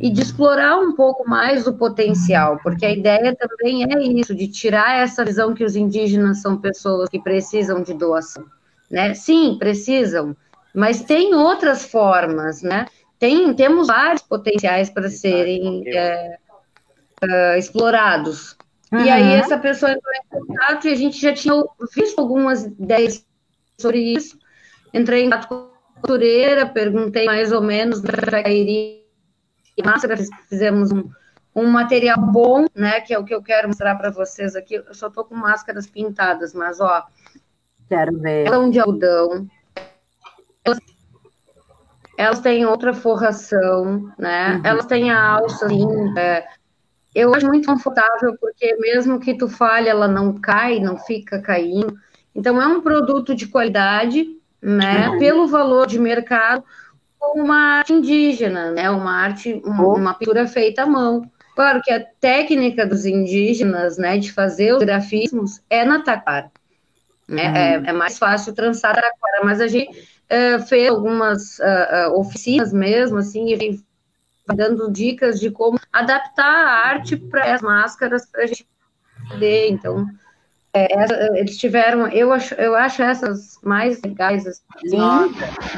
e 0.00 0.10
de 0.10 0.22
explorar 0.22 0.78
um 0.78 0.94
pouco 0.94 1.28
mais 1.28 1.66
o 1.66 1.72
potencial, 1.72 2.58
porque 2.62 2.84
a 2.84 2.92
ideia 2.92 3.34
também 3.34 3.84
é 3.84 4.02
isso, 4.02 4.34
de 4.34 4.46
tirar 4.48 5.02
essa 5.02 5.24
visão 5.24 5.54
que 5.54 5.64
os 5.64 5.74
indígenas 5.74 6.42
são 6.42 6.56
pessoas 6.56 7.08
que 7.08 7.18
precisam 7.18 7.82
de 7.82 7.94
doação, 7.94 8.44
né? 8.90 9.14
Sim, 9.14 9.56
precisam, 9.58 10.36
mas 10.74 11.02
tem 11.02 11.34
outras 11.34 11.86
formas, 11.86 12.62
né? 12.62 12.86
Tem, 13.18 13.54
temos 13.54 13.86
vários 13.86 14.22
potenciais 14.22 14.90
para 14.90 15.08
serem 15.08 15.82
é, 15.86 16.36
é, 17.22 17.58
explorados. 17.58 18.56
Uhum. 18.92 19.04
E 19.04 19.10
aí 19.10 19.32
essa 19.32 19.58
pessoa 19.58 19.92
entrou 19.92 20.12
em 20.14 20.28
contato 20.28 20.86
e 20.86 20.92
a 20.92 20.94
gente 20.94 21.18
já 21.18 21.32
tinha 21.32 21.54
visto 21.94 22.18
algumas 22.18 22.64
ideias 22.64 23.24
sobre 23.78 23.98
isso. 23.98 24.38
Entrei 24.92 25.22
em 25.22 25.30
contato 25.30 25.48
com 25.48 25.54
a 25.54 26.00
costureira, 26.00 26.66
perguntei 26.66 27.24
mais 27.24 27.52
ou 27.52 27.62
menos 27.62 28.02
para 28.02 28.42
que 28.42 29.05
iria 29.76 29.90
máscara, 29.90 30.16
fizemos 30.48 30.90
um, 30.90 31.10
um 31.54 31.66
material 31.66 32.20
bom, 32.20 32.66
né, 32.74 33.00
que 33.00 33.12
é 33.12 33.18
o 33.18 33.24
que 33.24 33.34
eu 33.34 33.42
quero 33.42 33.68
mostrar 33.68 33.94
para 33.96 34.10
vocês 34.10 34.56
aqui. 34.56 34.74
Eu 34.74 34.94
só 34.94 35.10
tô 35.10 35.24
com 35.24 35.34
máscaras 35.34 35.86
pintadas, 35.86 36.54
mas 36.54 36.80
ó, 36.80 37.04
quero 37.88 38.18
ver. 38.18 38.46
Elas 38.46 38.70
de 38.70 38.80
algodão. 38.80 39.46
Elas, 40.64 40.78
elas 42.18 42.40
têm 42.40 42.64
outra 42.64 42.92
forração, 42.94 44.12
né? 44.18 44.56
Uhum. 44.56 44.60
Elas 44.64 44.86
têm 44.86 45.10
a 45.10 45.20
alça 45.20 45.66
linda. 45.66 46.20
É, 46.20 46.46
eu 47.14 47.34
acho 47.34 47.46
muito 47.46 47.66
confortável 47.66 48.36
porque 48.40 48.76
mesmo 48.76 49.20
que 49.20 49.36
tu 49.36 49.48
falhe, 49.48 49.88
ela 49.88 50.08
não 50.08 50.34
cai, 50.34 50.80
não 50.80 50.98
fica 50.98 51.40
caindo. 51.40 51.96
Então 52.34 52.60
é 52.60 52.66
um 52.66 52.82
produto 52.82 53.34
de 53.34 53.46
qualidade, 53.46 54.26
né? 54.60 55.08
Uhum. 55.08 55.18
Pelo 55.18 55.46
valor 55.46 55.86
de 55.86 55.98
mercado, 55.98 56.62
uma 57.34 57.78
arte 57.78 57.92
indígena, 57.92 58.70
né? 58.70 58.90
Uma 58.90 59.12
arte, 59.12 59.60
uma, 59.64 59.86
uma 59.88 60.14
pintura 60.14 60.46
feita 60.46 60.82
à 60.82 60.86
mão. 60.86 61.22
Claro 61.54 61.80
que 61.82 61.90
a 61.90 62.04
técnica 62.20 62.86
dos 62.86 63.06
indígenas, 63.06 63.96
né, 63.96 64.18
de 64.18 64.30
fazer 64.30 64.74
os 64.74 64.80
grafismos 64.80 65.62
é 65.70 65.84
na 65.86 66.02
taquara. 66.02 66.50
Né? 67.26 67.48
Uhum. 67.48 67.56
É, 67.56 67.74
é, 67.86 67.92
mais 67.92 68.18
fácil 68.18 68.54
trançar 68.54 68.92
a 68.92 69.02
taquara, 69.02 69.42
mas 69.42 69.60
a 69.60 69.66
gente 69.66 69.98
uh, 69.98 70.62
fez 70.66 70.90
algumas 70.90 71.58
uh, 71.58 72.10
uh, 72.10 72.20
oficinas 72.20 72.74
mesmo, 72.74 73.16
assim, 73.16 73.52
e 73.52 73.80
dando 74.54 74.92
dicas 74.92 75.40
de 75.40 75.50
como 75.50 75.80
adaptar 75.92 76.44
a 76.44 76.88
arte 76.88 77.16
para 77.16 77.54
as 77.54 77.62
máscaras 77.62 78.26
para 78.26 78.44
a 78.44 78.46
gente 78.46 78.68
poder. 79.28 79.70
Então, 79.70 80.06
é, 80.74 80.94
essa, 80.94 81.38
eles 81.38 81.56
tiveram, 81.56 82.06
eu 82.08 82.32
acho, 82.34 82.54
eu 82.56 82.74
acho 82.74 83.02
essas 83.02 83.58
mais 83.62 84.00
legais, 84.02 84.46
assim, 84.46 84.98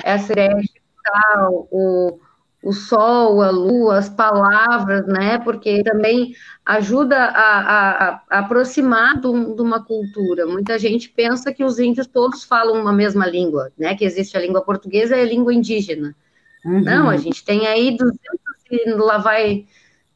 essa 0.03 0.33
ideia 0.33 0.57
de 0.57 0.73
o 1.71 2.19
o 2.63 2.73
sol, 2.73 3.41
a 3.41 3.51
lua, 3.51 3.99
as 3.99 4.09
palavras, 4.09 5.07
né? 5.07 5.39
Porque 5.39 5.83
também 5.83 6.35
ajuda 6.67 7.17
a, 7.17 7.61
a, 7.61 8.23
a 8.29 8.39
aproximar 8.41 9.21
de 9.21 9.29
uma 9.29 9.83
cultura. 9.85 10.45
Muita 10.47 10.79
gente 10.79 11.09
pensa 11.09 11.53
que 11.53 11.63
os 11.65 11.79
índios 11.79 12.07
todos 12.07 12.45
falam 12.45 12.81
uma 12.81 12.93
mesma 12.93 13.27
língua, 13.27 13.73
né? 13.79 13.95
Que 13.95 14.05
existe 14.05 14.37
a 14.37 14.41
língua 14.41 14.63
portuguesa 14.63 15.17
e 15.17 15.21
a 15.21 15.25
língua 15.25 15.55
indígena. 15.55 16.15
Uhum. 16.65 16.83
Não, 16.83 17.09
a 17.09 17.17
gente 17.17 17.45
tem 17.45 17.67
aí 17.67 17.97
200, 17.97 19.07
lá 19.07 19.19
vai 19.19 19.65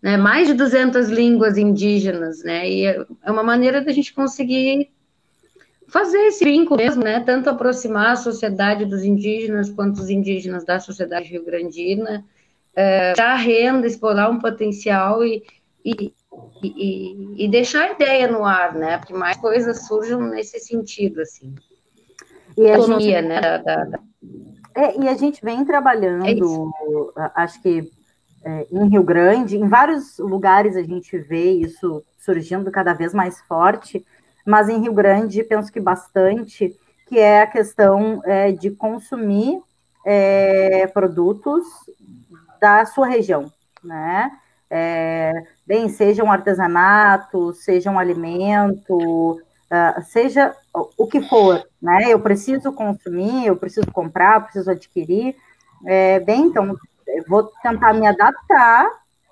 né, 0.02 0.16
mais 0.16 0.48
de 0.48 0.54
200 0.54 1.08
línguas 1.08 1.56
indígenas, 1.56 2.42
né? 2.42 2.68
E 2.68 2.86
é 2.86 3.30
uma 3.30 3.44
maneira 3.44 3.80
da 3.80 3.92
gente 3.92 4.12
conseguir 4.12 4.90
fazer 5.92 6.18
esse 6.26 6.42
vínculo 6.42 6.78
mesmo, 6.78 7.04
né? 7.04 7.20
Tanto 7.20 7.50
aproximar 7.50 8.12
a 8.12 8.16
sociedade 8.16 8.86
dos 8.86 9.04
indígenas 9.04 9.68
quanto 9.68 10.00
os 10.00 10.08
indígenas 10.08 10.64
da 10.64 10.80
sociedade 10.80 11.28
rio-grandina, 11.28 12.24
é, 12.74 13.12
dar 13.12 13.34
renda, 13.34 13.86
explorar 13.86 14.30
um 14.30 14.38
potencial 14.38 15.22
e, 15.22 15.44
e, 15.84 16.14
e, 16.62 17.44
e, 17.44 17.48
deixar 17.48 17.82
a 17.82 17.92
ideia 17.92 18.26
no 18.26 18.42
ar, 18.42 18.74
né? 18.74 18.96
Porque 18.96 19.12
mais 19.12 19.36
coisas 19.36 19.86
surjam 19.86 20.22
nesse 20.22 20.58
sentido, 20.60 21.20
assim. 21.20 21.54
E 22.56 22.66
a 22.66 22.78
Economia, 22.78 23.20
gente... 23.20 23.28
né? 23.28 23.40
Da, 23.40 23.58
da... 23.58 24.00
É, 24.74 24.98
e 24.98 25.06
a 25.06 25.14
gente 25.14 25.44
vem 25.44 25.62
trabalhando, 25.62 26.24
é 26.24 26.32
acho 27.34 27.60
que 27.60 27.90
é, 28.42 28.66
em 28.72 28.88
Rio 28.88 29.02
Grande, 29.02 29.58
em 29.58 29.68
vários 29.68 30.16
lugares 30.16 30.74
a 30.74 30.82
gente 30.82 31.18
vê 31.18 31.50
isso 31.50 32.02
surgindo 32.16 32.70
cada 32.70 32.94
vez 32.94 33.12
mais 33.12 33.42
forte, 33.42 34.02
mas 34.44 34.68
em 34.68 34.80
Rio 34.80 34.92
Grande 34.92 35.42
penso 35.44 35.72
que 35.72 35.80
bastante, 35.80 36.76
que 37.06 37.18
é 37.18 37.42
a 37.42 37.46
questão 37.46 38.22
é, 38.24 38.52
de 38.52 38.70
consumir 38.70 39.60
é, 40.04 40.86
produtos 40.88 41.64
da 42.60 42.84
sua 42.86 43.06
região, 43.06 43.52
né? 43.82 44.30
É, 44.70 45.32
bem, 45.66 45.88
seja 45.88 46.24
um 46.24 46.32
artesanato, 46.32 47.52
seja 47.52 47.90
um 47.90 47.98
alimento, 47.98 49.32
uh, 49.72 50.02
seja 50.02 50.54
o 50.96 51.06
que 51.06 51.20
for, 51.20 51.62
né? 51.80 52.06
Eu 52.08 52.20
preciso 52.20 52.72
consumir, 52.72 53.46
eu 53.46 53.56
preciso 53.56 53.90
comprar, 53.92 54.40
preciso 54.40 54.70
adquirir. 54.70 55.36
É, 55.84 56.20
bem, 56.20 56.46
então, 56.46 56.74
vou 57.28 57.52
tentar 57.62 57.92
me 57.92 58.06
adaptar, 58.06 58.88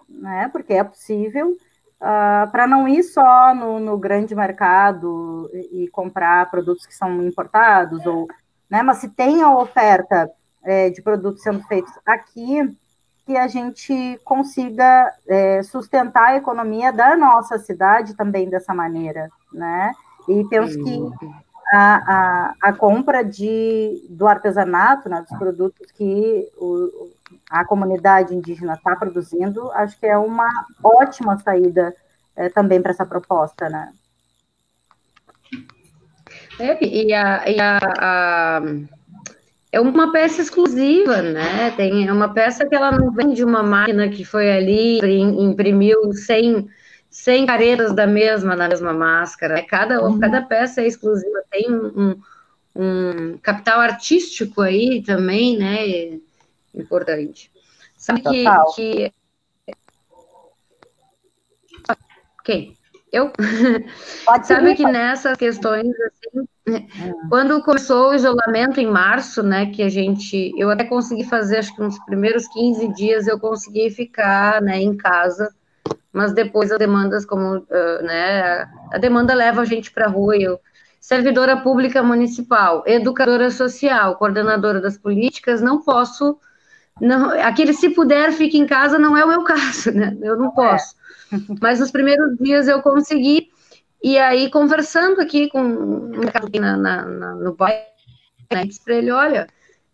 né? 0.09 0.51
Porque 0.53 0.75
é 0.75 0.85
possível, 0.85 1.57
uh, 2.01 2.05
ah, 2.05 2.49
para 2.51 2.67
não 2.67 2.89
ir 2.89 3.03
só 3.03 3.55
no, 3.55 3.79
no, 3.79 3.99
grande 3.99 4.35
mercado 4.35 5.51
e, 5.53 5.89
comprar 5.89 6.51
produtos 6.51 6.87
que 6.87 6.95
são 6.95 7.23
importados, 7.23 8.05
ou, 8.07 8.27
né, 8.69 8.83
mas 8.83 8.99
se 8.99 9.09
tem 9.09 9.43
a 9.43 9.55
oferta 9.55 10.31
é, 10.63 10.91
de 10.91 11.03
produtos 11.03 11.43
sendo 11.43 11.63
feitos 11.65 11.93
aqui, 12.07 12.77
que 13.27 13.37
a 13.37 13.47
gente 13.47 14.19
consiga 14.25 15.13
é, 15.29 15.63
sustentar 15.63 16.31
a 16.31 16.37
economia 16.37 16.93
da 16.93 17.17
nossa 17.17 17.59
cidade 17.59 18.15
também 18.15 18.49
dessa 18.49 18.75
maneira, 18.75 19.29
né? 19.53 19.93
E 20.29 20.45
penso 20.49 20.83
que 20.83 21.01
a, 21.73 21.95
a, 21.97 22.55
a 22.63 22.73
compra 22.73 23.23
de, 23.23 24.05
do 24.09 24.27
artesanato, 24.27 25.09
né, 25.09 25.25
dos 25.29 25.39
produtos 25.39 25.91
que 25.93 26.49
o, 26.57 27.11
a 27.49 27.65
comunidade 27.65 28.35
indígena 28.35 28.75
está 28.75 28.97
produzindo, 28.97 29.71
acho 29.73 29.99
que 29.99 30.07
é 30.07 30.17
uma 30.17 30.49
ótima 30.83 31.39
saída 31.39 31.95
é, 32.37 32.49
também 32.49 32.81
para 32.81 32.91
essa 32.91 33.07
proposta, 33.07 33.69
né? 33.69 33.93
É, 36.59 36.85
e 36.85 37.13
a, 37.13 37.49
e 37.49 37.61
a, 37.61 37.79
a, 37.99 38.63
é 39.73 39.81
uma 39.81 40.13
peça 40.13 40.43
exclusiva, 40.43 41.23
né? 41.23 41.71
Tem 41.77 42.07
é 42.07 42.13
uma 42.13 42.33
peça 42.33 42.67
que 42.67 42.75
ela 42.75 42.93
não 42.93 43.13
vem 43.13 43.33
de 43.33 43.45
uma 43.45 43.63
máquina 43.63 44.09
que 44.09 44.25
foi 44.25 44.51
ali 44.51 44.99
imprimiu 45.39 46.13
sem 46.13 46.69
sem 47.11 47.45
caretas 47.45 47.93
da 47.93 48.07
mesma 48.07 48.55
na 48.55 48.69
mesma 48.69 48.93
máscara. 48.93 49.59
É 49.59 49.63
cada 49.63 50.03
uhum. 50.03 50.21
cada 50.21 50.41
peça 50.43 50.81
é 50.81 50.87
exclusiva, 50.87 51.43
tem 51.51 51.71
um, 51.71 52.23
um, 52.75 53.39
capital 53.39 53.81
artístico 53.81 54.63
aí 54.63 55.03
também, 55.03 55.59
né? 55.59 56.19
Importante. 56.75 57.51
Sabe 57.97 58.23
que, 58.23 58.45
que 58.75 59.13
quem? 62.45 62.77
Eu? 63.13 63.33
Pode 64.25 64.47
Sabe 64.47 64.75
que 64.77 64.85
nessas 64.85 65.37
questões, 65.37 65.89
assim, 65.89 66.47
hum. 66.69 67.29
quando 67.29 67.63
começou 67.63 68.11
o 68.11 68.15
isolamento 68.15 68.79
em 68.81 68.87
março, 68.87 69.43
né, 69.43 69.67
que 69.67 69.83
a 69.83 69.89
gente, 69.89 70.53
eu 70.57 70.71
até 70.71 70.85
consegui 70.85 71.25
fazer, 71.25 71.59
acho 71.59 71.75
que 71.75 71.83
nos 71.83 71.99
primeiros 72.05 72.47
15 72.49 72.95
dias 72.95 73.27
eu 73.27 73.39
consegui 73.39 73.91
ficar, 73.91 74.63
né, 74.63 74.81
em 74.81 74.97
casa, 74.97 75.53
mas 76.13 76.33
depois 76.33 76.73
as 76.73 76.79
demandas, 76.79 77.25
como, 77.25 77.59
uh, 77.59 78.03
né, 78.03 78.69
a 78.93 78.99
demanda 78.99 79.35
leva 79.35 79.63
a 79.63 79.65
gente 79.65 79.91
para 79.91 80.07
a 80.07 80.09
rua, 80.09 80.37
eu, 80.37 80.61
servidora 81.01 81.57
pública 81.57 82.03
municipal, 82.03 82.83
educadora 82.87 83.51
social, 83.51 84.17
coordenadora 84.17 84.81
das 84.81 84.99
políticas, 84.99 85.63
não 85.63 85.83
posso, 85.83 86.39
não, 87.01 87.31
aquele 87.41 87.73
se 87.73 87.91
puder, 87.91 88.33
fique 88.33 88.59
em 88.59 88.67
casa, 88.67 88.99
não 88.99 89.17
é 89.17 89.25
o 89.25 89.29
meu 89.29 89.45
caso, 89.45 89.93
né, 89.93 90.17
eu 90.21 90.37
não 90.37 90.49
é. 90.49 90.55
posso. 90.55 90.95
Mas 91.61 91.79
nos 91.79 91.91
primeiros 91.91 92.37
dias 92.39 92.67
eu 92.67 92.83
consegui, 92.83 93.49
e 94.03 94.19
aí 94.19 94.51
conversando 94.51 95.21
aqui 95.21 95.49
com 95.49 95.63
na, 96.59 96.77
na, 96.77 97.05
na, 97.05 97.35
no 97.35 97.55
bairro, 97.55 97.85
né, 98.53 98.65
disse 98.65 98.83
para 98.83 98.95
ele, 98.95 99.11
olha, 99.11 99.47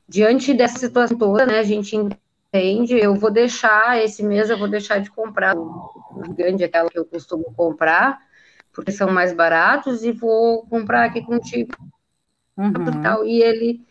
diante 0.09 0.55
dessa 0.55 0.78
situação 0.78 1.18
toda, 1.18 1.44
né, 1.44 1.59
a 1.59 1.64
gente 1.64 1.97
entende, 2.49 2.99
eu 2.99 3.14
vou 3.14 3.30
deixar, 3.30 4.03
esse 4.03 4.22
mês 4.22 4.51
eu 4.51 4.59
vou 4.59 4.68
deixar 4.68 4.99
de 4.99 5.11
comprar 5.11 5.57
o 5.57 5.92
grande, 6.34 6.64
aquela 6.64 6.88
que 6.88 6.99
eu 6.99 7.05
costumo 7.05 7.53
comprar, 7.55 8.18
porque 8.72 8.92
são 8.92 9.11
mais 9.11 9.32
baratos, 9.32 10.05
e 10.05 10.12
vou 10.12 10.66
comprar 10.66 11.05
aqui 11.05 11.22
contigo. 11.22 11.74
Uhum. 12.57 13.03
Tal. 13.03 13.24
E 13.24 13.42
ele 13.42 13.86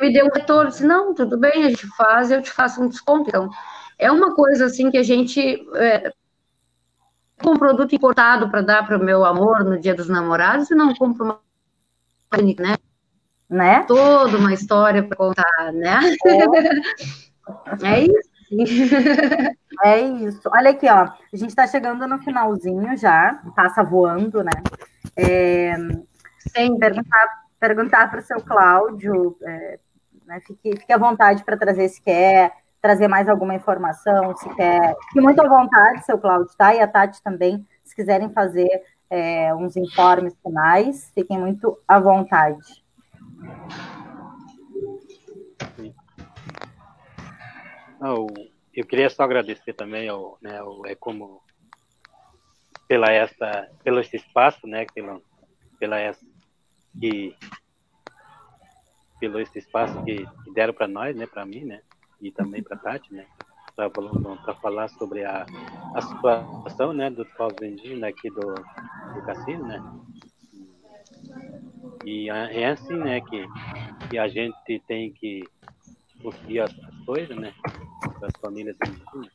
me 0.00 0.12
deu 0.12 0.26
um 0.26 0.30
retorno, 0.30 0.70
disse, 0.70 0.86
não, 0.86 1.14
tudo 1.14 1.38
bem, 1.38 1.64
a 1.64 1.70
gente 1.70 1.86
faz, 1.96 2.30
eu 2.30 2.42
te 2.42 2.50
faço 2.50 2.82
um 2.82 2.88
desconto. 2.88 3.28
Então, 3.28 3.48
é 3.98 4.10
uma 4.10 4.34
coisa 4.34 4.66
assim 4.66 4.90
que 4.90 4.98
a 4.98 5.02
gente 5.02 5.40
é, 5.74 6.12
um 7.44 7.56
produto 7.56 7.94
importado 7.94 8.50
para 8.50 8.62
dar 8.62 8.86
para 8.86 8.96
o 8.96 9.02
meu 9.02 9.24
amor 9.24 9.64
no 9.64 9.78
dia 9.78 9.94
dos 9.94 10.08
namorados 10.08 10.70
e 10.70 10.74
não 10.74 10.94
compro 10.94 11.24
uma 11.24 11.40
né? 12.58 12.76
Né? 13.48 13.82
Toda 13.84 14.36
uma 14.36 14.52
história 14.52 15.02
para 15.02 15.16
contar, 15.16 15.72
né? 15.72 16.00
É, 16.26 17.30
é 17.82 18.00
isso. 18.00 18.34
É 19.82 20.00
isso. 20.00 20.48
Olha 20.52 20.70
aqui, 20.70 20.86
ó. 20.88 21.08
A 21.32 21.36
gente 21.36 21.48
está 21.48 21.66
chegando 21.66 22.06
no 22.06 22.18
finalzinho 22.20 22.96
já, 22.96 23.42
passa 23.56 23.82
voando, 23.82 24.42
né? 24.42 24.52
É, 25.16 25.76
sem 26.38 26.78
perguntar, 26.78 27.42
perguntar 27.58 28.08
para 28.08 28.20
o 28.20 28.22
seu 28.22 28.40
Cláudio, 28.40 29.36
é, 29.42 29.78
né, 30.24 30.40
fique, 30.46 30.78
fique 30.78 30.92
à 30.92 30.96
vontade 30.96 31.42
para 31.42 31.56
trazer 31.56 31.88
se 31.88 32.00
quer 32.00 32.52
trazer 32.84 33.08
mais 33.08 33.30
alguma 33.30 33.54
informação, 33.54 34.36
se 34.36 34.46
quer. 34.56 34.94
Fique 35.08 35.20
muito 35.22 35.40
à 35.40 35.48
vontade, 35.48 36.04
seu 36.04 36.18
Cláudio, 36.18 36.54
tá? 36.54 36.74
E 36.74 36.80
a 36.80 36.86
Tati 36.86 37.22
também, 37.22 37.66
se 37.82 37.96
quiserem 37.96 38.28
fazer 38.28 38.68
é, 39.08 39.54
uns 39.54 39.74
informes 39.74 40.34
finais, 40.42 41.10
fiquem 41.14 41.38
muito 41.38 41.78
à 41.88 41.98
vontade. 41.98 42.84
Não, 48.04 48.26
eu 48.74 48.84
queria 48.84 49.08
só 49.08 49.22
agradecer 49.22 49.72
também 49.72 50.10
ao, 50.10 50.36
né, 50.42 50.58
ao, 50.58 50.84
é 50.84 50.94
como 50.94 51.40
pela 52.86 53.10
essa, 53.10 53.66
pelo 53.82 53.98
esse 53.98 54.16
espaço, 54.16 54.66
né, 54.66 54.84
pela, 54.94 55.18
pela 55.78 55.98
essa 55.98 56.22
que 57.00 57.34
pelo 59.18 59.40
esse 59.40 59.58
espaço 59.58 60.04
que, 60.04 60.16
que 60.16 60.52
deram 60.52 60.74
para 60.74 60.86
nós, 60.86 61.16
né, 61.16 61.26
para 61.26 61.46
mim, 61.46 61.64
né, 61.64 61.80
e 62.20 62.30
também 62.30 62.62
para 62.62 62.76
Tati, 62.76 63.10
né? 63.14 63.26
Para 63.74 64.54
falar 64.60 64.88
sobre 64.88 65.24
a, 65.24 65.46
a 65.94 66.02
situação 66.02 66.92
né, 66.92 67.08
dos 67.08 67.26
povos 67.32 67.62
indígenas 67.62 68.10
aqui 68.10 68.28
do, 68.28 68.54
do 68.54 69.22
Cassino, 69.24 69.66
né? 69.66 69.82
E 72.04 72.28
é 72.28 72.68
assim, 72.68 72.96
né, 72.96 73.22
que, 73.22 73.46
que 74.10 74.18
a 74.18 74.28
gente 74.28 74.78
tem 74.86 75.10
que 75.10 75.42
conseguir 76.24 76.60
as, 76.60 76.70
as 76.70 77.04
coisas, 77.04 77.36
né, 77.36 77.54
das 78.18 78.32
famílias 78.40 78.76
indígenas. 78.86 79.32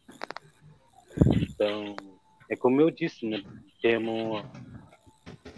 Então, 1.36 1.96
é 2.50 2.56
como 2.56 2.82
eu 2.82 2.90
disse, 2.90 3.28
né, 3.28 3.44
temos, 3.82 4.44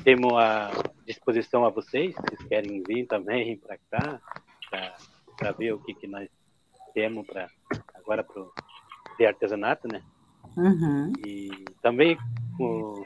temos 0.04 0.34
a 0.34 0.72
disposição 1.06 1.66
a 1.66 1.70
vocês, 1.70 2.14
se 2.14 2.22
vocês 2.22 2.50
querem 2.50 2.84
vir 2.86 3.08
também 3.08 3.58
para 3.66 3.78
cá, 3.90 4.22
para 5.38 5.52
ver 5.54 5.74
o 5.74 5.80
que, 5.80 5.94
que 5.94 6.08
nós 6.08 6.30
temos 6.94 7.26
para 7.26 7.50
agora 7.94 8.24
para 8.24 8.46
de 9.18 9.26
artesanato, 9.26 9.88
né? 9.88 10.02
Uhum. 10.58 11.14
E 11.26 11.50
também 11.82 12.18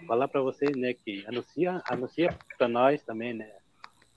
falar 0.08 0.28
para 0.28 0.42
vocês, 0.42 0.76
né, 0.76 0.94
que 0.94 1.26
anuncia, 1.28 1.82
anuncia 1.90 2.38
para 2.58 2.68
nós 2.68 3.04
também, 3.04 3.34
né, 3.34 3.52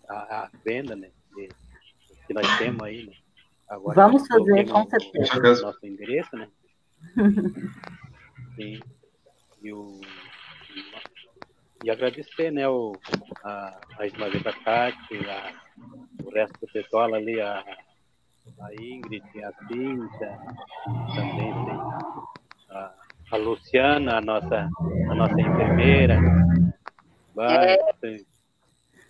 a, 0.08 0.44
a 0.44 0.50
venda, 0.64 0.96
né, 0.96 1.10
de, 1.36 1.48
que 2.26 2.32
nós 2.34 2.46
temos 2.58 2.82
aí, 2.82 3.06
né. 3.06 3.12
Agora, 3.68 3.94
Vamos 3.94 4.26
fazer, 4.26 4.68
com 4.68 4.88
certeza. 4.88 5.62
O 5.62 5.66
nosso 5.66 5.86
endereço, 5.86 6.36
né. 6.36 6.48
e, 8.58 8.80
e, 9.62 9.72
o, 9.72 10.00
e 11.84 11.90
agradecer, 11.90 12.50
né, 12.50 12.66
o, 12.68 12.92
a, 13.44 13.78
a 13.98 14.64
Tati, 14.64 15.16
a, 15.28 15.52
o 16.24 16.30
resto 16.30 16.58
do 16.60 16.72
pessoal 16.72 17.14
ali, 17.14 17.40
a, 17.40 17.62
a 18.60 18.74
Ingrid, 18.74 19.22
a 19.44 19.52
Cíntia, 19.66 20.38
também 21.14 21.52
tem 21.64 21.78
a, 22.70 22.94
a 23.32 23.36
Luciana, 23.36 24.16
a 24.16 24.20
nossa, 24.20 24.68
a 25.10 25.14
nossa 25.14 25.40
enfermeira. 25.40 26.18
Vai, 27.34 27.74
é. 27.74 27.78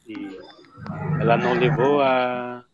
E 0.06 0.38
ela 1.20 1.36
não 1.36 1.52
levou 1.52 2.00
a 2.00 2.64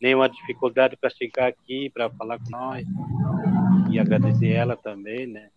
nenhuma 0.00 0.28
dificuldade 0.28 0.96
para 0.96 1.10
chegar 1.10 1.48
aqui, 1.48 1.90
para 1.90 2.10
falar 2.10 2.38
com 2.38 2.50
nós. 2.50 2.86
E 3.90 3.98
agradecer 3.98 4.52
ela 4.52 4.76
também, 4.76 5.26
né? 5.26 5.50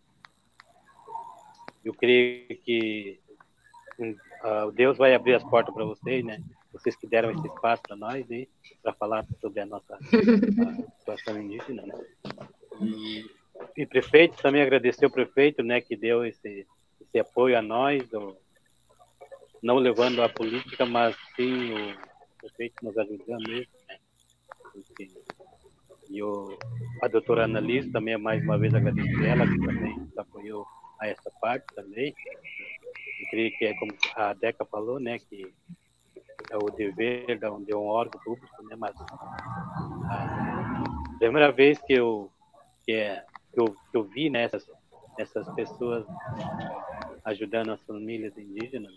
Eu 1.83 1.93
creio 1.93 2.47
que 2.63 3.19
uh, 3.99 4.71
Deus 4.71 4.97
vai 4.97 5.13
abrir 5.13 5.35
as 5.35 5.43
portas 5.43 5.73
para 5.73 5.85
vocês, 5.85 6.23
né? 6.23 6.41
Vocês 6.71 6.95
que 6.95 7.07
deram 7.07 7.31
esse 7.31 7.47
espaço 7.47 7.83
para 7.83 7.95
nós, 7.95 8.27
né? 8.27 8.47
Para 8.81 8.93
falar 8.93 9.25
sobre 9.39 9.59
a 9.59 9.65
nossa 9.65 9.95
a 9.95 10.99
situação 10.99 11.41
indígena, 11.41 11.85
né? 11.85 11.93
E 12.81 13.25
e 13.75 13.85
prefeito 13.85 14.41
também 14.41 14.61
agradecer 14.61 15.05
o 15.05 15.11
prefeito, 15.11 15.63
né, 15.63 15.81
que 15.81 15.95
deu 15.95 16.25
esse, 16.25 16.67
esse 17.01 17.19
apoio 17.19 17.57
a 17.57 17.61
nós, 17.61 18.07
do, 18.09 18.35
não 19.61 19.77
levando 19.77 20.21
a 20.21 20.29
política, 20.29 20.85
mas 20.85 21.15
sim 21.35 21.73
o 21.73 21.97
prefeito 22.39 22.75
nos 22.83 22.97
ajudando 22.97 23.47
mesmo, 23.47 23.71
Porque, 24.73 25.09
e 26.09 26.21
o, 26.23 26.57
a 27.01 27.07
doutora 27.07 27.45
Annalise 27.45 27.91
também, 27.91 28.17
mais 28.17 28.43
uma 28.43 28.57
vez, 28.57 28.73
agradecer 28.73 29.25
ela, 29.25 29.45
que 29.47 29.59
também 29.59 30.07
apoiou 30.17 30.65
a 30.99 31.07
essa 31.07 31.31
parte 31.41 31.65
também. 31.75 32.13
Eu 33.21 33.29
creio 33.29 33.57
que 33.57 33.65
é 33.65 33.73
como 33.75 33.91
a 34.15 34.33
Deca 34.33 34.65
falou, 34.65 34.99
né, 34.99 35.19
que 35.19 35.53
é 36.49 36.57
o 36.57 36.69
dever 36.69 37.39
de 37.39 37.49
um, 37.49 37.63
de 37.63 37.75
um 37.75 37.85
órgão 37.85 38.19
público, 38.23 38.63
né, 38.63 38.75
mas 38.77 38.95
a 40.09 41.15
primeira 41.17 41.51
vez 41.51 41.79
que 41.81 41.93
eu 41.93 42.29
que 42.85 42.91
é 42.91 43.23
que 43.53 43.59
eu, 43.59 43.75
que 43.91 43.97
eu 43.97 44.03
vi 44.03 44.29
nessas 44.29 44.67
né, 44.67 44.75
essas 45.17 45.47
pessoas 45.53 46.05
ajudando 47.23 47.71
as 47.71 47.81
famílias 47.83 48.37
indígenas. 48.37 48.91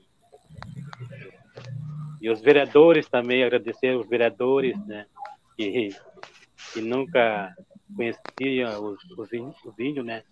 E 2.21 2.31
os 2.31 2.41
vereadores 2.41 3.09
também, 3.09 3.45
agradecer 3.45 3.97
os 3.97 4.09
vereadores, 4.09 4.77
né, 4.87 5.07
que, 5.57 5.91
que 6.73 6.81
nunca 6.81 7.55
conheciam 7.95 8.85
os, 8.85 9.03
os, 9.05 9.33
os 9.65 9.79
índios, 9.79 10.05
né, 10.05 10.23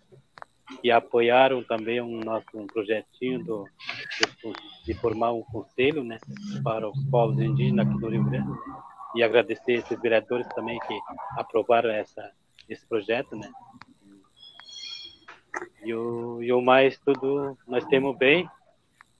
e 0.83 0.91
apoiaram 0.91 1.63
também 1.63 2.01
um 2.01 2.19
nosso 2.19 2.45
um 2.55 2.67
projetinho 2.67 3.43
do, 3.43 3.65
de, 4.19 4.53
de, 4.85 4.93
formar 4.95 5.31
um 5.31 5.43
conselho, 5.43 6.03
né, 6.03 6.19
para 6.63 6.89
os 6.89 7.03
povos 7.05 7.39
indígenas 7.39 7.87
aqui 7.87 7.99
do 7.99 8.09
Rio 8.09 8.23
Grande. 8.23 8.49
E 9.15 9.23
agradecer 9.23 9.73
esses 9.73 9.99
vereadores 10.01 10.47
também 10.49 10.77
que 10.79 10.99
aprovaram 11.37 11.89
essa, 11.89 12.31
esse 12.67 12.85
projeto, 12.85 13.35
né, 13.35 13.49
e 15.83 15.93
o, 15.93 16.41
e 16.41 16.51
o 16.51 16.61
mais 16.61 16.97
tudo 16.99 17.57
nós 17.67 17.85
temos 17.85 18.17
bem, 18.17 18.49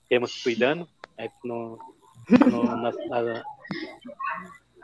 temos 0.09 0.41
cuidando 0.41 0.87
é, 1.17 1.29
no, 1.43 1.77
na, 2.29 2.91
na, 2.91 3.43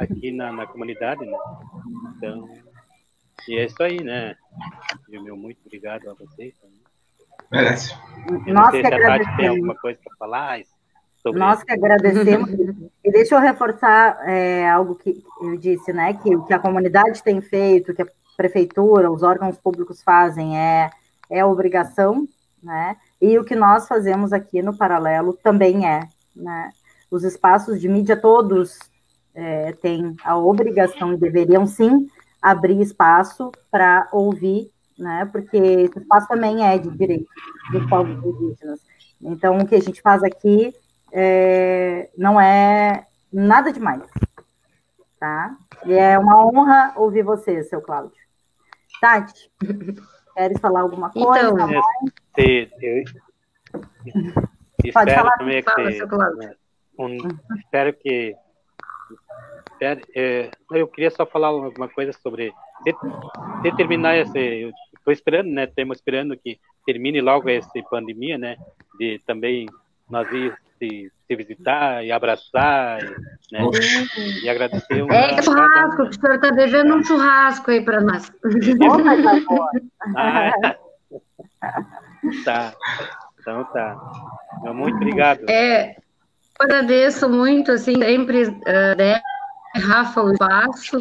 aqui 0.04 0.32
na, 0.32 0.52
na 0.52 0.66
comunidade, 0.66 1.26
né? 1.26 1.38
Então, 2.16 2.50
e 3.48 3.58
é 3.58 3.66
isso 3.66 3.82
aí, 3.82 4.04
né? 4.04 4.36
E 5.10 5.20
meu 5.20 5.36
muito 5.36 5.60
obrigado 5.66 6.10
a 6.10 6.14
vocês 6.14 6.54
também. 6.60 6.82
Merece. 7.52 7.96
Nós 8.48 8.72
que 8.72 8.86
agradecemos. 8.86 9.38
tem 9.38 9.48
alguma 9.48 9.76
coisa 9.76 10.00
para 10.04 10.16
falar 10.18 10.60
sobre 11.22 11.40
Nós 11.40 11.58
isso? 11.58 11.66
que 11.66 11.74
agradecemos. 11.74 12.50
e 13.04 13.12
deixa 13.12 13.36
eu 13.36 13.40
reforçar 13.40 14.18
é, 14.28 14.70
algo 14.70 14.96
que 14.96 15.24
eu 15.42 15.58
disse, 15.58 15.92
né? 15.92 16.14
Que 16.14 16.36
o 16.36 16.44
que 16.46 16.54
a 16.54 16.60
comunidade 16.60 17.22
tem 17.24 17.42
feito, 17.42 17.94
que 17.94 18.02
a 18.02 18.08
prefeitura, 18.38 19.12
os 19.12 19.24
órgãos 19.24 19.58
públicos 19.58 20.02
fazem 20.02 20.58
é 20.58 20.90
é 21.30 21.46
obrigação, 21.46 22.28
né? 22.62 22.98
E 23.22 23.40
o 23.40 23.46
que 23.46 23.56
nós 23.56 23.88
fazemos 23.88 24.34
aqui 24.34 24.62
no 24.62 24.76
Paralelo 24.76 25.34
também 25.42 25.88
é, 25.88 26.02
né? 26.36 26.70
Os 27.10 27.24
espaços 27.24 27.80
de 27.80 27.88
mídia 27.88 28.18
todos 28.18 28.78
é, 29.34 29.72
têm 29.74 30.16
a 30.24 30.38
obrigação 30.38 31.14
e 31.14 31.18
deveriam 31.18 31.66
sim 31.66 32.08
abrir 32.42 32.82
espaço 32.82 33.52
para 33.70 34.08
ouvir, 34.12 34.70
né? 34.98 35.30
Porque 35.32 35.58
esse 35.58 36.00
espaço 36.00 36.28
também 36.28 36.66
é 36.66 36.78
de 36.78 36.90
direito 36.90 37.28
dos 37.72 37.88
povos 37.90 38.24
indígenas. 38.24 38.80
Então, 39.22 39.58
o 39.58 39.68
que 39.68 39.76
a 39.76 39.82
gente 39.82 40.02
faz 40.02 40.24
aqui 40.24 40.74
é, 41.12 42.10
não 42.18 42.40
é 42.40 43.06
nada 43.32 43.72
demais, 43.72 44.04
tá? 45.20 45.56
E 45.86 45.94
é 45.94 46.18
uma 46.18 46.46
honra 46.46 46.94
ouvir 46.96 47.24
você, 47.24 47.64
seu 47.64 47.82
Cláudio. 47.82 48.20
Tati, 49.00 49.50
Queres 50.36 50.60
falar 50.60 50.82
alguma 50.82 51.12
coisa? 51.12 51.50
Então, 51.50 51.72
eu, 51.72 51.82
eu, 54.84 54.94
Pode 54.94 55.14
falar, 55.14 55.38
também 55.38 55.62
fala, 55.62 55.92
que, 55.92 56.04
um, 56.98 57.18
espero 57.58 57.94
que 57.94 58.36
é, 59.84 60.50
eu 60.72 60.88
queria 60.88 61.10
só 61.10 61.26
falar 61.26 61.48
alguma 61.48 61.90
coisa 61.90 62.14
sobre 62.14 62.54
determinar 63.64 64.18
esse 64.18 64.72
estou 64.96 65.12
esperando 65.12 65.50
né 65.50 65.64
estamos 65.64 65.98
esperando 65.98 66.38
que 66.38 66.60
termine 66.86 67.20
logo 67.22 67.50
essa 67.50 67.70
pandemia 67.90 68.38
né 68.38 68.58
de 69.00 69.20
também 69.26 69.66
nós 70.10 70.32
ir 70.32 70.56
se, 70.82 71.12
se 71.28 71.36
visitar 71.36 72.04
e 72.04 72.12
abraçar, 72.12 73.00
né? 73.52 73.62
E 74.44 74.50
agradecer. 74.50 75.04
Uma, 75.04 75.14
é 75.14 75.42
churrasco, 75.42 76.02
o 76.02 76.14
senhor 76.14 76.36
está 76.36 76.50
devendo 76.50 76.96
um 76.96 77.04
churrasco 77.04 77.70
aí 77.70 77.86
para 77.86 78.02
nós. 78.02 78.32
ah, 80.18 80.52
tá. 82.44 82.74
Então 83.40 83.64
tá. 83.66 83.96
Então, 84.60 84.74
muito 84.74 84.96
obrigado. 84.96 85.48
É, 85.48 85.96
agradeço 86.60 87.30
muito, 87.30 87.72
assim, 87.72 87.96
sempre, 88.02 88.44
uh, 88.44 88.98
né, 88.98 89.22
Rafa, 89.76 90.22
o 90.22 90.32
espaço. 90.32 90.98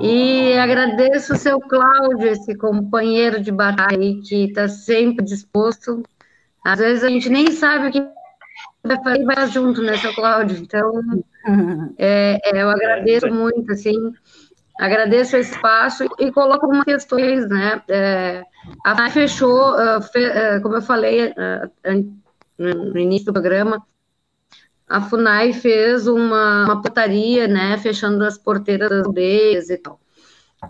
E 0.00 0.56
agradeço 0.58 1.34
o 1.34 1.36
seu 1.36 1.60
Cláudio, 1.60 2.28
esse 2.28 2.54
companheiro 2.54 3.40
de 3.40 3.50
batalha 3.50 3.98
aí, 3.98 4.20
que 4.20 4.44
está 4.44 4.68
sempre 4.68 5.24
disposto. 5.24 6.02
Às 6.64 6.78
vezes 6.78 7.04
a 7.04 7.08
gente 7.08 7.28
nem 7.28 7.50
sabe 7.52 7.88
o 7.88 7.92
que 7.92 8.02
vai 8.82 9.02
fazer 9.02 9.24
vai 9.24 9.46
junto, 9.48 9.82
né, 9.82 9.96
seu 9.96 10.14
Cláudio? 10.14 10.58
Então, 10.58 10.92
é, 11.98 12.38
é, 12.44 12.62
eu 12.62 12.70
agradeço 12.70 13.28
muito, 13.28 13.72
assim, 13.72 13.94
agradeço 14.78 15.36
o 15.36 15.40
espaço 15.40 16.04
e 16.18 16.30
coloco 16.32 16.66
algumas 16.66 16.84
questões, 16.84 17.48
né? 17.48 17.82
É, 17.88 18.42
a 18.84 18.94
FAI 18.94 19.10
fechou, 19.10 19.72
uh, 19.74 20.02
fe, 20.02 20.26
uh, 20.26 20.62
como 20.62 20.76
eu 20.76 20.82
falei 20.82 21.28
uh, 21.28 22.20
no 22.58 22.98
início 22.98 23.26
do 23.26 23.32
programa, 23.32 23.82
a 24.90 25.00
FUNAI 25.00 25.52
fez 25.52 26.08
uma, 26.08 26.64
uma 26.64 26.82
portaria, 26.82 27.46
né, 27.46 27.78
fechando 27.78 28.24
as 28.24 28.36
porteiras 28.36 28.90
das 28.90 29.06
aldeias 29.06 29.70
e 29.70 29.78
tal. 29.78 30.00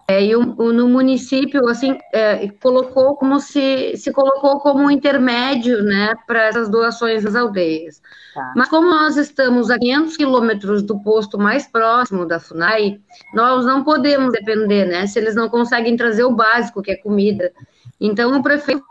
É, 0.06 0.22
e 0.22 0.36
o, 0.36 0.72
no 0.72 0.88
município, 0.88 1.66
assim, 1.66 1.98
é, 2.12 2.46
colocou 2.62 3.16
como 3.16 3.40
se, 3.40 3.96
se 3.96 4.12
colocou 4.12 4.60
como 4.60 4.84
um 4.84 4.90
intermédio, 4.90 5.82
né, 5.82 6.14
para 6.26 6.44
essas 6.44 6.68
doações 6.68 7.24
das 7.24 7.34
aldeias. 7.34 8.00
Tá. 8.34 8.52
Mas 8.54 8.68
como 8.68 8.88
nós 8.88 9.16
estamos 9.16 9.70
a 9.70 9.78
500 9.78 10.16
quilômetros 10.16 10.82
do 10.82 11.00
posto 11.02 11.38
mais 11.38 11.66
próximo 11.66 12.26
da 12.26 12.38
FUNAI, 12.38 13.00
nós 13.34 13.64
não 13.64 13.82
podemos 13.82 14.32
depender, 14.32 14.84
né, 14.84 15.06
se 15.06 15.18
eles 15.18 15.34
não 15.34 15.48
conseguem 15.48 15.96
trazer 15.96 16.24
o 16.24 16.34
básico, 16.36 16.82
que 16.82 16.92
é 16.92 16.96
comida. 16.96 17.50
Então, 17.98 18.38
o 18.38 18.42
prefeito 18.42 18.84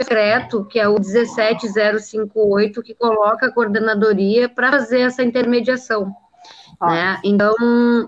decreto, 0.00 0.64
que 0.64 0.80
é 0.80 0.88
o 0.88 0.98
17058, 0.98 2.82
que 2.82 2.94
coloca 2.94 3.46
a 3.46 3.52
coordenadoria 3.52 4.48
para 4.48 4.72
fazer 4.72 5.00
essa 5.00 5.22
intermediação. 5.22 6.12
Né? 6.80 7.20
Então, 7.22 7.54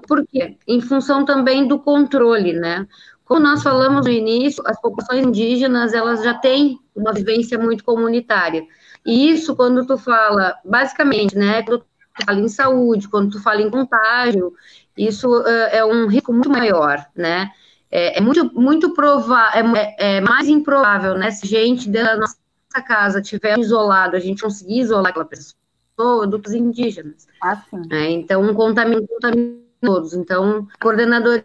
por 0.09 0.26
quê? 0.26 0.57
Em 0.66 0.80
função 0.80 1.24
também 1.26 1.68
do 1.68 1.78
controle, 1.78 2.55
né? 2.55 2.86
Como 3.24 3.40
nós 3.40 3.62
falamos 3.62 4.07
no 4.07 4.12
início, 4.12 4.62
as 4.66 4.80
populações 4.80 5.26
indígenas, 5.26 5.93
elas 5.93 6.24
já 6.24 6.34
têm 6.34 6.78
uma 6.97 7.12
vivência 7.12 7.59
muito 7.59 7.84
comunitária. 7.84 8.64
E 9.05 9.30
isso, 9.30 9.55
quando 9.55 9.86
tu 9.86 9.99
fala, 9.99 10.55
basicamente, 10.64 11.36
né, 11.36 11.62
quando 11.62 11.80
tu 11.80 11.86
fala 12.24 12.40
em 12.40 12.49
saúde, 12.49 13.09
quando 13.09 13.32
tu 13.32 13.43
fala 13.43 13.61
em 13.61 13.70
contágio, 13.70 14.53
isso 14.97 15.28
uh, 15.28 15.47
é 15.70 15.84
um 15.84 16.07
risco 16.07 16.32
muito 16.32 16.51
maior, 16.51 17.05
né? 17.14 17.51
É, 17.95 18.18
é 18.18 18.20
muito, 18.22 18.51
muito 18.59 18.95
provável, 18.95 19.76
é, 19.76 19.95
é, 19.99 20.20
mais 20.22 20.49
improvável, 20.49 21.14
né, 21.14 21.30
se 21.30 21.47
gente 21.47 21.90
da 21.90 22.16
nossa 22.16 22.38
casa 22.86 23.20
tiver 23.20 23.59
isolado, 23.59 24.16
a 24.16 24.18
gente 24.18 24.43
conseguir 24.43 24.80
isolar 24.80 25.11
aquela 25.11 25.26
pessoa, 25.26 26.26
dos 26.26 26.55
indígenas. 26.55 27.28
Ah, 27.43 27.62
é, 27.90 28.11
então, 28.11 28.55
contamina, 28.55 29.07
contamina 29.07 29.59
todos. 29.78 30.14
Então, 30.14 30.61
o 30.61 30.68
coordenador 30.80 31.45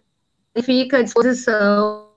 fica 0.64 1.00
à 1.00 1.02
disposição 1.02 2.08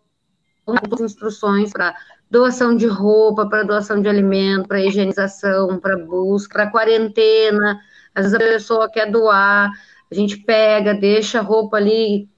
as 0.92 1.00
instruções 1.00 1.72
para 1.72 1.96
doação 2.30 2.76
de 2.76 2.86
roupa, 2.86 3.48
para 3.48 3.64
doação 3.64 4.00
de 4.00 4.08
alimento, 4.08 4.68
para 4.68 4.80
higienização, 4.80 5.78
para 5.78 5.98
busca, 5.98 6.54
para 6.54 6.70
quarentena. 6.70 7.80
Às 8.14 8.30
vezes 8.30 8.34
a 8.34 8.38
pessoa 8.38 8.90
quer 8.90 9.10
doar, 9.10 9.70
a 10.10 10.14
gente 10.14 10.36
pega, 10.36 10.94
deixa 10.94 11.40
a 11.40 11.42
roupa 11.42 11.76
ali 11.76 12.28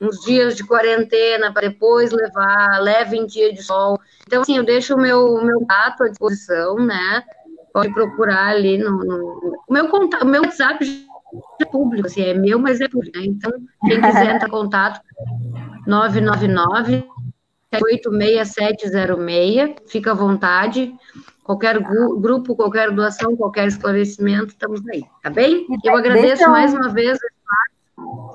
uns 0.00 0.20
dias 0.20 0.56
de 0.56 0.64
quarentena 0.64 1.52
para 1.52 1.68
depois 1.68 2.10
levar, 2.10 2.80
leva 2.80 3.14
em 3.14 3.26
dia 3.26 3.52
de 3.52 3.62
sol. 3.62 4.00
Então, 4.26 4.42
assim, 4.42 4.56
eu 4.56 4.64
deixo 4.64 4.94
o 4.94 5.00
meu, 5.00 5.44
meu 5.44 5.60
gato 5.66 6.04
à 6.04 6.08
disposição, 6.08 6.76
né? 6.76 7.22
pode 7.72 7.92
procurar 7.92 8.48
ali 8.48 8.78
no, 8.78 8.98
no 8.98 9.58
meu 9.68 9.88
contato, 9.88 10.24
meu 10.26 10.42
WhatsApp 10.42 10.84
é 11.60 11.64
público, 11.64 12.06
assim, 12.06 12.22
é 12.22 12.32
meu, 12.34 12.56
mas 12.58 12.80
é 12.80 12.88
público. 12.88 13.18
Né? 13.18 13.26
Então, 13.26 13.52
quem 13.86 14.00
quiser 14.00 14.34
entrar 14.34 14.48
em 14.48 14.50
contato, 14.50 15.00
999 15.86 17.04
86706, 17.72 19.76
fica 19.86 20.10
à 20.10 20.14
vontade. 20.14 20.92
Qualquer 21.44 21.78
grupo, 21.80 22.56
qualquer 22.56 22.90
doação, 22.90 23.36
qualquer 23.36 23.68
esclarecimento, 23.68 24.48
estamos 24.48 24.84
aí, 24.88 25.04
tá 25.22 25.30
bem? 25.30 25.68
Eu 25.84 25.96
agradeço 25.96 26.48
mais 26.48 26.74
uma 26.74 26.88
vez 26.90 27.16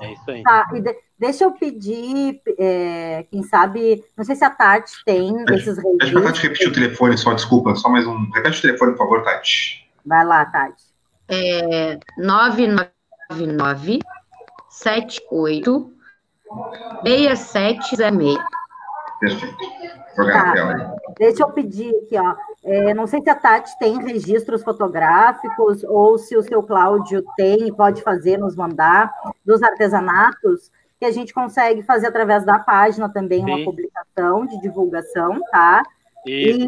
é 0.02 0.14
isso 0.14 0.32
aí. 0.32 0.44
Tá, 0.44 0.68
e 0.74 0.82
de, 0.82 0.96
deixa 1.18 1.44
eu 1.44 1.52
pedir, 1.52 2.42
é, 2.58 3.26
quem 3.30 3.44
sabe, 3.44 4.04
não 4.18 4.24
sei 4.24 4.36
se 4.36 4.44
a 4.44 4.50
Tati 4.50 4.94
tem 5.06 5.34
esses 5.52 5.78
registros. 5.78 5.98
Deixa 6.00 6.20
a 6.20 6.24
Tati 6.24 6.42
repetir 6.42 6.68
o 6.70 6.74
telefone, 6.74 7.18
só, 7.18 7.34
desculpa, 7.34 7.76
só 7.76 7.90
mais 7.90 8.06
um. 8.06 8.30
Repete 8.34 8.60
o 8.60 8.62
telefone, 8.62 8.92
por 8.92 8.98
favor, 9.00 9.24
Tati. 9.24 9.90
Vai 10.06 10.26
lá, 10.26 10.46
Tati. 10.46 10.84
É 11.28 11.98
999 12.18 14.00
78 14.70 15.94
6706. 17.04 18.38
Perfeito. 19.20 19.58
Tá. 20.16 20.96
Deixa 21.18 21.44
eu 21.44 21.50
pedir 21.52 21.90
aqui, 21.90 22.18
ó. 22.18 22.36
É, 22.66 22.94
não 22.94 23.06
sei 23.06 23.22
se 23.22 23.30
a 23.30 23.36
Tati 23.36 23.78
tem 23.78 24.04
registros 24.04 24.64
fotográficos 24.64 25.84
ou 25.84 26.18
se 26.18 26.36
o 26.36 26.42
seu 26.42 26.64
Cláudio 26.64 27.24
tem 27.38 27.68
e 27.68 27.76
pode 27.76 28.02
fazer, 28.02 28.38
nos 28.38 28.56
mandar, 28.56 29.14
dos 29.46 29.62
artesanatos, 29.62 30.72
que 31.00 31.06
a 31.06 31.12
gente 31.12 31.34
consegue 31.34 31.84
fazer 31.84 32.08
através 32.08 32.44
da 32.44 32.58
página 32.58 33.08
também 33.08 33.44
sim. 33.44 33.52
uma 33.52 33.64
publicação 33.64 34.46
de 34.46 34.60
divulgação, 34.62 35.40
tá? 35.52 35.84
E, 36.26 36.68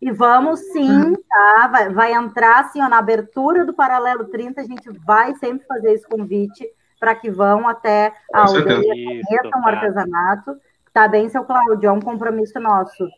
e 0.00 0.12
vamos 0.12 0.60
sim, 0.60 1.14
tá? 1.28 1.68
Vai, 1.68 1.88
vai 1.90 2.12
entrar 2.12 2.60
assim, 2.60 2.80
ó, 2.80 2.88
na 2.88 2.98
abertura 2.98 3.66
do 3.66 3.74
Paralelo 3.74 4.26
30, 4.26 4.60
a 4.60 4.64
gente 4.64 4.88
vai 5.04 5.34
sempre 5.34 5.66
fazer 5.66 5.92
esse 5.92 6.06
convite 6.06 6.64
para 7.00 7.16
que 7.16 7.30
vão 7.30 7.66
até 7.66 8.12
a 8.32 8.42
aldeia, 8.42 8.76
conheçam 8.76 9.60
o 9.60 9.66
artesanato 9.66 10.56
Tá 10.92 11.08
bem, 11.08 11.28
seu 11.30 11.42
Cláudio, 11.42 11.88
é 11.88 11.92
um 11.92 12.00
compromisso 12.00 12.60
nosso. 12.60 13.08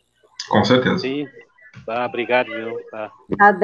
Com 0.47 0.63
certeza. 0.63 0.99
Sim. 0.99 1.27
Ah, 1.87 2.05
obrigado, 2.05 2.47
viu? 2.47 2.77
Tá, 2.89 3.11
tá. 3.37 3.55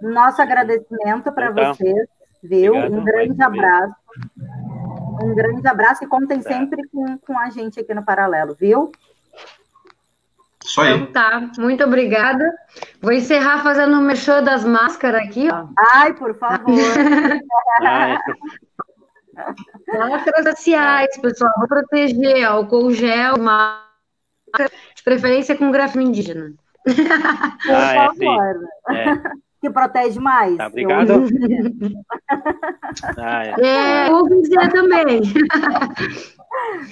Nosso 0.00 0.40
agradecimento 0.40 1.32
para 1.32 1.50
então, 1.50 1.74
vocês, 1.74 2.08
viu? 2.42 2.74
Obrigado, 2.74 3.00
um 3.00 3.04
grande 3.04 3.42
abraço. 3.42 3.94
Um 5.22 5.34
grande 5.34 5.66
abraço 5.66 6.04
e 6.04 6.06
contem 6.06 6.40
tá. 6.40 6.48
sempre 6.50 6.86
com, 6.88 7.18
com 7.18 7.38
a 7.38 7.50
gente 7.50 7.80
aqui 7.80 7.92
no 7.92 8.04
Paralelo, 8.04 8.54
viu? 8.54 8.92
Isso 10.64 10.80
aí. 10.80 10.94
Então 10.94 11.12
tá, 11.12 11.50
muito 11.58 11.82
obrigada. 11.82 12.44
Vou 13.00 13.12
encerrar 13.12 13.62
fazendo 13.62 13.94
o 13.94 14.00
um 14.00 14.02
mexer 14.02 14.42
das 14.42 14.64
máscaras 14.64 15.22
aqui, 15.22 15.48
ó. 15.50 15.66
Ai, 15.94 16.14
por 16.14 16.34
favor. 16.34 16.66
Ai. 17.82 18.18
Máscaras 19.88 20.44
faciais, 20.44 21.16
pessoal, 21.18 21.52
vou 21.58 21.68
proteger, 21.68 22.44
álcool 22.44 22.90
gel, 22.90 23.38
máscara, 23.38 23.87
de 24.94 25.02
preferência 25.02 25.56
com 25.56 25.70
grafo 25.70 26.00
indígena. 26.00 26.52
Ah, 27.70 28.08
favor. 28.08 28.68
É, 28.88 29.08
é. 29.10 29.22
Que 29.60 29.68
protege 29.68 30.20
mais. 30.20 30.56
Tá, 30.56 30.68
obrigado. 30.68 31.24
ah, 33.18 33.44
é, 33.44 34.06
é 34.06 34.10
dizer 34.40 34.72
também. 34.72 35.20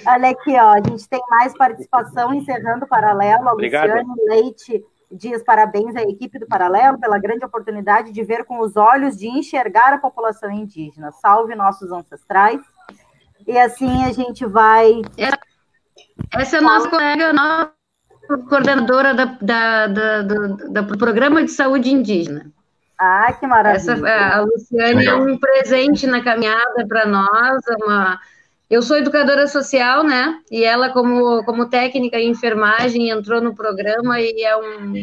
Olha 0.05 0.29
aqui, 0.29 0.51
ó, 0.51 0.73
a 0.73 0.77
gente 0.77 1.07
tem 1.07 1.21
mais 1.29 1.53
participação 1.57 2.33
encerrando 2.33 2.83
o 2.85 2.87
paralelo. 2.87 3.47
A 3.47 3.53
Obrigado. 3.53 3.87
Luciane 3.87 4.13
Leite 4.27 4.83
diz 5.09 5.41
parabéns 5.43 5.95
à 5.95 6.01
equipe 6.01 6.37
do 6.37 6.47
Paralelo 6.47 6.99
pela 6.99 7.17
grande 7.17 7.45
oportunidade 7.45 8.11
de 8.11 8.23
ver 8.23 8.43
com 8.43 8.59
os 8.59 8.75
olhos, 8.75 9.17
de 9.17 9.27
enxergar 9.27 9.93
a 9.93 9.97
população 9.97 10.51
indígena. 10.51 11.11
Salve 11.13 11.55
nossos 11.55 11.91
ancestrais. 11.91 12.61
E 13.47 13.57
assim 13.57 14.03
a 14.03 14.11
gente 14.11 14.45
vai. 14.45 15.01
Essa 16.33 16.57
é 16.57 16.59
a 16.59 16.61
nossa 16.61 16.89
colega, 16.89 17.33
nossa 17.33 17.71
coordenadora 18.49 19.13
da, 19.13 19.25
da, 19.25 19.87
da, 19.87 20.21
da, 20.21 20.81
do 20.81 20.97
Programa 20.97 21.43
de 21.43 21.51
Saúde 21.51 21.91
Indígena. 21.91 22.51
Ah, 22.99 23.31
que 23.39 23.45
maravilha. 23.45 23.77
Essa, 23.77 23.93
a 23.93 24.41
Luciane 24.41 25.05
é 25.05 25.15
um 25.15 25.37
presente 25.37 26.07
na 26.07 26.23
caminhada 26.23 26.85
para 26.87 27.05
nós, 27.05 27.61
uma 27.81 28.19
eu 28.69 28.81
sou 28.81 28.97
educadora 28.97 29.47
social, 29.47 30.03
né? 30.03 30.39
E 30.51 30.63
ela, 30.63 30.89
como, 30.89 31.43
como 31.45 31.69
técnica 31.69 32.17
em 32.17 32.31
enfermagem, 32.31 33.09
entrou 33.09 33.39
no 33.41 33.55
programa 33.55 34.19
e 34.19 34.43
é 34.43 34.57
um. 34.57 34.93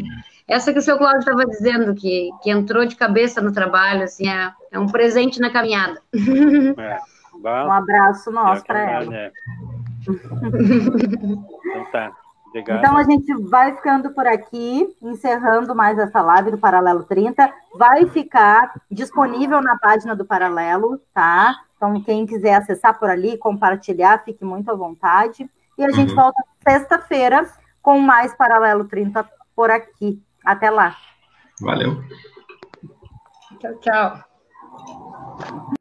Essa 0.47 0.71
que 0.71 0.77
o 0.77 0.81
seu 0.81 0.97
Cláudio 0.99 1.19
estava 1.19 1.43
dizendo, 1.47 1.95
que, 1.95 2.29
que 2.43 2.51
entrou 2.51 2.85
de 2.85 2.95
cabeça 2.95 3.41
no 3.41 3.51
trabalho, 3.51 4.03
assim, 4.03 4.29
é, 4.29 4.51
é 4.71 4.77
um 4.77 4.85
presente 4.85 5.39
na 5.39 5.49
caminhada. 5.49 5.99
É, 7.37 7.65
um 7.65 7.71
abraço 7.71 8.31
nosso 8.31 8.63
para 8.63 8.91
ela. 8.91 9.31
Então 10.07 11.85
tá. 11.91 12.11
Obrigado. 12.49 12.79
Então 12.79 12.97
a 12.97 13.03
gente 13.03 13.33
vai 13.49 13.75
ficando 13.75 14.13
por 14.13 14.25
aqui, 14.25 14.87
encerrando 15.01 15.75
mais 15.75 15.97
essa 15.97 16.21
live 16.21 16.51
do 16.51 16.57
Paralelo 16.57 17.03
30. 17.03 17.51
Vai 17.77 18.07
ficar 18.07 18.73
disponível 18.89 19.61
na 19.61 19.77
página 19.77 20.15
do 20.15 20.25
Paralelo, 20.25 20.99
tá? 21.13 21.55
Então, 21.75 22.01
quem 22.01 22.25
quiser 22.25 22.55
acessar 22.55 22.97
por 22.97 23.09
ali, 23.09 23.37
compartilhar, 23.37 24.23
fique 24.23 24.45
muito 24.45 24.71
à 24.71 24.75
vontade. 24.75 25.49
E 25.77 25.83
a 25.83 25.91
gente 25.91 26.11
uhum. 26.11 26.15
volta 26.15 26.41
sexta-feira 26.67 27.45
com 27.81 27.99
mais 27.99 28.33
Paralelo 28.33 28.85
30 28.85 29.29
por 29.53 29.69
aqui. 29.69 30.21
Até 30.43 30.69
lá. 30.69 30.95
Valeu. 31.61 32.01
Tchau, 33.59 33.75
tchau. 33.79 34.23